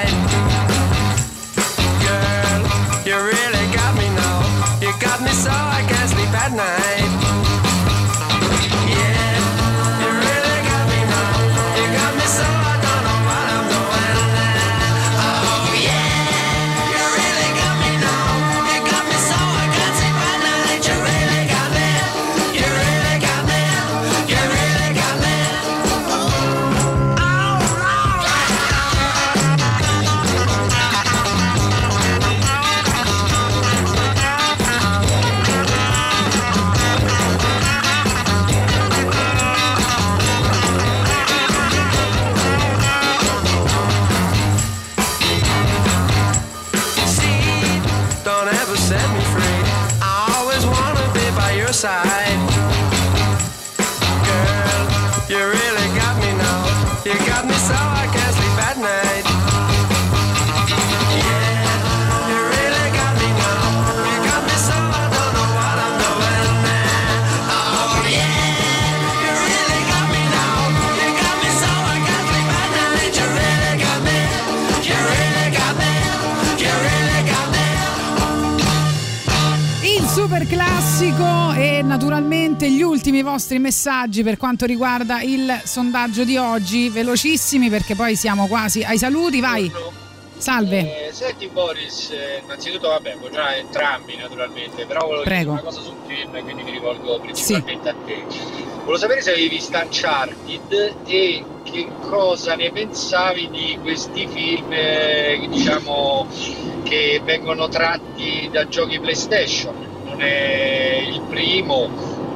[81.88, 88.14] Naturalmente gli ultimi vostri messaggi per quanto riguarda il sondaggio di oggi, velocissimi perché poi
[88.14, 89.72] siamo quasi ai saluti, vai.
[90.36, 91.06] Salve.
[91.08, 95.52] Eh, senti Boris, eh, innanzitutto vabbè, può già entrambi naturalmente, però volevo Prego.
[95.52, 98.22] dire una cosa sul film quindi mi rivolgo principalmente a te.
[98.80, 105.46] Volevo sapere se avevi visto Uncharted e che cosa ne pensavi di questi film, eh,
[105.50, 106.26] diciamo,
[106.82, 109.97] che vengono tratti da giochi PlayStation.
[110.18, 111.88] È il primo,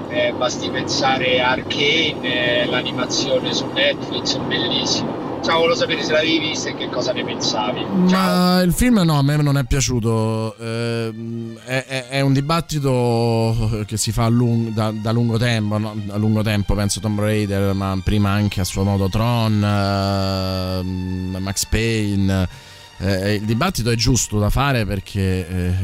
[0.08, 5.20] eh, basti pensare a Arcane, eh, l'animazione su Netflix, bellissimo.
[5.42, 7.84] Ciao, volevo sapere se l'avevi visto e che cosa ne pensavi.
[8.10, 10.54] Ma il film no, a me non è piaciuto.
[10.56, 15.96] Ehm, è, è- un dibattito che si fa a lung- da, da lungo tempo, no?
[16.10, 21.66] a lungo tempo penso Tomb Raider, ma prima anche a suo modo Tron, ehm, Max
[21.66, 22.70] Payne.
[22.98, 25.74] Eh, il dibattito è giusto da fare perché eh,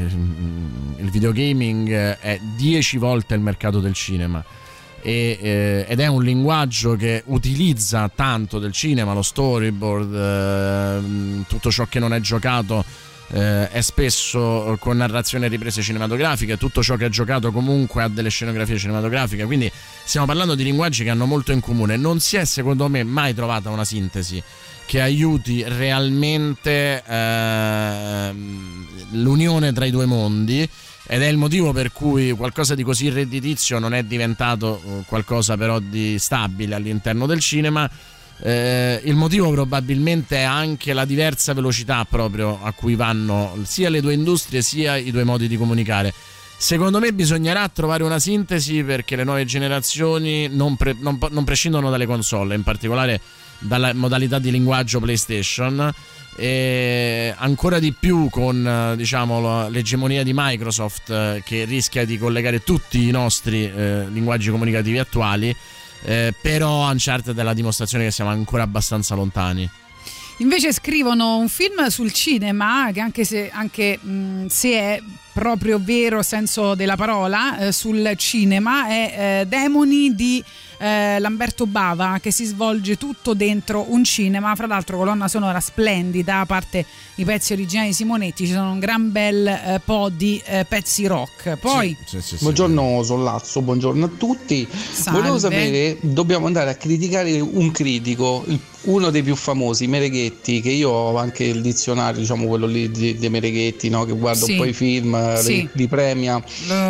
[0.97, 4.43] il videogaming è 10 volte il mercato del cinema.
[5.01, 11.71] E, eh, ed è un linguaggio che utilizza tanto del cinema, lo storyboard, ehm, tutto
[11.71, 12.83] ciò che non è giocato
[13.31, 18.07] eh, è spesso con narrazione e riprese cinematografiche, tutto ciò che è giocato comunque ha
[18.07, 19.71] delle scenografie cinematografiche, quindi
[20.03, 21.95] stiamo parlando di linguaggi che hanno molto in comune.
[21.95, 24.41] Non si è secondo me mai trovata una sintesi
[24.89, 30.67] che aiuti realmente ehm, l'unione tra i due mondi
[31.05, 35.55] ed è il motivo per cui qualcosa di così redditizio non è diventato eh, qualcosa
[35.57, 37.87] però di stabile all'interno del cinema.
[38.41, 44.01] Eh, il motivo probabilmente è anche la diversa velocità proprio a cui vanno sia le
[44.01, 46.11] due industrie sia i due modi di comunicare.
[46.57, 51.91] Secondo me bisognerà trovare una sintesi perché le nuove generazioni non, pre- non non prescindono
[51.91, 53.21] dalle console, in particolare
[53.59, 55.91] dalla modalità di linguaggio PlayStation
[56.35, 63.07] e ancora di più con diciamo, l'egemonia di Microsoft eh, che rischia di collegare tutti
[63.07, 65.55] i nostri eh, linguaggi comunicativi attuali
[66.03, 69.69] eh, però Uncharted è la dimostrazione che siamo ancora abbastanza lontani.
[70.37, 75.01] Invece scrivono un film sul cinema che anche se, anche, mh, se è
[75.33, 80.41] proprio vero senso della parola, eh, sul cinema è eh, Demoni di
[80.79, 86.39] eh, Lamberto Bava che si svolge tutto dentro un cinema, fra l'altro colonna sonora splendida,
[86.39, 86.85] a parte
[87.15, 91.05] i pezzi originali di Simonetti, ci sono un gran bel eh, po' di eh, pezzi
[91.05, 91.57] rock.
[91.57, 91.95] Poi
[92.39, 94.67] Buongiorno Sollazzo, buongiorno a tutti.
[94.71, 95.19] Salve.
[95.19, 100.69] Volevo sapere, dobbiamo andare a criticare un critico, il- uno dei più famosi, Mereghetti, che
[100.71, 104.05] io ho anche il dizionario, diciamo quello lì di, di Mereghetti, no?
[104.05, 104.51] che guarda Sì.
[104.53, 105.53] un po' i film, Sì.
[105.55, 106.43] li, li premia, Lo-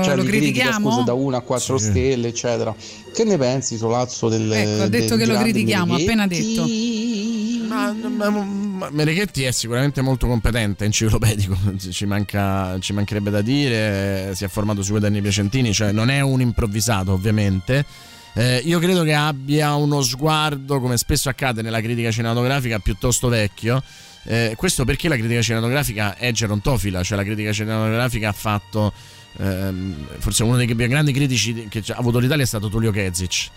[0.04, 0.90] cioè lo li critica critichiamo?
[0.92, 1.86] scusa, da 1 a 4 Sì.
[1.86, 2.76] stelle, eccetera.
[3.14, 6.04] Che ne pensi Solazzo del ecco, ha detto del che lo critichiamo, Mereghetti?
[6.12, 7.68] appena detto.
[7.68, 11.56] Ma, ma- ma Mereghetti è sicuramente molto competente, enciclopedico,
[11.90, 16.22] ci, manca- ci mancherebbe da dire, si è formato sui quaderni piacentini, cioè non è
[16.22, 17.86] un improvvisato ovviamente.
[18.34, 23.82] Eh, io credo che abbia uno sguardo, come spesso accade nella critica cinematografica, piuttosto vecchio.
[24.24, 28.94] Eh, questo perché la critica cinematografica è gerontofila, cioè la critica cinematografica ha fatto
[29.38, 33.50] ehm, forse uno dei più grandi critici che ha avuto l'Italia è stato Tullio Kezic.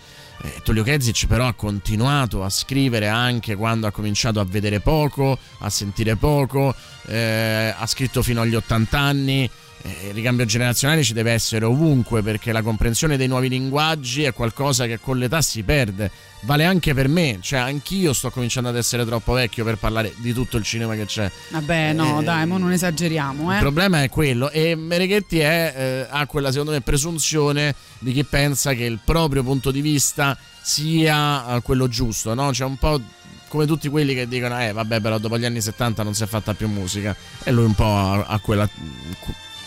[0.44, 5.38] Eh, Tullio Kezic però ha continuato a scrivere anche quando ha cominciato a vedere poco,
[5.58, 6.74] a sentire poco,
[7.06, 9.50] eh, ha scritto fino agli 80 anni.
[9.84, 14.32] Eh, il ricambio generazionale ci deve essere ovunque perché la comprensione dei nuovi linguaggi è
[14.32, 16.10] qualcosa che con l'età si perde.
[16.44, 20.32] Vale anche per me, cioè anch'io sto cominciando ad essere troppo vecchio per parlare di
[20.32, 21.30] tutto il cinema che c'è.
[21.50, 23.54] Vabbè, no, Eh, dai, mo non esageriamo, eh.
[23.56, 28.24] Il problema è quello e Mereghetti è, eh, ha quella secondo me presunzione di chi
[28.24, 32.50] pensa che il proprio punto di vista sia eh, quello giusto, no?
[32.50, 33.00] C'è un po'
[33.48, 36.26] come tutti quelli che dicono eh vabbè però dopo gli anni 70 non si è
[36.26, 37.14] fatta più musica
[37.44, 38.66] e lui un po' ha, ha quella,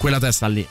[0.05, 0.67] quella testa lì.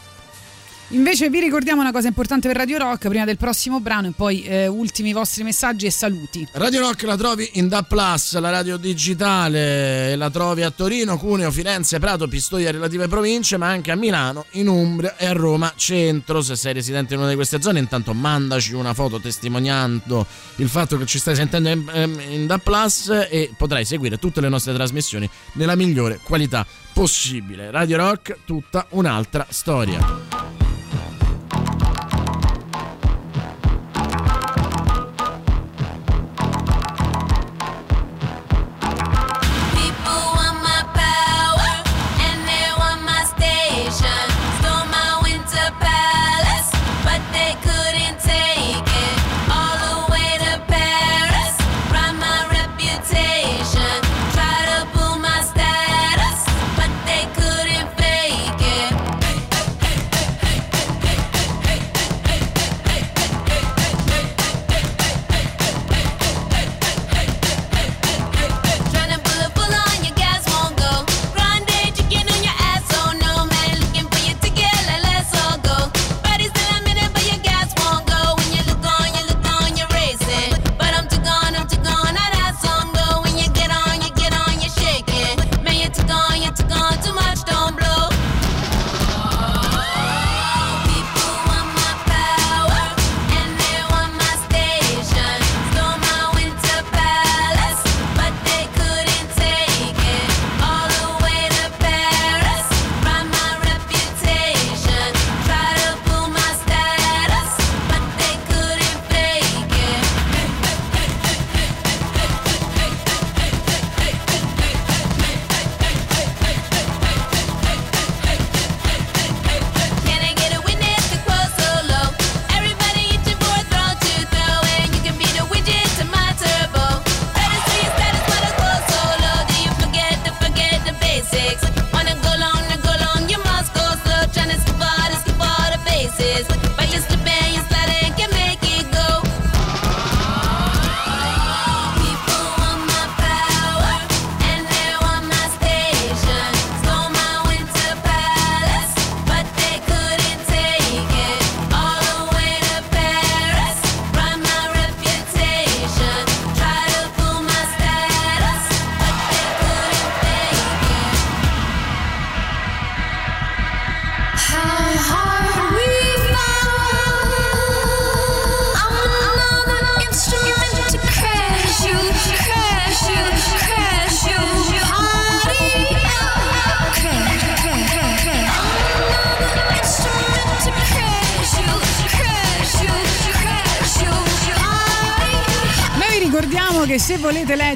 [0.89, 4.45] Invece vi ricordiamo una cosa importante per Radio Rock prima del prossimo brano e poi
[4.45, 6.47] eh, ultimi vostri messaggi e saluti.
[6.53, 11.51] Radio Rock la trovi in Da Plus, la radio digitale, la trovi a Torino, Cuneo,
[11.51, 15.73] Firenze, Prato, Pistoia e relative province, ma anche a Milano, in Umbria e a Roma
[15.75, 16.41] centro.
[16.41, 20.25] Se sei residente in una di queste zone, intanto mandaci una foto testimoniando
[20.57, 24.41] il fatto che ci stai sentendo in, ehm, in Da Plus e potrai seguire tutte
[24.41, 27.71] le nostre trasmissioni nella migliore qualità possibile.
[27.71, 30.44] Radio Rock, tutta un'altra storia.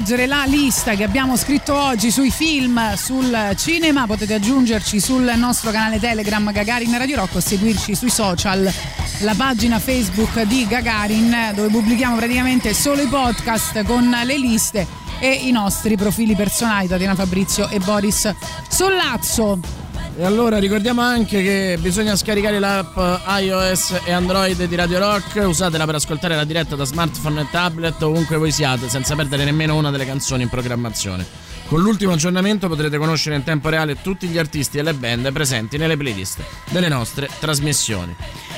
[0.09, 5.69] Leggere la lista che abbiamo scritto oggi sui film, sul cinema, potete aggiungerci sul nostro
[5.69, 8.73] canale Telegram Gagarin Radio Rock o seguirci sui social,
[9.19, 14.87] la pagina Facebook di Gagarin dove pubblichiamo praticamente solo i podcast con le liste
[15.19, 18.33] e i nostri profili personali, Tatiana Fabrizio e Boris
[18.67, 19.78] Sollazzo.
[20.19, 22.97] E allora ricordiamo anche che bisogna scaricare l'app
[23.39, 28.01] iOS e Android di Radio Rock, usatela per ascoltare la diretta da smartphone e tablet
[28.01, 31.25] ovunque voi siate, senza perdere nemmeno una delle canzoni in programmazione.
[31.67, 35.77] Con l'ultimo aggiornamento potrete conoscere in tempo reale tutti gli artisti e le band presenti
[35.77, 38.13] nelle playlist delle nostre trasmissioni.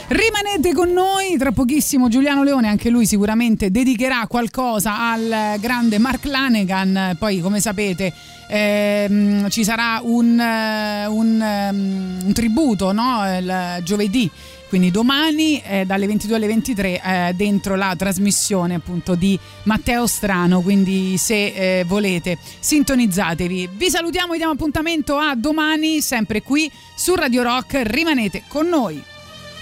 [0.07, 6.25] Rimanete con noi, tra pochissimo Giuliano Leone, anche lui sicuramente dedicherà qualcosa al grande Mark
[6.25, 8.11] Lanegan, poi come sapete
[8.51, 13.23] ehm, ci sarà un, eh, un, ehm, un tributo no?
[13.37, 14.29] il giovedì
[14.71, 20.61] quindi domani eh, dalle 22 alle 23 eh, dentro la trasmissione appunto di Matteo Strano
[20.61, 23.69] quindi se eh, volete sintonizzatevi.
[23.73, 27.81] Vi salutiamo vi diamo appuntamento a domani sempre qui su Radio Rock.
[27.83, 29.03] Rimanete con noi.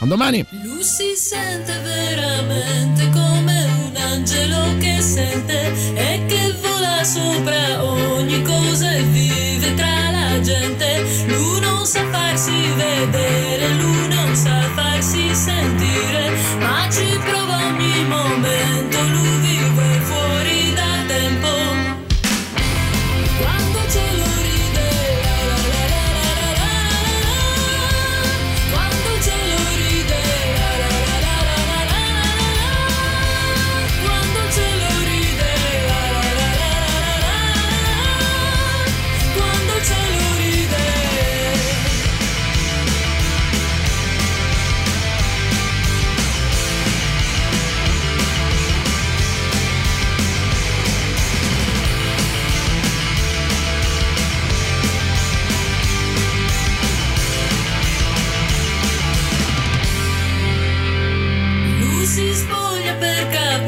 [0.01, 0.45] A domani.
[0.61, 8.91] Lui si sente veramente come un angelo che sente e che vola sopra ogni cosa
[8.91, 11.05] e vive tra la gente.
[11.27, 18.97] Lui non sa farsi vedere, lui non sa farsi sentire, ma ci prova ogni momento,
[19.01, 19.68] lui vive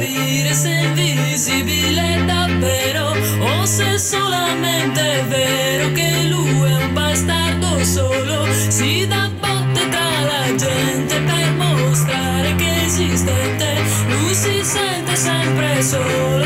[0.01, 7.83] capire se è invisibile davvero o se solamente è vero che lui è un bastardo
[7.83, 8.47] solo.
[8.67, 13.75] Si dà botte tra la gente per mostrare che è esistente.
[14.07, 16.45] Lui si sente sempre solo,